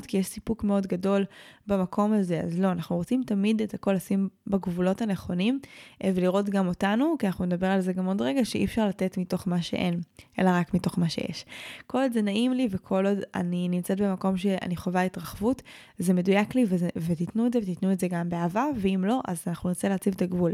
כי 0.05 0.17
יש 0.17 0.27
סיפוק 0.27 0.63
מאוד 0.63 0.87
גדול 0.87 1.25
במקום 1.67 2.13
הזה. 2.13 2.41
אז 2.41 2.59
לא, 2.59 2.71
אנחנו 2.71 2.95
רוצים 2.95 3.23
תמיד 3.25 3.61
את 3.61 3.73
הכל 3.73 3.93
לשים 3.93 4.29
בגבולות 4.47 5.01
הנכונים, 5.01 5.59
אה, 6.03 6.11
ולראות 6.15 6.49
גם 6.49 6.67
אותנו, 6.67 7.15
כי 7.19 7.27
אנחנו 7.27 7.45
נדבר 7.45 7.67
על 7.67 7.81
זה 7.81 7.93
גם 7.93 8.05
עוד 8.05 8.21
רגע, 8.21 8.45
שאי 8.45 8.65
אפשר 8.65 8.87
לתת 8.87 9.17
מתוך 9.17 9.47
מה 9.47 9.61
שאין, 9.61 9.99
אלא 10.39 10.49
רק 10.53 10.73
מתוך 10.73 10.99
מה 10.99 11.09
שיש. 11.09 11.45
כל 11.87 12.01
עוד 12.01 12.13
זה 12.13 12.21
נעים 12.21 12.53
לי 12.53 12.67
וכל 12.71 13.05
עוד 13.05 13.17
אני 13.35 13.69
נמצאת 13.69 14.01
במקום 14.01 14.37
שאני 14.37 14.75
חווה 14.75 15.03
התרחבות, 15.03 15.61
זה 15.97 16.13
מדויק 16.13 16.55
לי, 16.55 16.65
וזה, 16.69 16.89
ותיתנו 16.95 17.47
את 17.47 17.53
זה, 17.53 17.59
ותיתנו 17.59 17.91
את 17.91 17.99
זה 17.99 18.07
גם 18.07 18.29
באהבה, 18.29 18.65
ואם 18.75 19.03
לא, 19.07 19.21
אז 19.27 19.43
אנחנו 19.47 19.69
נרצה 19.69 19.89
להציב 19.89 20.13
את 20.15 20.21
הגבול. 20.21 20.51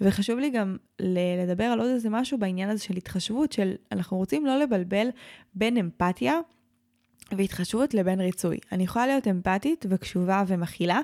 וחשוב 0.00 0.38
לי 0.38 0.50
גם 0.50 0.76
לדבר 1.00 1.64
על 1.64 1.80
עוד 1.80 1.88
איזה 1.88 2.10
משהו 2.10 2.38
בעניין 2.38 2.70
הזה 2.70 2.82
של 2.82 2.96
התחשבות, 2.96 3.52
של 3.52 3.74
אנחנו 3.92 4.16
רוצים 4.16 4.46
לא 4.46 4.58
לבלבל 4.58 5.08
בין 5.54 5.76
אמפתיה, 5.76 6.40
והתחשבות 7.36 7.94
לבין 7.94 8.20
ריצוי. 8.20 8.58
אני 8.72 8.84
יכולה 8.84 9.06
להיות 9.06 9.28
אמפתית 9.28 9.86
וקשובה 9.88 10.42
ומכילה, 10.46 11.00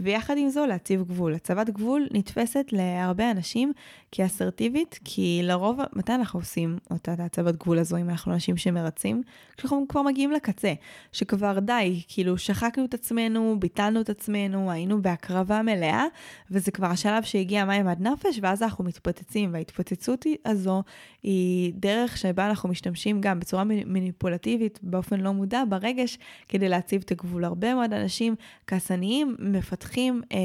ויחד 0.00 0.38
עם 0.38 0.48
זו 0.48 0.66
להציב 0.66 1.02
גבול. 1.02 1.34
הצבת 1.34 1.70
גבול 1.70 2.08
נתפסת 2.10 2.66
להרבה 2.72 3.30
אנשים 3.30 3.72
כאסרטיבית, 4.12 4.98
כי 5.04 5.40
לרוב, 5.42 5.78
מתי 5.92 6.14
אנחנו 6.14 6.40
עושים 6.40 6.78
אותה 6.90 7.14
הצבת 7.18 7.56
גבול 7.56 7.78
הזו 7.78 7.96
אם 7.96 8.10
אנחנו 8.10 8.32
אנשים 8.32 8.56
שמרצים? 8.56 9.22
כשאנחנו 9.56 9.86
כבר 9.88 10.02
מגיעים 10.02 10.32
לקצה, 10.32 10.72
שכבר 11.12 11.58
די, 11.58 12.02
כאילו 12.08 12.38
שחקנו 12.38 12.84
את 12.84 12.94
עצמנו, 12.94 13.56
ביטלנו 13.58 14.00
את 14.00 14.10
עצמנו, 14.10 14.70
היינו 14.70 15.02
בהקרבה 15.02 15.62
מלאה, 15.62 16.04
וזה 16.50 16.70
כבר 16.70 16.86
השלב 16.86 17.22
שהגיע 17.22 17.64
מים 17.64 17.88
עד 17.88 18.00
נפש, 18.00 18.38
ואז 18.42 18.62
אנחנו 18.62 18.84
מתפוצצים, 18.84 19.52
וההתפוצצות 19.52 20.26
הזו 20.44 20.82
היא 21.22 21.72
דרך 21.76 22.16
שבה 22.16 22.46
אנחנו 22.48 22.68
משתמשים 22.68 23.20
גם 23.20 23.40
בצורה 23.40 23.64
מניפולטיבית, 23.64 24.78
באופן 24.82 25.20
לא 25.20 25.32
מודע, 25.32 25.62
ברגש, 25.68 26.18
כדי 26.48 26.68
להציב 26.68 27.02
את 27.04 27.10
הגבול. 27.10 27.44
הרבה 27.44 27.74
מאוד 27.74 27.92
אנשים 27.92 28.34
כעסניים 28.66 29.36
מפתחים 29.38 29.89
מפתחים 29.90 30.22
אה, 30.32 30.38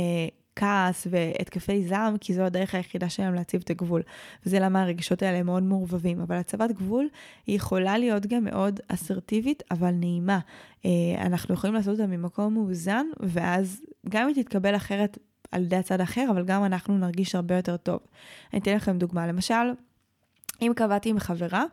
כעס 0.55 1.07
והתקפי 1.09 1.83
זעם, 1.87 2.17
כי 2.17 2.33
זו 2.33 2.41
הדרך 2.41 2.75
היחידה 2.75 3.09
שלהם 3.09 3.33
להציב 3.33 3.61
את 3.65 3.69
הגבול. 3.69 4.01
וזה 4.45 4.59
למה 4.59 4.81
הרגשות 4.81 5.21
האלה 5.21 5.43
מאוד 5.43 5.63
מעורבבים. 5.63 6.21
אבל 6.21 6.35
הצבת 6.35 6.71
גבול 6.71 7.07
היא 7.47 7.55
יכולה 7.55 7.97
להיות 7.97 8.25
גם 8.25 8.43
מאוד 8.43 8.79
אסרטיבית, 8.87 9.63
אבל 9.71 9.91
נעימה. 9.91 10.39
אה, 10.85 10.89
אנחנו 11.21 11.53
יכולים 11.53 11.73
לעשות 11.73 11.99
אותה 11.99 12.07
ממקום 12.07 12.53
מאוזן, 12.53 13.05
ואז 13.19 13.81
גם 14.09 14.27
אם 14.27 14.33
תתקבל 14.33 14.75
אחרת 14.75 15.17
על 15.51 15.63
ידי 15.63 15.75
הצד 15.75 15.99
האחר, 15.99 16.25
אבל 16.29 16.45
גם 16.45 16.65
אנחנו 16.65 16.97
נרגיש 16.97 17.35
הרבה 17.35 17.55
יותר 17.55 17.77
טוב. 17.77 17.99
אני 18.53 18.61
אתן 18.61 18.75
לכם 18.75 18.97
דוגמה. 18.97 19.27
למשל, 19.27 19.71
אם 20.61 20.71
קבעתי 20.75 21.09
עם 21.09 21.19
חברה, 21.19 21.63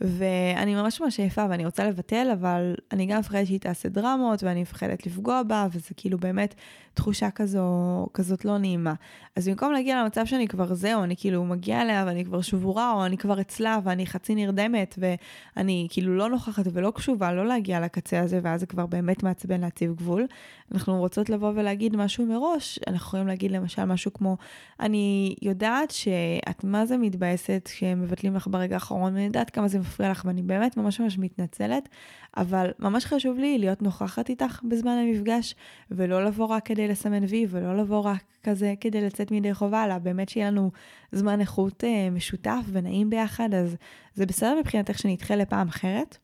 ואני 0.00 0.74
ממש 0.74 1.00
ממש 1.00 1.20
עייפה 1.20 1.46
ואני 1.50 1.64
רוצה 1.64 1.88
לבטל, 1.88 2.28
אבל 2.32 2.74
אני 2.92 3.06
גם 3.06 3.18
מפחדת 3.18 3.46
שהיא 3.46 3.60
תעשה 3.60 3.88
דרמות 3.88 4.42
ואני 4.42 4.62
מפחדת 4.62 5.06
לפגוע 5.06 5.42
בה, 5.42 5.66
וזה 5.72 5.94
כאילו 5.96 6.18
באמת 6.18 6.54
תחושה 6.94 7.30
כזו, 7.30 8.06
כזאת 8.14 8.44
לא 8.44 8.58
נעימה. 8.58 8.94
אז 9.36 9.48
במקום 9.48 9.72
להגיע 9.72 10.02
למצב 10.02 10.26
שאני 10.26 10.48
כבר 10.48 10.74
זהו, 10.74 11.02
אני 11.02 11.14
כאילו 11.16 11.44
מגיעה 11.44 11.82
אליה 11.82 12.04
ואני 12.06 12.24
כבר 12.24 12.40
שבורה, 12.40 12.92
או 12.92 13.06
אני 13.06 13.18
כבר 13.18 13.40
אצלה 13.40 13.78
ואני 13.84 14.06
חצי 14.06 14.34
נרדמת, 14.34 14.98
ואני 14.98 15.86
כאילו 15.90 16.16
לא 16.16 16.28
נוכחת 16.28 16.64
ולא 16.72 16.92
קשובה, 16.94 17.32
לא 17.32 17.46
להגיע 17.46 17.80
לקצה 17.80 18.20
הזה, 18.20 18.40
ואז 18.42 18.60
זה 18.60 18.66
כבר 18.66 18.86
באמת 18.86 19.22
מעצבן 19.22 19.60
להציב 19.60 19.94
גבול. 19.94 20.26
אנחנו 20.72 20.98
רוצות 20.98 21.30
לבוא 21.30 21.52
ולהגיד 21.54 21.96
משהו 21.96 22.26
מראש, 22.26 22.78
אנחנו 22.86 23.06
יכולים 23.06 23.26
להגיד 23.26 23.50
למשל 23.50 23.84
משהו 23.84 24.12
כמו, 24.12 24.36
אני 24.80 25.34
יודעת 25.42 25.90
שאת 25.90 26.64
מה 26.64 26.86
זה 26.86 26.96
מתבאסת 26.96 27.62
כשמבטלים 27.72 28.34
לך 28.34 28.46
ברגע 28.50 28.74
האחרון, 28.74 29.12
ואני 29.14 29.24
יודעת 29.24 29.50
כמה 29.50 29.68
זה 29.68 29.78
מפריע 29.88 30.10
לך, 30.10 30.24
ואני 30.24 30.42
באמת 30.42 30.76
ממש 30.76 31.00
ממש 31.00 31.18
מתנצלת, 31.18 31.88
אבל 32.36 32.70
ממש 32.78 33.04
חשוב 33.04 33.38
לי 33.38 33.58
להיות 33.58 33.82
נוכחת 33.82 34.28
איתך 34.28 34.60
בזמן 34.64 34.90
המפגש, 34.90 35.54
ולא 35.90 36.24
לבוא 36.24 36.46
רק 36.46 36.66
כדי 36.66 36.88
לסמן 36.88 37.24
וי, 37.24 37.46
ולא 37.50 37.76
לבוא 37.76 38.00
רק 38.00 38.22
כזה 38.42 38.74
כדי 38.80 39.00
לצאת 39.00 39.30
מידי 39.30 39.54
חובה, 39.54 39.84
אלא 39.84 39.98
באמת 39.98 40.28
שיהיה 40.28 40.50
לנו 40.50 40.70
זמן 41.12 41.40
איכות 41.40 41.84
אה, 41.84 42.10
משותף 42.10 42.60
ונעים 42.72 43.10
ביחד, 43.10 43.54
אז 43.54 43.76
זה 44.14 44.26
בסדר 44.26 44.58
מבחינתך 44.60 44.98
שנדחה 44.98 45.36
לפעם 45.36 45.68
אחרת. 45.68 46.18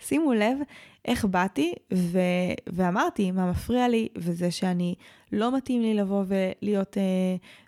שימו 0.00 0.32
לב 0.32 0.58
איך 1.04 1.24
באתי 1.24 1.72
ו... 1.94 2.18
ואמרתי 2.66 3.30
מה 3.30 3.50
מפריע 3.50 3.88
לי, 3.88 4.08
וזה 4.16 4.50
שאני 4.50 4.94
לא 5.32 5.56
מתאים 5.56 5.82
לי 5.82 5.94
לבוא 5.94 6.24
ולהיות 6.26 6.98
אה, 6.98 7.02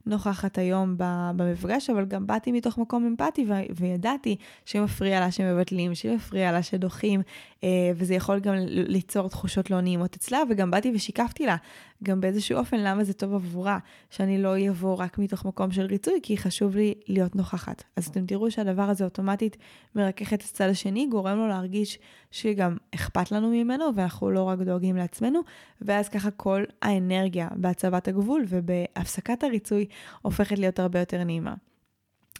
נוכחת 0.06 0.58
היום 0.58 0.94
במפגש, 1.36 1.90
אבל 1.90 2.04
גם 2.04 2.26
באתי 2.26 2.52
מתוך 2.52 2.78
מקום 2.78 3.06
אמפתי 3.06 3.46
ו... 3.48 3.52
וידעתי 3.76 4.36
שמפריע 4.64 5.20
לה 5.20 5.30
שמבטלים, 5.30 5.94
שמפריע 5.94 6.52
לה 6.52 6.62
שדוחים, 6.62 7.20
אה, 7.64 7.68
וזה 7.94 8.14
יכול 8.14 8.40
גם 8.40 8.54
ליצור 8.66 9.28
תחושות 9.28 9.70
לא 9.70 9.80
נעימות 9.80 10.16
אצלה, 10.16 10.42
וגם 10.50 10.70
באתי 10.70 10.92
ושיקפתי 10.94 11.46
לה 11.46 11.56
גם 12.02 12.20
באיזשהו 12.20 12.58
אופן 12.58 12.76
למה 12.80 13.04
זה 13.04 13.12
טוב 13.12 13.34
עבורה, 13.34 13.78
שאני 14.10 14.42
לא 14.42 14.68
אבוא 14.68 14.94
רק 14.94 15.18
מתוך 15.18 15.44
מקום 15.44 15.70
של 15.70 15.86
ריצוי, 15.86 16.20
כי 16.22 16.36
חשוב 16.36 16.76
לי 16.76 16.94
להיות 17.08 17.36
נוכחת. 17.36 17.82
אז 17.96 18.06
אתם 18.06 18.26
תראו 18.26 18.50
שהדבר 18.50 18.82
הזה 18.82 19.04
אוטומטית 19.04 19.56
מרכך 19.94 20.32
את 20.32 20.42
הצד 20.42 20.68
השני, 20.68 21.06
גורם 21.06 21.36
לו 21.36 21.48
להרגיש 21.48 21.98
שגם 22.30 22.76
אכפת 22.94 23.32
לנו 23.32 23.50
ממנו, 23.50 23.84
ואנחנו 23.94 24.30
לא 24.30 24.42
רק 24.42 24.58
דואגים 24.58 24.96
לעצמנו, 24.96 25.40
ואז 25.80 26.08
ככה 26.08 26.30
כל 26.30 26.64
האנרגיה 26.82 27.47
בהצבת 27.56 28.08
הגבול 28.08 28.44
ובהפסקת 28.48 29.44
הריצוי 29.44 29.86
הופכת 30.22 30.58
להיות 30.58 30.78
הרבה 30.78 30.98
יותר 30.98 31.24
נעימה. 31.24 31.54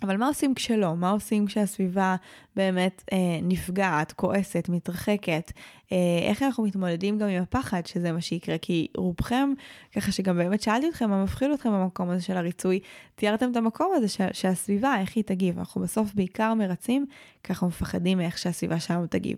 אבל 0.03 0.17
מה 0.17 0.27
עושים 0.29 0.55
כשלא? 0.55 0.97
מה 0.97 1.11
עושים 1.11 1.47
כשהסביבה 1.47 2.17
באמת 2.57 3.05
אה, 3.13 3.19
נפגעת, 3.43 4.13
כועסת, 4.13 4.69
מתרחקת? 4.69 5.53
אה, 5.93 5.97
איך 6.23 6.43
אנחנו 6.43 6.65
מתמודדים 6.65 7.19
גם 7.19 7.29
עם 7.29 7.43
הפחד 7.43 7.87
שזה 7.87 8.13
מה 8.13 8.21
שיקרה? 8.21 8.59
כי 8.59 8.87
רובכם, 8.97 9.53
ככה 9.95 10.13
שגם 10.13 10.37
באמת 10.37 10.63
שאלתי 10.63 10.89
אתכם 10.89 11.11
מה 11.11 11.25
מפחיד 11.25 11.51
אתכם 11.51 11.71
במקום 11.73 12.11
הזה 12.11 12.23
של 12.23 12.37
הריצוי, 12.37 12.81
תיארתם 13.15 13.51
את 13.51 13.57
המקום 13.57 13.93
הזה 13.97 14.09
ש- 14.09 14.21
שהסביבה, 14.33 15.01
איך 15.01 15.17
היא 15.17 15.25
תגיב. 15.25 15.59
אנחנו 15.59 15.81
בסוף 15.81 16.15
בעיקר 16.15 16.55
מרצים, 16.55 17.07
ככה 17.45 17.67
מפחדים 17.67 18.19
מאיך 18.19 18.39
שהסביבה 18.39 18.81
שלנו 18.81 19.07
תגיב. 19.07 19.37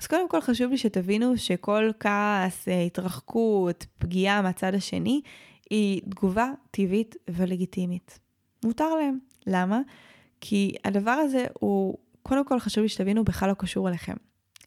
אז 0.00 0.06
קודם 0.06 0.28
כל 0.28 0.40
חשוב 0.40 0.70
לי 0.70 0.78
שתבינו 0.78 1.36
שכל 1.36 1.90
כעס, 2.00 2.68
אה, 2.68 2.82
התרחקות, 2.82 3.86
פגיעה 3.98 4.42
מהצד 4.42 4.74
השני, 4.74 5.20
היא 5.70 6.00
תגובה 6.10 6.50
טבעית 6.70 7.16
ולגיטימית. 7.28 8.18
מותר 8.64 8.94
להם. 8.94 9.31
למה? 9.46 9.80
כי 10.40 10.74
הדבר 10.84 11.10
הזה 11.10 11.46
הוא, 11.52 11.98
קודם 12.22 12.44
כל 12.44 12.60
חשוב 12.60 12.82
לי 12.82 12.88
שתבינו, 12.88 13.24
בכלל 13.24 13.48
לא 13.48 13.54
קשור 13.54 13.88
אליכם. 13.88 14.16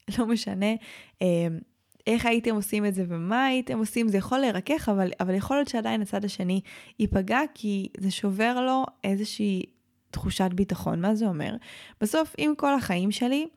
לא 0.17 0.25
משנה 0.25 0.71
אה, 1.21 1.47
איך 2.07 2.25
הייתם 2.25 2.55
עושים 2.55 2.85
את 2.85 2.95
זה 2.95 3.03
ומה 3.07 3.45
הייתם 3.45 3.77
עושים, 3.77 4.07
זה 4.07 4.17
יכול 4.17 4.39
לרכך, 4.39 4.89
אבל, 4.89 5.11
אבל 5.19 5.33
יכול 5.33 5.57
להיות 5.57 5.67
שעדיין 5.67 6.01
הצד 6.01 6.25
השני 6.25 6.61
ייפגע, 6.99 7.39
כי 7.53 7.87
זה 7.97 8.11
שובר 8.11 8.61
לו 8.61 8.83
איזושהי 9.03 9.63
תחושת 10.11 10.49
ביטחון. 10.55 11.01
מה 11.01 11.15
זה 11.15 11.27
אומר? 11.27 11.55
בסוף, 12.01 12.35
אם 12.39 12.53
כל 12.57 12.73
החיים 12.73 13.11
שלי, 13.11 13.47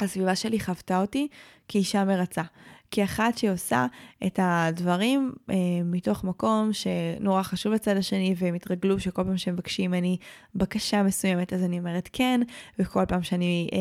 הסביבה 0.00 0.36
שלי 0.36 0.60
חוותה 0.60 1.00
אותי 1.00 1.28
כאישה 1.68 2.04
מרצה. 2.04 2.42
כאחת 2.90 3.38
שעושה 3.38 3.86
את 4.26 4.38
הדברים 4.42 5.32
אה, 5.50 5.54
מתוך 5.84 6.24
מקום 6.24 6.70
שנורא 6.72 7.42
חשוב 7.42 7.72
לצד 7.72 7.96
השני, 7.96 8.34
והם 8.38 8.54
התרגלו 8.54 9.00
שכל 9.00 9.24
פעם 9.24 9.36
שהם 9.36 9.54
מבקשים 9.54 9.90
ממני 9.90 10.16
בקשה 10.54 11.02
מסוימת, 11.02 11.52
אז 11.52 11.62
אני 11.62 11.78
אומרת 11.78 12.08
כן, 12.12 12.40
וכל 12.78 13.04
פעם 13.08 13.22
שאני 13.22 13.68
אה, 13.72 13.78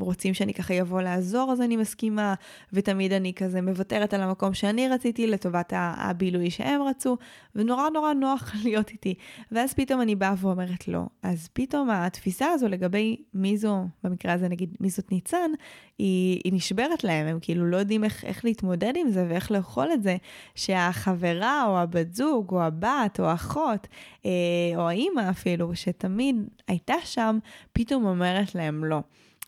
רוצים 0.00 0.34
שאני 0.34 0.54
ככה 0.54 0.74
יבוא 0.74 1.02
לעזור, 1.02 1.52
אז 1.52 1.60
אני 1.60 1.76
מסכימה, 1.76 2.34
ותמיד 2.72 3.12
אני 3.12 3.32
כזה 3.34 3.62
מוותרת 3.62 4.14
על 4.14 4.20
המקום 4.20 4.54
שאני 4.54 4.88
רציתי 4.88 5.26
לטובת 5.26 5.72
הבילוי 5.76 6.50
שהם 6.50 6.82
רצו, 6.82 7.16
ונורא 7.54 7.88
נורא 7.90 8.12
נוח 8.12 8.52
להיות 8.64 8.90
איתי. 8.90 9.14
ואז 9.52 9.74
פתאום 9.74 10.00
אני 10.00 10.14
באה 10.14 10.34
ואומרת 10.38 10.88
לא. 10.88 11.06
אז 11.22 11.48
פתאום 11.52 11.90
התפיסה 11.90 12.46
הזו 12.50 12.68
לגבי 12.68 13.16
מי 13.34 13.56
זו, 13.56 13.84
במקרה 14.04 14.32
הזה 14.32 14.48
נגיד 14.48 14.76
מי 14.80 14.90
זאת 14.90 15.12
ניצן, 15.12 15.50
היא, 15.98 16.40
היא 16.44 16.52
נשברת 16.52 17.04
להם, 17.04 17.26
הם 17.26 17.38
כאילו 17.40 17.66
לא 17.66 17.76
יודעים 17.76 18.04
איך, 18.04 18.24
איך 18.36 18.44
להתמודד 18.44 18.92
עם 18.96 19.10
זה 19.10 19.26
ואיך 19.28 19.50
לאכול 19.50 19.92
את 19.92 20.02
זה, 20.02 20.16
שהחברה 20.54 21.64
או 21.66 21.78
הבת 21.78 22.14
זוג 22.14 22.50
או 22.52 22.62
הבת 22.62 23.20
או 23.20 23.24
האחות 23.24 23.86
אה, 24.26 24.30
או 24.76 24.88
האימא 24.88 25.30
אפילו, 25.30 25.76
שתמיד 25.76 26.36
הייתה 26.68 26.94
שם, 27.04 27.38
פתאום 27.72 28.04
אומרת 28.04 28.54
להם 28.54 28.84
לא. 28.84 29.00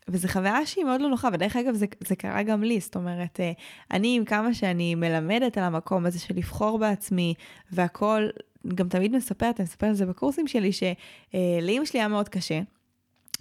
וזו 0.07 0.27
חוויה 0.27 0.65
שהיא 0.65 0.85
מאוד 0.85 1.01
לא 1.01 1.09
נוחה, 1.09 1.29
ודרך 1.33 1.55
אגב 1.55 1.73
זה, 1.73 1.85
זה 2.07 2.15
קרה 2.15 2.43
גם 2.43 2.63
לי, 2.63 2.79
זאת 2.79 2.95
אומרת, 2.95 3.39
אה, 3.39 3.51
אני 3.91 4.15
עם 4.15 4.25
כמה 4.25 4.53
שאני 4.53 4.95
מלמדת 4.95 5.57
על 5.57 5.63
המקום 5.63 6.05
הזה 6.05 6.19
של 6.19 6.33
לבחור 6.35 6.79
בעצמי 6.79 7.33
והכל, 7.71 8.27
גם 8.75 8.89
תמיד 8.89 9.15
מספרת, 9.15 9.59
אני 9.59 9.63
מספרת 9.63 9.89
על 9.89 9.95
זה 9.95 10.05
בקורסים 10.05 10.47
שלי, 10.47 10.71
שלאימא 10.71 11.85
שלי 11.85 11.99
היה 11.99 12.07
מאוד 12.07 12.29
קשה. 12.29 12.61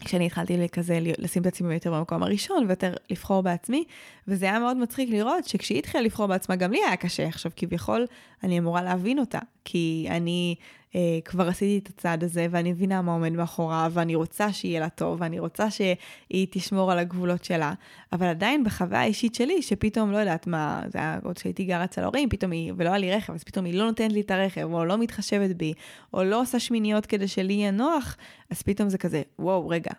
כשאני 0.04 0.26
התחלתי 0.26 0.68
כזה 0.68 0.98
לשים 1.02 1.42
את 1.42 1.46
עצמי 1.46 1.74
יותר 1.74 1.92
במקום 1.92 2.22
הראשון 2.22 2.64
ויותר 2.66 2.94
לבחור 3.10 3.42
בעצמי, 3.42 3.84
וזה 4.28 4.46
היה 4.46 4.58
מאוד 4.58 4.76
מצחיק 4.76 5.10
לראות 5.10 5.44
שכשהיא 5.44 5.78
התחילה 5.78 6.04
לבחור 6.04 6.26
בעצמה 6.26 6.56
גם 6.56 6.72
לי 6.72 6.78
היה 6.86 6.96
קשה. 6.96 7.26
עכשיו 7.26 7.52
כביכול 7.56 8.06
אני 8.42 8.58
אמורה 8.58 8.82
להבין 8.82 9.18
אותה, 9.18 9.38
כי 9.64 10.06
אני 10.10 10.54
אה, 10.94 11.18
כבר 11.24 11.48
עשיתי 11.48 11.78
את 11.78 11.88
הצעד 11.88 12.24
הזה 12.24 12.46
ואני 12.50 12.72
מבינה 12.72 13.02
מה 13.02 13.12
עומד 13.12 13.32
מאחוריו 13.32 13.90
ואני 13.94 14.14
רוצה 14.14 14.52
שיהיה 14.52 14.80
לה 14.80 14.88
טוב 14.88 15.20
ואני 15.20 15.38
רוצה 15.38 15.70
שהיא 15.70 16.46
תשמור 16.50 16.92
על 16.92 16.98
הגבולות 16.98 17.44
שלה, 17.44 17.72
אבל 18.12 18.26
עדיין 18.26 18.64
בחוויה 18.64 19.00
האישית 19.00 19.34
שלי 19.34 19.62
שפתאום 19.62 20.12
לא 20.12 20.18
יודעת 20.18 20.46
מה, 20.46 20.82
זה 20.92 20.98
היה 20.98 21.18
עוד 21.24 21.36
שהייתי 21.36 21.64
גרה 21.64 21.84
אצל 21.84 22.02
ההורים, 22.02 22.28
פתאום 22.28 22.52
היא, 22.52 22.72
ולא 22.76 22.88
היה 22.88 22.98
לי 22.98 23.12
רכב, 23.12 23.32
אז 23.32 23.44
פתאום 23.44 23.64
היא 23.64 23.74
לא 23.74 23.86
נותנת 23.86 24.12
לי 24.12 24.20
את 24.20 24.30
הרכב 24.30 24.72
או 24.72 24.84
לא 24.84 24.98
מתחשבת 24.98 25.56
בי 25.56 25.72
או 26.14 26.24
לא 26.24 26.40
עושה 26.40 26.60
שמיניות 26.60 27.06
כדי 27.06 27.28
שלי 27.28 27.52
יהיה 27.52 27.70
נוח, 27.70 28.16
אז 28.50 28.62
פתאום 28.62 28.88
זה 28.88 28.98
כזה, 28.98 29.22
וואו, 29.38 29.68
רגע, 29.68 29.90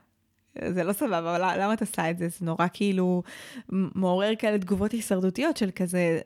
זה 0.67 0.83
לא 0.83 0.93
סבבה, 0.93 1.35
אבל 1.35 1.61
למה 1.61 1.73
את 1.73 1.81
עושה 1.81 2.09
את 2.09 2.17
זה? 2.17 2.27
זה 2.27 2.45
נורא 2.45 2.65
כאילו 2.73 3.23
מעורר 3.69 4.35
כאלה 4.39 4.57
תגובות 4.57 4.91
הישרדותיות 4.91 5.57
של 5.57 5.69
כזה, 5.75 6.19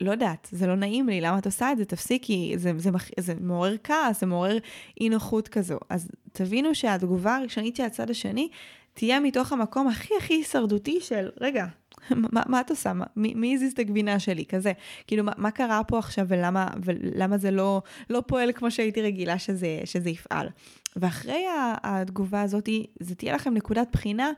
לא 0.00 0.10
יודעת, 0.10 0.48
זה 0.52 0.66
לא 0.66 0.76
נעים 0.76 1.08
לי, 1.08 1.20
למה 1.20 1.38
את 1.38 1.46
עושה 1.46 1.72
את 1.72 1.78
זה? 1.78 1.84
תפסיקי, 1.84 2.54
זה, 2.56 2.72
זה, 2.76 2.90
זה, 2.90 2.90
זה 3.18 3.34
מעורר 3.40 3.76
כעס, 3.84 4.20
זה 4.20 4.26
מעורר 4.26 4.58
אי 5.00 5.08
נוחות 5.08 5.48
כזו. 5.48 5.78
אז 5.88 6.08
תבינו 6.32 6.74
שהתגובה 6.74 7.36
הראשונית 7.36 7.76
של 7.76 7.82
הצד 7.82 8.10
השני 8.10 8.48
תהיה 8.94 9.20
מתוך 9.20 9.52
המקום 9.52 9.88
הכי 9.88 10.14
הכי 10.18 10.34
הישרדותי 10.34 11.00
של, 11.00 11.28
רגע, 11.40 11.66
מה, 12.32 12.42
מה 12.46 12.60
את 12.60 12.70
עושה? 12.70 12.92
מי, 13.16 13.34
מי 13.34 13.54
הזיז 13.54 13.72
את 13.72 13.78
הגבינה 13.78 14.18
שלי? 14.18 14.44
כזה. 14.46 14.72
כאילו, 15.06 15.24
מה, 15.24 15.32
מה 15.36 15.50
קרה 15.50 15.84
פה 15.84 15.98
עכשיו 15.98 16.24
ולמה, 16.28 16.68
ולמה 16.84 17.38
זה 17.38 17.50
לא, 17.50 17.82
לא 18.10 18.22
פועל 18.26 18.52
כמו 18.52 18.70
שהייתי 18.70 19.02
רגילה 19.02 19.38
שזה, 19.38 19.80
שזה 19.84 20.10
יפעל? 20.10 20.48
ואחרי 20.96 21.44
התגובה 21.82 22.42
הזאת, 22.42 22.68
זה 23.00 23.14
תהיה 23.14 23.34
לכם 23.34 23.54
נקודת 23.54 23.88
בחינה 23.92 24.30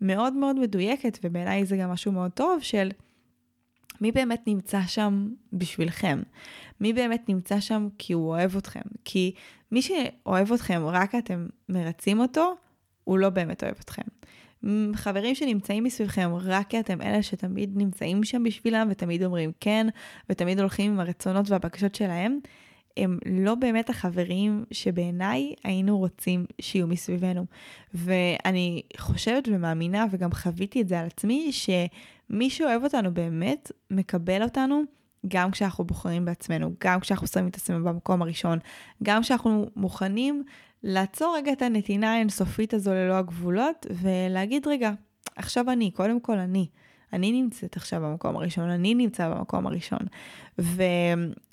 מאוד 0.00 0.32
מאוד 0.32 0.58
מדויקת, 0.58 1.18
ובעיניי 1.24 1.64
זה 1.64 1.76
גם 1.76 1.90
משהו 1.90 2.12
מאוד 2.12 2.30
טוב 2.30 2.58
של 2.62 2.90
מי 4.00 4.12
באמת 4.12 4.42
נמצא 4.46 4.80
שם 4.86 5.28
בשבילכם? 5.52 6.22
מי 6.80 6.92
באמת 6.92 7.28
נמצא 7.28 7.60
שם 7.60 7.88
כי 7.98 8.12
הוא 8.12 8.28
אוהב 8.28 8.56
אתכם? 8.56 8.80
כי 9.04 9.34
מי 9.72 9.82
שאוהב 9.82 10.52
אתכם 10.52 10.82
רק 10.84 11.14
אתם 11.14 11.46
מרצים 11.68 12.20
אותו, 12.20 12.54
הוא 13.04 13.18
לא 13.18 13.30
באמת 13.30 13.64
אוהב 13.64 13.74
אתכם. 13.80 14.02
חברים 14.94 15.34
שנמצאים 15.34 15.84
מסביבכם 15.84 16.30
רק 16.34 16.68
כי 16.68 16.80
אתם 16.80 17.02
אלה 17.02 17.22
שתמיד 17.22 17.70
נמצאים 17.76 18.24
שם 18.24 18.42
בשבילם 18.42 18.88
ותמיד 18.90 19.24
אומרים 19.24 19.52
כן, 19.60 19.86
ותמיד 20.30 20.60
הולכים 20.60 20.92
עם 20.92 21.00
הרצונות 21.00 21.50
והבקשות 21.50 21.94
שלהם, 21.94 22.38
הם 22.96 23.18
לא 23.26 23.54
באמת 23.54 23.90
החברים 23.90 24.64
שבעיניי 24.70 25.54
היינו 25.64 25.98
רוצים 25.98 26.46
שיהיו 26.60 26.86
מסביבנו. 26.86 27.46
ואני 27.94 28.82
חושבת 28.96 29.48
ומאמינה, 29.52 30.06
וגם 30.10 30.32
חוויתי 30.32 30.80
את 30.80 30.88
זה 30.88 31.00
על 31.00 31.06
עצמי, 31.06 31.48
שמי 32.28 32.50
שאוהב 32.50 32.84
אותנו 32.84 33.14
באמת, 33.14 33.72
מקבל 33.90 34.42
אותנו 34.42 34.82
גם 35.28 35.50
כשאנחנו 35.50 35.84
בוחרים 35.84 36.24
בעצמנו, 36.24 36.70
גם 36.84 37.00
כשאנחנו 37.00 37.26
שמים 37.26 37.48
את 37.48 37.56
עצמנו 37.56 37.84
במקום 37.84 38.22
הראשון, 38.22 38.58
גם 39.02 39.22
כשאנחנו 39.22 39.66
מוכנים 39.76 40.44
לעצור 40.82 41.34
רגע 41.36 41.52
את 41.52 41.62
הנתינה 41.62 42.14
האינסופית 42.14 42.74
הזו 42.74 42.94
ללא 42.94 43.14
הגבולות, 43.14 43.86
ולהגיד 43.90 44.66
רגע, 44.66 44.92
עכשיו 45.36 45.70
אני, 45.70 45.90
קודם 45.90 46.20
כל 46.20 46.38
אני. 46.38 46.66
אני 47.12 47.32
נמצאת 47.32 47.76
עכשיו 47.76 48.00
במקום 48.00 48.36
הראשון, 48.36 48.70
אני 48.70 48.94
נמצא 48.94 49.28
במקום 49.28 49.66
הראשון. 49.66 50.00
ו... 50.58 50.82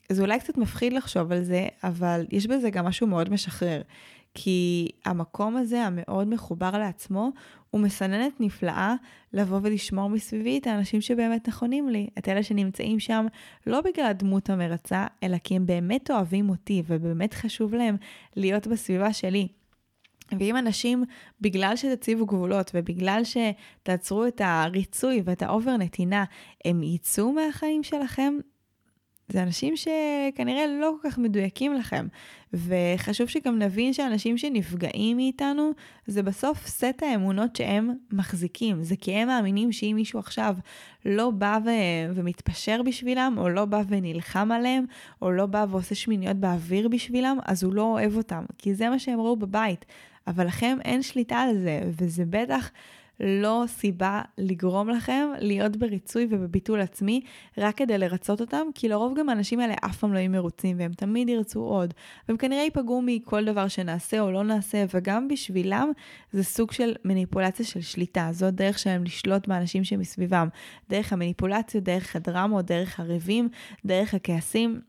זה 0.09 0.21
אולי 0.21 0.39
קצת 0.39 0.57
מפחיד 0.57 0.93
לחשוב 0.93 1.31
על 1.31 1.43
זה, 1.43 1.67
אבל 1.83 2.25
יש 2.31 2.47
בזה 2.47 2.69
גם 2.69 2.85
משהו 2.85 3.07
מאוד 3.07 3.29
משחרר. 3.29 3.81
כי 4.33 4.89
המקום 5.05 5.57
הזה, 5.57 5.85
המאוד 5.85 6.27
מחובר 6.27 6.71
לעצמו, 6.71 7.31
הוא 7.69 7.81
מסננת 7.81 8.33
נפלאה 8.39 8.95
לבוא 9.33 9.59
ולשמור 9.63 10.09
מסביבי 10.09 10.57
את 10.57 10.67
האנשים 10.67 11.01
שבאמת 11.01 11.47
נכונים 11.47 11.89
לי. 11.89 12.09
את 12.17 12.29
אלה 12.29 12.43
שנמצאים 12.43 12.99
שם 12.99 13.25
לא 13.67 13.81
בגלל 13.81 14.05
הדמות 14.05 14.49
המרצה, 14.49 15.07
אלא 15.23 15.37
כי 15.37 15.55
הם 15.55 15.65
באמת 15.65 16.11
אוהבים 16.11 16.49
אותי, 16.49 16.83
ובאמת 16.87 17.33
חשוב 17.33 17.75
להם 17.75 17.97
להיות 18.35 18.67
בסביבה 18.67 19.13
שלי. 19.13 19.47
ואם 20.39 20.57
אנשים, 20.57 21.03
בגלל 21.41 21.75
שתציבו 21.75 22.25
גבולות 22.25 22.71
ובגלל 22.73 23.21
שתעצרו 23.23 24.25
את 24.25 24.41
הריצוי 24.43 25.21
ואת 25.25 25.41
ה 25.41 25.48
over 25.48 25.77
נתינה, 25.77 26.23
הם 26.65 26.83
יצאו 26.83 27.33
מהחיים 27.33 27.83
שלכם, 27.83 28.33
זה 29.29 29.43
אנשים 29.43 29.73
שכנראה 29.75 30.67
לא 30.67 30.93
כל 31.01 31.09
כך 31.09 31.17
מדויקים 31.17 31.73
לכם. 31.73 32.07
וחשוב 32.53 33.27
שגם 33.27 33.59
נבין 33.59 33.93
שאנשים 33.93 34.37
שנפגעים 34.37 35.17
מאיתנו, 35.17 35.71
זה 36.07 36.23
בסוף 36.23 36.67
סט 36.67 37.03
האמונות 37.03 37.55
שהם 37.55 37.89
מחזיקים. 38.11 38.83
זה 38.83 38.95
כי 38.95 39.11
הם 39.11 39.27
מאמינים 39.27 39.71
שאם 39.71 39.93
מישהו 39.95 40.19
עכשיו 40.19 40.55
לא 41.05 41.29
בא 41.29 41.59
ו- 41.65 42.15
ומתפשר 42.15 42.81
בשבילם, 42.85 43.35
או 43.37 43.49
לא 43.49 43.65
בא 43.65 43.81
ונלחם 43.87 44.51
עליהם, 44.51 44.85
או 45.21 45.31
לא 45.31 45.45
בא 45.45 45.65
ועושה 45.69 45.95
שמיניות 45.95 46.37
באוויר 46.37 46.87
בשבילם, 46.87 47.37
אז 47.45 47.63
הוא 47.63 47.73
לא 47.73 47.81
אוהב 47.81 48.17
אותם. 48.17 48.43
כי 48.57 48.73
זה 48.73 48.89
מה 48.89 48.99
שהם 48.99 49.19
ראו 49.19 49.35
בבית. 49.35 49.85
אבל 50.27 50.47
לכם 50.47 50.77
אין 50.85 51.01
שליטה 51.01 51.37
על 51.37 51.57
זה, 51.57 51.81
וזה 51.85 52.23
בטח 52.29 52.71
לא 53.19 53.63
סיבה 53.67 54.21
לגרום 54.37 54.89
לכם 54.89 55.27
להיות 55.39 55.77
בריצוי 55.77 56.27
ובביטול 56.29 56.81
עצמי 56.81 57.21
רק 57.57 57.77
כדי 57.77 57.97
לרצות 57.97 58.41
אותם, 58.41 58.67
כי 58.75 58.89
לרוב 58.89 59.19
גם 59.19 59.29
האנשים 59.29 59.59
האלה 59.59 59.73
אף 59.85 59.97
פעם 59.97 60.13
לא 60.13 60.19
יהיו 60.19 60.29
מרוצים 60.31 60.79
והם 60.79 60.93
תמיד 60.93 61.29
ירצו 61.29 61.59
עוד. 61.59 61.93
והם 62.27 62.37
כנראה 62.37 62.61
ייפגעו 62.61 63.01
מכל 63.05 63.45
דבר 63.45 63.67
שנעשה 63.67 64.19
או 64.19 64.31
לא 64.31 64.43
נעשה, 64.43 64.85
וגם 64.93 65.27
בשבילם 65.27 65.91
זה 66.31 66.43
סוג 66.43 66.71
של 66.71 66.93
מניפולציה 67.05 67.65
של 67.65 67.81
שליטה. 67.81 68.29
זו 68.31 68.51
דרך 68.51 68.79
שלהם 68.79 69.03
לשלוט 69.03 69.47
באנשים 69.47 69.83
שמסביבם. 69.83 70.47
דרך 70.89 71.13
המניפולציות, 71.13 71.83
דרך 71.83 72.15
הדרמות, 72.15 72.65
דרך 72.65 72.99
הריבים, 72.99 73.49
דרך 73.85 74.13
הכעסים. 74.13 74.81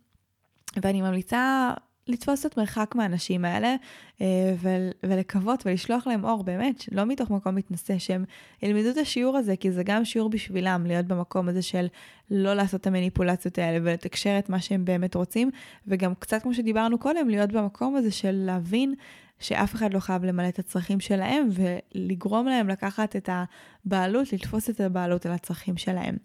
ואני 0.83 1.03
ממליצה 1.03 1.73
לתפוס 2.09 2.47
את 2.47 2.57
מרחק 2.59 2.95
מהאנשים 2.95 3.45
האלה 3.45 3.77
אה, 4.21 4.55
ולקוות 5.03 5.67
ולשלוח 5.67 6.07
להם 6.07 6.25
אור, 6.25 6.45
באמת, 6.45 6.85
לא 6.93 7.05
מתוך 7.05 7.31
מקום 7.31 7.55
מתנשא, 7.55 7.99
שהם 7.99 8.25
ילמדו 8.63 8.91
את 8.91 8.97
השיעור 8.97 9.37
הזה, 9.37 9.57
כי 9.57 9.73
זה 9.73 9.83
גם 9.83 10.05
שיעור 10.05 10.31
בשבילם, 10.31 10.85
להיות 10.87 11.07
במקום 11.07 11.49
הזה 11.49 11.63
של 11.63 11.87
לא 12.31 12.55
לעשות 12.55 12.81
את 12.81 12.87
המניפולציות 12.87 13.59
האלה 13.59 13.79
ולתקשר 13.83 14.39
את 14.39 14.49
מה 14.49 14.61
שהם 14.61 14.85
באמת 14.85 15.15
רוצים, 15.15 15.51
וגם 15.87 16.15
קצת 16.19 16.43
כמו 16.43 16.55
שדיברנו 16.55 16.99
קודם, 16.99 17.29
להיות 17.29 17.53
במקום 17.53 17.97
הזה 17.97 18.11
של 18.11 18.33
להבין 18.33 18.95
שאף 19.39 19.75
אחד 19.75 19.95
לא 19.95 20.01
חייב 20.01 20.25
למלא 20.25 20.49
את 20.49 20.59
הצרכים 20.59 21.01
שלהם 21.01 21.49
ולגרום 21.51 22.47
להם 22.47 22.69
לקחת 22.69 23.17
את 23.17 23.29
הבעלות, 23.33 24.33
לתפוס 24.33 24.71
את 24.71 24.81
הבעלות 24.81 25.27
על 25.27 25.33
הצרכים 25.33 25.77
שלהם. 25.77 26.17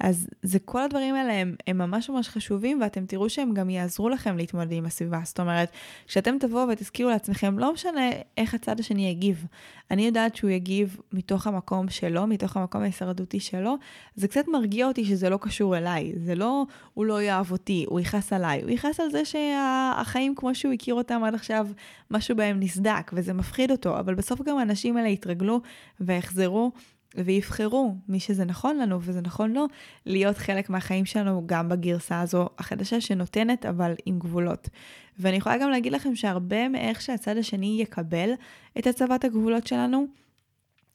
אז 0.00 0.26
זה 0.42 0.58
כל 0.58 0.82
הדברים 0.82 1.14
האלה 1.14 1.32
הם, 1.32 1.54
הם 1.66 1.78
ממש 1.78 2.10
ממש 2.10 2.28
חשובים 2.28 2.80
ואתם 2.80 3.06
תראו 3.06 3.30
שהם 3.30 3.54
גם 3.54 3.70
יעזרו 3.70 4.08
לכם 4.08 4.36
להתמודד 4.36 4.72
עם 4.72 4.86
הסביבה. 4.86 5.20
זאת 5.24 5.40
אומרת, 5.40 5.70
כשאתם 6.06 6.36
תבואו 6.40 6.68
ותזכירו 6.68 7.10
לעצמכם, 7.10 7.58
לא 7.58 7.72
משנה 7.72 8.10
איך 8.36 8.54
הצד 8.54 8.80
השני 8.80 9.08
יגיב. 9.08 9.46
אני 9.90 10.06
יודעת 10.06 10.36
שהוא 10.36 10.50
יגיב 10.50 10.96
מתוך 11.12 11.46
המקום 11.46 11.88
שלו, 11.88 12.26
מתוך 12.26 12.56
המקום 12.56 12.82
ההישרדותי 12.82 13.40
שלו. 13.40 13.76
זה 14.14 14.28
קצת 14.28 14.48
מרגיע 14.48 14.86
אותי 14.86 15.04
שזה 15.04 15.30
לא 15.30 15.38
קשור 15.40 15.76
אליי. 15.76 16.12
זה 16.16 16.34
לא, 16.34 16.66
הוא 16.94 17.04
לא 17.04 17.22
יאהב 17.22 17.52
אותי, 17.52 17.84
הוא 17.88 18.00
יכעס 18.00 18.32
עליי. 18.32 18.62
הוא 18.62 18.70
יכעס 18.70 19.00
על 19.00 19.10
זה 19.10 19.22
שהחיים 19.24 20.34
כמו 20.34 20.54
שהוא 20.54 20.72
הכיר 20.72 20.94
אותם 20.94 21.24
עד 21.24 21.34
עכשיו, 21.34 21.68
משהו 22.10 22.36
בהם 22.36 22.60
נסדק 22.60 23.10
וזה 23.14 23.32
מפחיד 23.32 23.70
אותו. 23.70 23.98
אבל 23.98 24.14
בסוף 24.14 24.42
גם 24.42 24.58
האנשים 24.58 24.96
האלה 24.96 25.08
יתרגלו 25.08 25.60
ויחזרו. 26.00 26.72
ויבחרו 27.16 27.94
מי 28.08 28.20
שזה 28.20 28.44
נכון 28.44 28.78
לנו 28.78 28.98
וזה 29.02 29.20
נכון 29.20 29.52
לו, 29.52 29.66
להיות 30.06 30.38
חלק 30.38 30.70
מהחיים 30.70 31.04
שלנו 31.04 31.42
גם 31.46 31.68
בגרסה 31.68 32.20
הזו 32.20 32.48
החדשה 32.58 33.00
שנותנת 33.00 33.66
אבל 33.66 33.94
עם 34.06 34.18
גבולות. 34.18 34.68
ואני 35.18 35.36
יכולה 35.36 35.58
גם 35.58 35.70
להגיד 35.70 35.92
לכם 35.92 36.16
שהרבה 36.16 36.68
מאיך 36.68 37.00
שהצד 37.00 37.36
השני 37.36 37.78
יקבל 37.80 38.30
את 38.78 38.86
הצבת 38.86 39.24
הגבולות 39.24 39.66
שלנו, 39.66 40.06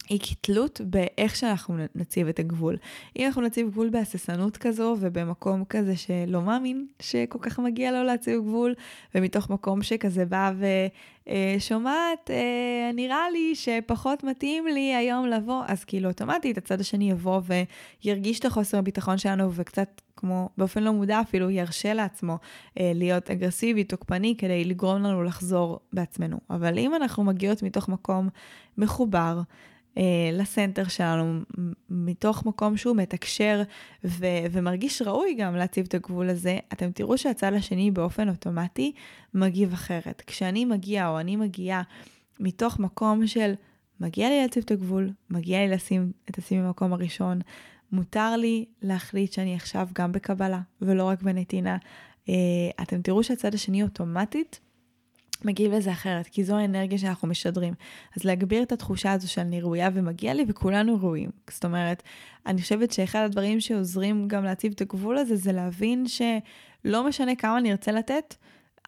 היא 0.09 0.19
כתלות 0.23 0.81
באיך 0.83 1.35
שאנחנו 1.35 1.77
נציב 1.95 2.27
את 2.27 2.39
הגבול. 2.39 2.77
אם 3.19 3.25
אנחנו 3.25 3.41
נציב 3.41 3.69
גבול 3.69 3.89
בהססנות 3.89 4.57
כזו 4.57 4.97
ובמקום 4.99 5.65
כזה 5.65 5.95
שלא 5.95 6.41
מאמין 6.41 6.87
שכל 6.99 7.39
כך 7.41 7.59
מגיע 7.59 7.91
לו 7.91 8.03
להציב 8.03 8.41
גבול, 8.41 8.73
ומתוך 9.15 9.49
מקום 9.49 9.83
שכזה 9.83 10.25
בא 10.25 10.51
ושומעת, 11.27 12.31
אה, 12.31 12.35
אה, 12.35 12.91
נראה 12.93 13.29
לי 13.31 13.55
שפחות 13.55 14.23
מתאים 14.23 14.67
לי 14.67 14.95
היום 14.95 15.25
לבוא, 15.25 15.63
אז 15.67 15.83
כאילו 15.83 16.09
אוטומטית 16.09 16.57
הצד 16.57 16.79
השני 16.79 17.11
יבוא 17.11 17.41
וירגיש 18.03 18.39
את 18.39 18.45
החוסר 18.45 18.77
הביטחון 18.77 19.17
שלנו 19.17 19.53
וקצת 19.53 20.01
כמו 20.15 20.49
באופן 20.57 20.83
לא 20.83 20.93
מודע 20.93 21.21
אפילו 21.21 21.49
ירשה 21.49 21.93
לעצמו 21.93 22.37
אה, 22.79 22.91
להיות 22.95 23.31
אגרסיבי, 23.31 23.83
תוקפני, 23.83 24.35
כדי 24.37 24.63
לגרום 24.63 25.03
לנו 25.03 25.23
לחזור 25.23 25.79
בעצמנו. 25.93 26.37
אבל 26.49 26.79
אם 26.79 26.95
אנחנו 26.95 27.23
מגיעות 27.23 27.63
מתוך 27.63 27.89
מקום 27.89 28.29
מחובר, 28.77 29.41
לסנטר 30.33 30.87
שלנו, 30.87 31.39
מתוך 31.89 32.45
מקום 32.45 32.77
שהוא 32.77 32.95
מתקשר 32.95 33.63
ו- 34.03 34.45
ומרגיש 34.51 35.01
ראוי 35.01 35.35
גם 35.39 35.55
להציב 35.55 35.85
את 35.87 35.93
הגבול 35.93 36.29
הזה, 36.29 36.57
אתם 36.73 36.91
תראו 36.91 37.17
שהצד 37.17 37.53
השני 37.53 37.91
באופן 37.91 38.29
אוטומטי 38.29 38.91
מגיב 39.33 39.73
אחרת. 39.73 40.23
כשאני 40.27 40.65
מגיע 40.65 41.07
או 41.07 41.19
אני 41.19 41.35
מגיעה 41.35 41.81
מתוך 42.39 42.79
מקום 42.79 43.27
של 43.27 43.53
מגיע 43.99 44.29
לי 44.29 44.41
להציב 44.41 44.63
את 44.65 44.71
הגבול, 44.71 45.09
מגיע 45.29 45.59
לי 45.59 45.67
לשים 45.67 46.11
את 46.29 46.37
עצמי 46.37 46.61
במקום 46.61 46.93
הראשון, 46.93 47.39
מותר 47.91 48.35
לי 48.35 48.65
להחליט 48.81 49.33
שאני 49.33 49.55
עכשיו 49.55 49.87
גם 49.93 50.11
בקבלה 50.11 50.61
ולא 50.81 51.03
רק 51.03 51.21
בנתינה. 51.21 51.77
Uh, 52.25 52.29
אתם 52.81 53.01
תראו 53.01 53.23
שהצד 53.23 53.53
השני 53.53 53.83
אוטומטית 53.83 54.59
מגיב 55.43 55.73
לזה 55.73 55.91
אחרת, 55.91 56.27
כי 56.27 56.43
זו 56.43 56.55
האנרגיה 56.55 56.97
שאנחנו 56.97 57.27
משדרים. 57.27 57.73
אז 58.17 58.23
להגביר 58.23 58.63
את 58.63 58.71
התחושה 58.71 59.11
הזו 59.11 59.31
של 59.31 59.41
אני 59.41 59.61
ראויה 59.61 59.89
ומגיע 59.93 60.33
לי 60.33 60.45
וכולנו 60.47 60.97
ראויים. 61.01 61.29
זאת 61.49 61.65
אומרת, 61.65 62.03
אני 62.45 62.61
חושבת 62.61 62.91
שאחד 62.91 63.19
הדברים 63.19 63.59
שעוזרים 63.59 64.27
גם 64.27 64.43
להציב 64.43 64.73
את 64.75 64.81
הגבול 64.81 65.17
הזה, 65.17 65.35
זה 65.35 65.51
להבין 65.51 66.05
שלא 66.07 67.07
משנה 67.07 67.35
כמה 67.35 67.59
נרצה 67.59 67.91
לתת, 67.91 68.35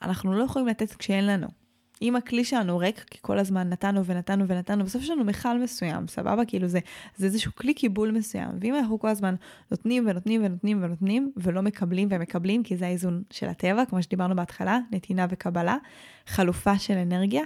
אנחנו 0.02 0.34
לא 0.34 0.44
יכולים 0.44 0.68
לתת 0.68 0.94
כשאין 0.94 1.26
לנו. 1.26 1.67
אם 2.02 2.16
הכלי 2.16 2.44
שלנו 2.44 2.78
ריק, 2.78 3.06
כי 3.10 3.18
כל 3.22 3.40
הזמן 3.40 3.70
נתנו 3.70 4.06
ונתנו 4.06 4.48
ונתנו, 4.48 4.86
בסוף 4.86 5.02
יש 5.04 5.10
לנו 5.10 5.24
מכל 5.24 5.60
מסוים, 5.60 6.08
סבבה? 6.08 6.46
כאילו 6.46 6.68
זה, 6.68 6.80
זה 7.16 7.26
איזשהו 7.26 7.52
כלי 7.56 7.74
קיבול 7.74 8.12
מסוים. 8.12 8.50
ואם 8.62 8.76
אנחנו 8.76 9.00
כל 9.00 9.08
הזמן 9.08 9.36
נותנים 9.72 10.08
ונותנים 10.08 10.46
ונותנים 10.46 10.84
ונותנים, 10.84 11.32
ולא 11.38 11.62
מקבלים 11.62 12.08
ומקבלים, 12.12 12.64
כי 12.64 12.78
זה 12.78 12.86
האיזון 12.86 13.24
של 13.32 13.50
הטבע, 13.50 13.86
כמו 13.86 14.04
שדיברנו 14.04 14.36
בהתחלה, 14.36 14.80
נתינה 14.92 15.26
וקבלה, 15.30 15.78
חלופה 16.28 16.80
של 16.80 16.98
אנרגיה, 16.98 17.44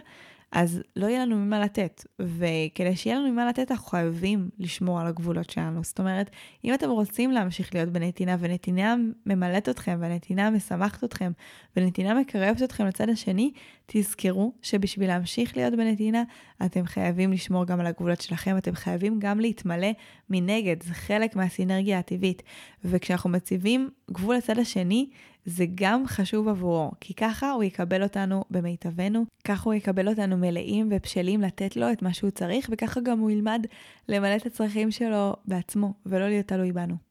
אז 0.52 0.82
לא 0.96 1.08
יהיה 1.08 1.26
לנו 1.26 1.36
ממה 1.36 1.60
לתת. 1.60 2.06
וכדי 2.20 2.96
שיהיה 2.96 3.20
לנו 3.20 3.32
ממה 3.32 3.46
לתת, 3.50 3.72
אנחנו 3.72 3.88
חייבים 3.88 4.50
לשמור 4.60 5.00
על 5.00 5.08
הגבולות 5.08 5.50
שלנו. 5.50 5.84
זאת 5.84 6.00
אומרת, 6.00 6.30
אם 6.66 6.74
אתם 6.74 6.90
רוצים 6.90 7.32
להמשיך 7.32 7.76
להיות 7.76 7.90
בנתינה, 7.90 8.38
ונתינה 8.40 8.96
ממלאת 9.26 9.70
אתכם, 9.70 9.98
והנתינה 10.00 10.50
משמחת 10.50 11.04
אתכם, 11.04 11.32
ונתינה 11.78 12.14
מקרבת 12.14 12.64
אתכם 12.64 12.86
לצד 12.86 13.10
השני, 13.10 13.52
תזכרו 13.86 14.54
שבשביל 14.62 15.08
להמשיך 15.08 15.58
להיות 15.58 15.74
בנתינה, 15.74 16.24
אתם 16.66 16.86
חייבים 16.86 17.32
לשמור 17.32 17.66
גם 17.66 17.80
על 17.80 17.86
הגבולות 17.86 18.22
שלכם, 18.22 18.58
אתם 18.58 18.76
חייבים 18.76 19.20
גם 19.20 19.40
להתמלא 19.40 19.92
מנגד, 20.30 20.84
זה 20.84 20.94
חלק 20.94 21.36
מהסינרגיה 21.36 22.00
הטבעית. 22.00 22.44
וכשאנחנו 22.86 23.30
מציבים 23.30 23.90
גבול 24.12 24.36
לצד 24.36 24.60
השני, 24.60 25.10
זה 25.46 25.66
גם 25.76 26.08
חשוב 26.08 26.48
עבורו, 26.48 26.92
כי 27.00 27.14
ככה 27.14 27.52
הוא 27.52 27.64
יקבל 27.64 28.04
אותנו 28.04 28.44
במיטבנו, 28.50 29.26
ככה 29.44 29.64
הוא 29.64 29.74
יקבל 29.74 30.10
אותנו 30.10 30.38
מלאים 30.38 30.90
ובשלים 30.92 31.42
לתת 31.42 31.76
לו 31.76 31.92
את 31.92 32.02
מה 32.02 32.14
שהוא 32.14 32.30
צריך, 32.30 32.70
וככה 32.72 33.00
גם 33.02 33.20
הוא 33.20 33.32
ילמד 33.32 33.66
למלא 34.10 34.36
את 34.36 34.46
הצרכים 34.46 34.92
שלו 34.92 35.34
בעצמו, 35.46 35.94
ולא 36.06 36.28
להיות 36.28 36.48
תלוי 36.48 36.72
בנו. 36.72 37.11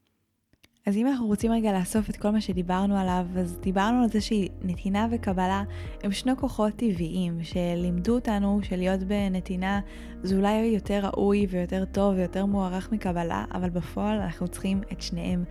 אז 0.87 0.97
אם 0.97 1.07
אנחנו 1.07 1.27
רוצים 1.27 1.53
רגע 1.53 1.79
לאסוף 1.79 2.11
את 2.11 2.17
כל 2.17 2.31
מה 2.31 2.41
שדיברנו 2.41 2.97
עליו, 2.97 3.27
אז 3.39 3.59
דיברנו 3.63 4.03
על 4.03 4.09
זה 4.09 4.21
שנתינה 4.21 5.07
וקבלה 5.11 5.63
הם 6.03 6.13
שני 6.13 6.33
כוחות 6.37 6.73
טבעיים 6.77 7.39
שלימדו 7.43 8.15
אותנו 8.15 8.61
שלהיות 8.63 9.03
בנתינה 9.03 9.81
זה 10.23 10.37
אולי 10.37 10.53
יותר 10.53 11.07
ראוי 11.07 11.47
ויותר 11.51 11.85
טוב 11.85 12.15
ויותר 12.15 12.47
מוערך 12.47 12.93
מקבלה, 12.93 13.45
אבל 13.53 13.71
בפועל 13.71 14.21
אנחנו 14.21 14.49
צריכים 14.49 14.81
את 14.93 15.03
שניהם. 15.03 15.45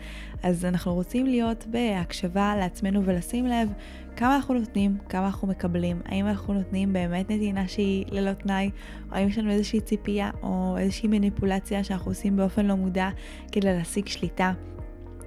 אז 0.43 0.65
אנחנו 0.65 0.93
רוצים 0.93 1.25
להיות 1.25 1.65
בהקשבה 1.67 2.55
לעצמנו 2.57 3.05
ולשים 3.05 3.45
לב 3.45 3.69
כמה 4.15 4.35
אנחנו 4.35 4.53
נותנים, 4.53 4.97
כמה 5.09 5.25
אנחנו 5.25 5.47
מקבלים, 5.47 6.01
האם 6.05 6.27
אנחנו 6.27 6.53
נותנים 6.53 6.93
באמת 6.93 7.31
נתינה 7.31 7.67
שהיא 7.67 8.05
ללא 8.11 8.33
תנאי, 8.33 8.69
או 9.11 9.15
האם 9.15 9.27
יש 9.27 9.37
לנו 9.37 9.51
איזושהי 9.51 9.81
ציפייה 9.81 10.31
או 10.43 10.77
איזושהי 10.77 11.09
מניפולציה 11.09 11.83
שאנחנו 11.83 12.11
עושים 12.11 12.37
באופן 12.37 12.65
לא 12.65 12.75
מודע 12.75 13.09
כדי 13.51 13.73
להשיג 13.73 14.07
שליטה. 14.07 14.53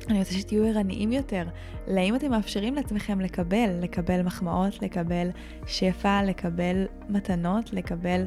אני 0.08 0.18
רוצה 0.18 0.32
שתהיו 0.34 0.64
ערניים 0.64 1.12
יותר, 1.12 1.44
לאם 1.88 2.16
אתם 2.16 2.30
מאפשרים 2.30 2.74
לעצמכם 2.74 3.20
לקבל, 3.20 3.70
לקבל 3.80 4.22
מחמאות, 4.22 4.82
לקבל 4.82 5.28
שפע, 5.66 6.22
לקבל 6.22 6.86
מתנות, 7.08 7.72
לקבל 7.72 8.24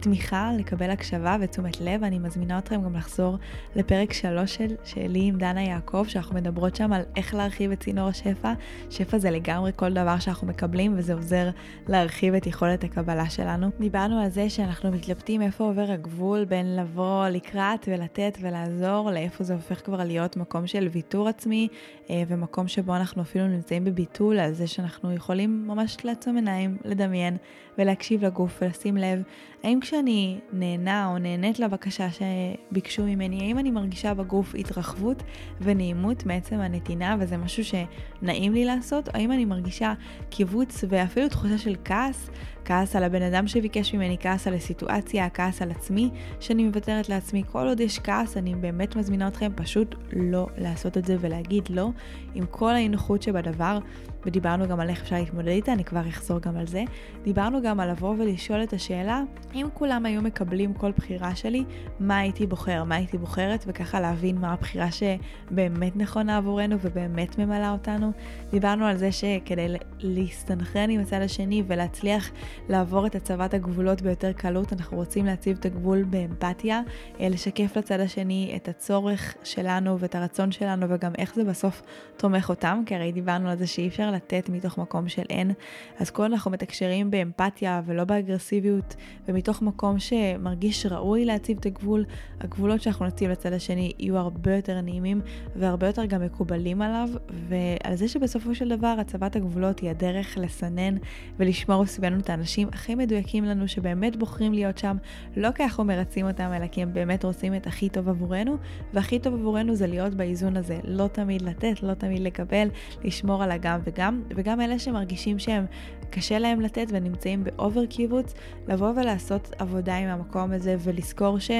תמיכה, 0.00 0.50
לקבל 0.58 0.90
הקשבה 0.90 1.36
ותשומת 1.40 1.80
לב. 1.80 2.04
אני 2.04 2.18
מזמינה 2.18 2.58
אתכם 2.58 2.82
גם 2.82 2.96
לחזור 2.96 3.36
לפרק 3.76 4.12
3 4.12 4.54
של, 4.54 4.74
שלי 4.84 5.20
עם 5.22 5.38
דנה 5.38 5.62
יעקב, 5.62 6.04
שאנחנו 6.08 6.34
מדברות 6.34 6.76
שם 6.76 6.92
על 6.92 7.02
איך 7.16 7.34
להרחיב 7.34 7.70
את 7.70 7.80
צינור 7.80 8.08
השפע. 8.08 8.52
שפע 8.90 9.18
זה 9.18 9.30
לגמרי 9.30 9.70
כל 9.76 9.92
דבר 9.92 10.18
שאנחנו 10.18 10.46
מקבלים, 10.46 10.94
וזה 10.96 11.14
עוזר 11.14 11.50
להרחיב 11.88 12.34
את 12.34 12.46
יכולת 12.46 12.84
הקבלה 12.84 13.30
שלנו. 13.30 13.70
דיברנו 13.80 14.20
על 14.20 14.28
זה 14.28 14.50
שאנחנו 14.50 14.90
מתלבטים 14.90 15.42
איפה 15.42 15.64
עובר 15.64 15.90
הגבול 15.90 16.44
בין 16.44 16.76
לבוא 16.76 17.28
לקראת 17.28 17.88
ולתת 17.88 18.38
ולעזור, 18.40 19.10
לאיפה 19.10 19.44
זה 19.44 19.54
הופך 19.54 19.84
כבר 19.84 20.04
להיות 20.04 20.36
מקום 20.36 20.66
של 20.66 20.88
ויתור 20.92 21.28
עצמי, 21.28 21.68
אה, 22.10 22.22
ומקום 22.28 22.68
שבו 22.68 22.96
אנחנו 22.96 23.22
אפילו 23.22 23.48
נמצאים 23.48 23.84
בביטול 23.84 24.38
על 24.38 24.52
זה 24.52 24.66
שאנחנו 24.66 25.12
יכולים 25.12 25.64
ממש 25.66 25.96
לעצום 26.04 26.36
עיניים, 26.36 26.76
לדמיין 26.84 27.36
ולהקשיב 27.78 28.24
לגוף 28.24 28.62
ולשים 28.62 28.96
לב 28.96 29.22
האם 29.62 29.80
כשאני 29.96 30.38
נהנה 30.52 31.06
או 31.06 31.18
נהנית 31.18 31.58
לבקשה 31.58 32.06
שביקשו 32.10 33.02
ממני, 33.02 33.40
האם 33.40 33.58
אני 33.58 33.70
מרגישה 33.70 34.14
בגוף 34.14 34.54
התרחבות 34.54 35.22
ונעימות 35.60 36.26
מעצם 36.26 36.60
הנתינה 36.60 37.16
וזה 37.20 37.36
משהו 37.36 37.62
שנעים 37.64 38.52
לי 38.52 38.64
לעשות, 38.64 39.08
או 39.08 39.12
האם 39.14 39.32
אני 39.32 39.44
מרגישה 39.44 39.94
קיבוץ 40.30 40.84
ואפילו 40.88 41.28
תחושה 41.28 41.58
של 41.58 41.76
כעס 41.84 42.30
כעס 42.66 42.96
על 42.96 43.04
הבן 43.04 43.22
אדם 43.22 43.46
שביקש 43.46 43.94
ממני, 43.94 44.16
כעס 44.20 44.46
על 44.46 44.54
הסיטואציה, 44.54 45.30
כעס 45.30 45.62
על 45.62 45.70
עצמי, 45.70 46.10
שאני 46.40 46.64
מוותרת 46.64 47.08
לעצמי. 47.08 47.42
כל 47.52 47.68
עוד 47.68 47.80
יש 47.80 47.98
כעס, 47.98 48.36
אני 48.36 48.54
באמת 48.54 48.96
מזמינה 48.96 49.28
אתכם 49.28 49.52
פשוט 49.54 49.94
לא 50.12 50.46
לעשות 50.58 50.98
את 50.98 51.04
זה 51.04 51.16
ולהגיד 51.20 51.68
לא, 51.70 51.90
עם 52.34 52.46
כל 52.46 52.70
האי-נוחות 52.70 53.22
שבדבר. 53.22 53.78
ודיברנו 54.26 54.68
גם 54.68 54.80
על 54.80 54.88
איך 54.88 55.02
אפשר 55.02 55.16
להתמודד 55.16 55.48
איתה, 55.48 55.72
אני 55.72 55.84
כבר 55.84 56.08
אחזור 56.08 56.40
גם 56.40 56.56
על 56.56 56.66
זה. 56.66 56.84
דיברנו 57.24 57.62
גם 57.62 57.80
על 57.80 57.90
לבוא 57.90 58.14
ולשאול 58.18 58.62
את 58.62 58.72
השאלה, 58.72 59.22
אם 59.54 59.66
כולם 59.74 60.06
היו 60.06 60.22
מקבלים 60.22 60.74
כל 60.74 60.92
בחירה 60.96 61.34
שלי, 61.34 61.64
מה 62.00 62.18
הייתי 62.18 62.46
בוחר, 62.46 62.84
מה 62.84 62.94
הייתי 62.94 63.18
בוחרת, 63.18 63.64
וככה 63.66 64.00
להבין 64.00 64.38
מה 64.38 64.52
הבחירה 64.52 64.88
שבאמת 64.90 65.96
נכונה 65.96 66.36
עבורנו 66.36 66.76
ובאמת 66.80 67.38
ממלאה 67.38 67.72
אותנו. 67.72 68.12
דיברנו 68.50 68.86
על 68.86 68.96
זה 68.96 69.12
שכדי 69.12 69.66
להסתנכרן 70.00 70.90
עם 70.90 71.00
הצד 71.00 71.22
השני 71.22 71.62
ולהצליח 71.66 72.30
לעבור 72.68 73.06
את 73.06 73.14
הצבת 73.14 73.54
הגבולות 73.54 74.02
ביותר 74.02 74.32
קלות, 74.32 74.72
אנחנו 74.72 74.96
רוצים 74.96 75.26
להציב 75.26 75.56
את 75.60 75.66
הגבול 75.66 76.02
באמפתיה, 76.02 76.80
אה, 77.20 77.28
לשקף 77.28 77.76
לצד 77.76 78.00
השני 78.00 78.52
את 78.56 78.68
הצורך 78.68 79.34
שלנו 79.44 79.98
ואת 79.98 80.14
הרצון 80.14 80.52
שלנו 80.52 80.86
וגם 80.88 81.12
איך 81.18 81.34
זה 81.34 81.44
בסוף 81.44 81.82
תומך 82.16 82.48
אותם, 82.48 82.82
כי 82.86 82.94
הרי 82.94 83.12
דיברנו 83.12 83.48
על 83.48 83.58
זה 83.58 83.66
שאי 83.66 83.88
אפשר 83.88 84.10
לתת 84.16 84.48
מתוך 84.48 84.78
מקום 84.78 85.08
של 85.08 85.22
אין, 85.30 85.50
אז 85.98 86.10
כל 86.10 86.24
אנחנו 86.24 86.50
מתקשרים 86.50 87.10
באמפתיה 87.10 87.82
ולא 87.86 88.04
באגרסיביות, 88.04 88.96
ומתוך 89.28 89.62
מקום 89.62 89.98
שמרגיש 89.98 90.86
ראוי 90.86 91.24
להציב 91.24 91.58
את 91.58 91.66
הגבול, 91.66 92.04
הגבולות 92.40 92.82
שאנחנו 92.82 93.06
נציב 93.06 93.30
לצד 93.30 93.52
השני 93.52 93.92
יהיו 93.98 94.16
הרבה 94.16 94.56
יותר 94.56 94.80
נעימים 94.80 95.20
והרבה 95.56 95.86
יותר 95.86 96.04
גם 96.04 96.22
מקובלים 96.22 96.82
עליו, 96.82 97.08
ועל 97.48 97.94
זה 97.96 98.08
שבסופו 98.08 98.54
של 98.54 98.68
דבר 98.68 98.96
הצבת 99.00 99.36
הגבולות 99.36 99.78
היא 99.78 99.90
הדרך 99.90 100.38
לסנן 100.38 100.96
ולשמור 101.36 101.86
סביבנו 101.86 102.20
את 102.20 102.30
האנשים 102.30 102.68
הכי 102.68 102.94
מדויקים 102.94 103.44
לנו, 103.44 103.68
שבאמת 103.68 104.16
בוחרים 104.16 104.52
להיות 104.52 104.78
שם, 104.78 104.96
לא 105.36 105.50
כי 105.50 105.62
אנחנו 105.62 105.84
מרצים 105.84 106.26
אותם, 106.26 106.50
אלא 106.56 106.66
כי 106.66 106.82
הם 106.82 106.92
באמת 106.92 107.24
רוצים 107.24 107.54
את 107.54 107.66
הכי 107.66 107.88
טוב 107.88 108.08
עבורנו, 108.08 108.56
והכי 108.94 109.18
טוב 109.18 109.34
עבורנו 109.34 109.74
זה 109.74 109.86
להיות 109.86 110.14
באיזון 110.14 110.56
הזה, 110.56 110.78
לא 110.84 111.06
תמיד 111.12 111.42
לתת, 111.42 111.82
לא 111.82 111.94
תמיד 111.94 112.22
לקבל, 112.22 112.68
לשמור 113.04 113.42
על 113.42 113.50
הגם 113.50 113.80
וגם, 113.84 113.95
וגם 114.36 114.60
אלה 114.60 114.78
שמרגישים 114.78 115.38
שהם 115.38 115.66
קשה 116.10 116.38
להם 116.38 116.60
לתת 116.60 116.86
ונמצאים 116.88 117.44
באובר 117.44 117.86
קיבוץ, 117.86 118.34
לבוא 118.68 118.92
ולעשות 118.96 119.52
עבודה 119.58 119.96
עם 119.96 120.08
המקום 120.08 120.52
הזה 120.52 120.76
ולזכור 120.78 121.38
ש... 121.38 121.50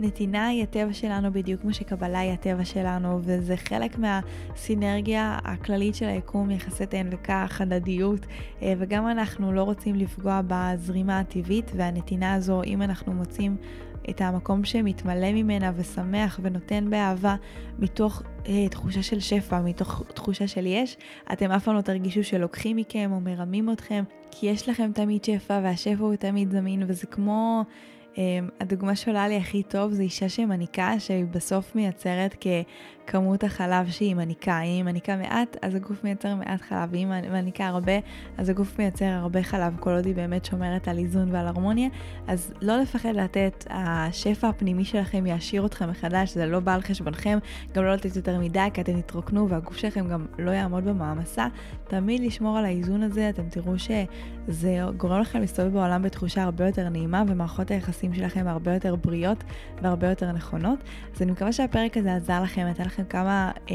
נתינה 0.00 0.46
היא 0.46 0.62
הטבע 0.62 0.92
שלנו 0.92 1.32
בדיוק 1.32 1.60
כמו 1.60 1.74
שקבלה 1.74 2.18
היא 2.18 2.32
הטבע 2.32 2.64
שלנו, 2.64 3.20
וזה 3.22 3.56
חלק 3.56 3.98
מהסינרגיה 3.98 5.38
הכללית 5.44 5.94
של 5.94 6.06
היקום, 6.06 6.50
יחסי 6.50 6.86
תן 6.86 7.06
וכך, 7.10 7.60
הדדיות, 7.60 8.26
אה, 8.62 8.72
וגם 8.78 9.08
אנחנו 9.08 9.52
לא 9.52 9.62
רוצים 9.62 9.94
לפגוע 9.94 10.40
בזרימה 10.46 11.18
הטבעית, 11.18 11.72
והנתינה 11.76 12.34
הזו, 12.34 12.62
אם 12.62 12.82
אנחנו 12.82 13.12
מוצאים 13.12 13.56
את 14.10 14.20
המקום 14.20 14.64
שמתמלא 14.64 15.32
ממנה 15.32 15.72
ושמח 15.76 16.40
ונותן 16.42 16.90
באהבה 16.90 17.36
מתוך 17.78 18.22
אה, 18.46 18.68
תחושה 18.68 19.02
של 19.02 19.20
שפע, 19.20 19.60
מתוך 19.60 20.02
תחושה 20.14 20.48
של 20.48 20.66
יש, 20.66 20.96
אתם 21.32 21.50
אף 21.50 21.64
פעם 21.64 21.76
לא 21.76 21.80
תרגישו 21.80 22.24
שלוקחים 22.24 22.76
מכם 22.76 23.10
או 23.12 23.20
מרמים 23.20 23.72
אתכם, 23.72 24.04
כי 24.30 24.46
יש 24.46 24.68
לכם 24.68 24.90
תמיד 24.94 25.24
שפע 25.24 25.60
והשפע 25.62 26.04
הוא 26.04 26.14
תמיד 26.14 26.50
זמין 26.50 26.82
וזה 26.86 27.06
כמו... 27.06 27.64
אמ, 28.18 28.48
הדוגמה 28.60 28.96
שעולה 28.96 29.28
לי 29.28 29.36
הכי 29.36 29.62
טוב 29.62 29.92
זה 29.92 30.02
אישה 30.02 30.28
שמניקה, 30.28 31.00
שהיא 31.00 31.24
בסוף 31.24 31.74
מייצרת 31.74 32.34
ככמות 33.08 33.44
החלב 33.44 33.90
שהיא 33.90 34.14
מניקה. 34.14 34.60
אם 34.60 34.66
היא 34.66 34.82
מניקה 34.82 35.16
מעט, 35.16 35.56
אז 35.62 35.74
הגוף 35.74 36.04
מייצר 36.04 36.34
מעט 36.34 36.60
חלב, 36.60 36.88
ואם 36.92 37.12
היא 37.12 37.30
מניקה 37.30 37.66
הרבה, 37.66 37.92
אז 38.38 38.48
הגוף 38.48 38.78
מייצר 38.78 39.04
הרבה 39.04 39.42
חלב, 39.42 39.76
כל 39.80 39.90
עוד 39.90 40.06
היא 40.06 40.14
באמת 40.14 40.44
שומרת 40.44 40.88
על 40.88 40.98
איזון 40.98 41.34
ועל 41.34 41.46
הרמוניה. 41.46 41.88
אז 42.26 42.52
לא 42.62 42.76
לפחד 42.76 43.08
לתת, 43.14 43.64
השפע 43.70 44.48
הפנימי 44.48 44.84
שלכם 44.84 45.26
יעשיר 45.26 45.66
אתכם 45.66 45.90
מחדש, 45.90 46.34
זה 46.34 46.46
לא 46.46 46.60
בא 46.60 46.74
על 46.74 46.82
חשבונכם, 46.82 47.38
גם 47.74 47.84
לא 47.84 47.94
לתת 47.94 48.16
יותר 48.16 48.38
מדי, 48.38 48.68
כי 48.74 48.80
אתם 48.80 49.00
תתרוקנו 49.00 49.48
והגוף 49.48 49.76
שלכם 49.76 50.08
גם 50.08 50.26
לא 50.38 50.50
יעמוד 50.50 50.84
במעמסה. 50.84 51.46
תמיד 51.88 52.22
לשמור 52.22 52.58
על 52.58 52.64
האיזון 52.64 53.02
הזה, 53.02 53.28
אתם 53.28 53.48
תראו 53.48 53.78
שזה 53.78 54.80
גורם 54.96 55.20
לכם 55.20 55.40
להסתובב 55.40 55.72
בעולם 55.72 56.02
בתחושה 56.02 56.42
הרבה 56.42 56.66
יותר 56.66 56.88
נעימה, 56.88 57.22
ומערכות 57.28 57.70
היחסים 57.70 58.14
שלכם 58.14 58.48
הרבה 58.48 58.74
יותר 58.74 58.96
בריאות 58.96 59.44
והרבה 59.82 60.08
יותר 60.08 60.32
נכונות. 60.32 60.78
אז 61.16 61.22
אני 61.22 61.32
מקווה 61.32 61.52
שהפרק 61.52 61.96
הזה 61.96 62.14
עזר 62.14 62.42
לכם, 62.42 62.66
נתן 62.66 62.84
לכם 62.98 63.08
כמה 63.08 63.50
אה, 63.70 63.74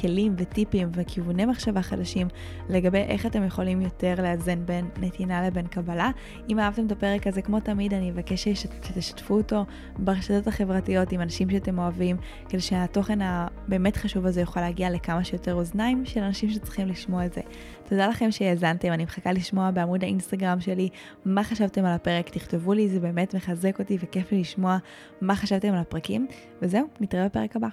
כלים 0.00 0.34
וטיפים 0.38 0.90
וכיווני 0.94 1.44
מחשבה 1.44 1.82
חדשים 1.82 2.28
לגבי 2.68 2.98
איך 2.98 3.26
אתם 3.26 3.46
יכולים 3.46 3.80
יותר 3.80 4.14
לאזן 4.18 4.66
בין 4.66 4.88
נתינה 5.00 5.46
לבין 5.46 5.66
קבלה. 5.66 6.10
אם 6.48 6.58
אהבתם 6.58 6.86
את 6.86 6.92
הפרק 6.92 7.26
הזה, 7.26 7.42
כמו 7.42 7.60
תמיד, 7.60 7.94
אני 7.94 8.10
אבקש 8.10 8.48
שתשתפו 8.48 9.34
אותו 9.34 9.64
ברשתות 9.98 10.46
החברתיות 10.46 11.12
עם 11.12 11.20
אנשים 11.20 11.50
שאתם 11.50 11.78
אוהבים, 11.78 12.16
כדי 12.48 12.60
שהתוכן 12.60 13.18
הבאמת 13.22 13.96
חשוב 13.96 14.26
הזה 14.26 14.40
יוכל 14.40 14.60
להגיע 14.60 14.90
לכמה 14.90 15.24
שיותר 15.24 15.54
אוזניים 15.54 16.04
של 16.04 16.20
אנשים 16.20 16.50
שצריכים 16.50 16.88
לשמוע 16.88 17.26
את 17.26 17.32
זה. 17.32 17.40
תודה 17.88 18.08
לכם 18.08 18.30
שהאזנתם, 18.30 18.92
אני 18.92 19.04
מחכה 19.04 19.32
לשמוע 19.32 19.70
בעמוד 19.70 20.04
האינסטגרם 20.04 20.60
שלי 20.60 20.88
מה 21.24 21.44
חשבתם 21.44 21.84
על 21.84 21.92
הפרק, 21.92 22.28
תכתבו 22.28 22.72
לי, 22.72 22.88
זה 22.88 23.00
באמת 23.00 23.34
מחזק 23.34 23.78
אותי 23.78 23.98
וכיף 24.00 24.32
לי 24.32 24.40
לשמוע 24.40 24.78
מה 25.20 25.36
חשבתם 25.36 25.72
על 25.72 25.78
הפרקים, 25.78 26.26
וזהו, 26.62 26.86
נתראה 27.00 27.24
בפרק 27.24 27.56
הבא. 27.56 27.68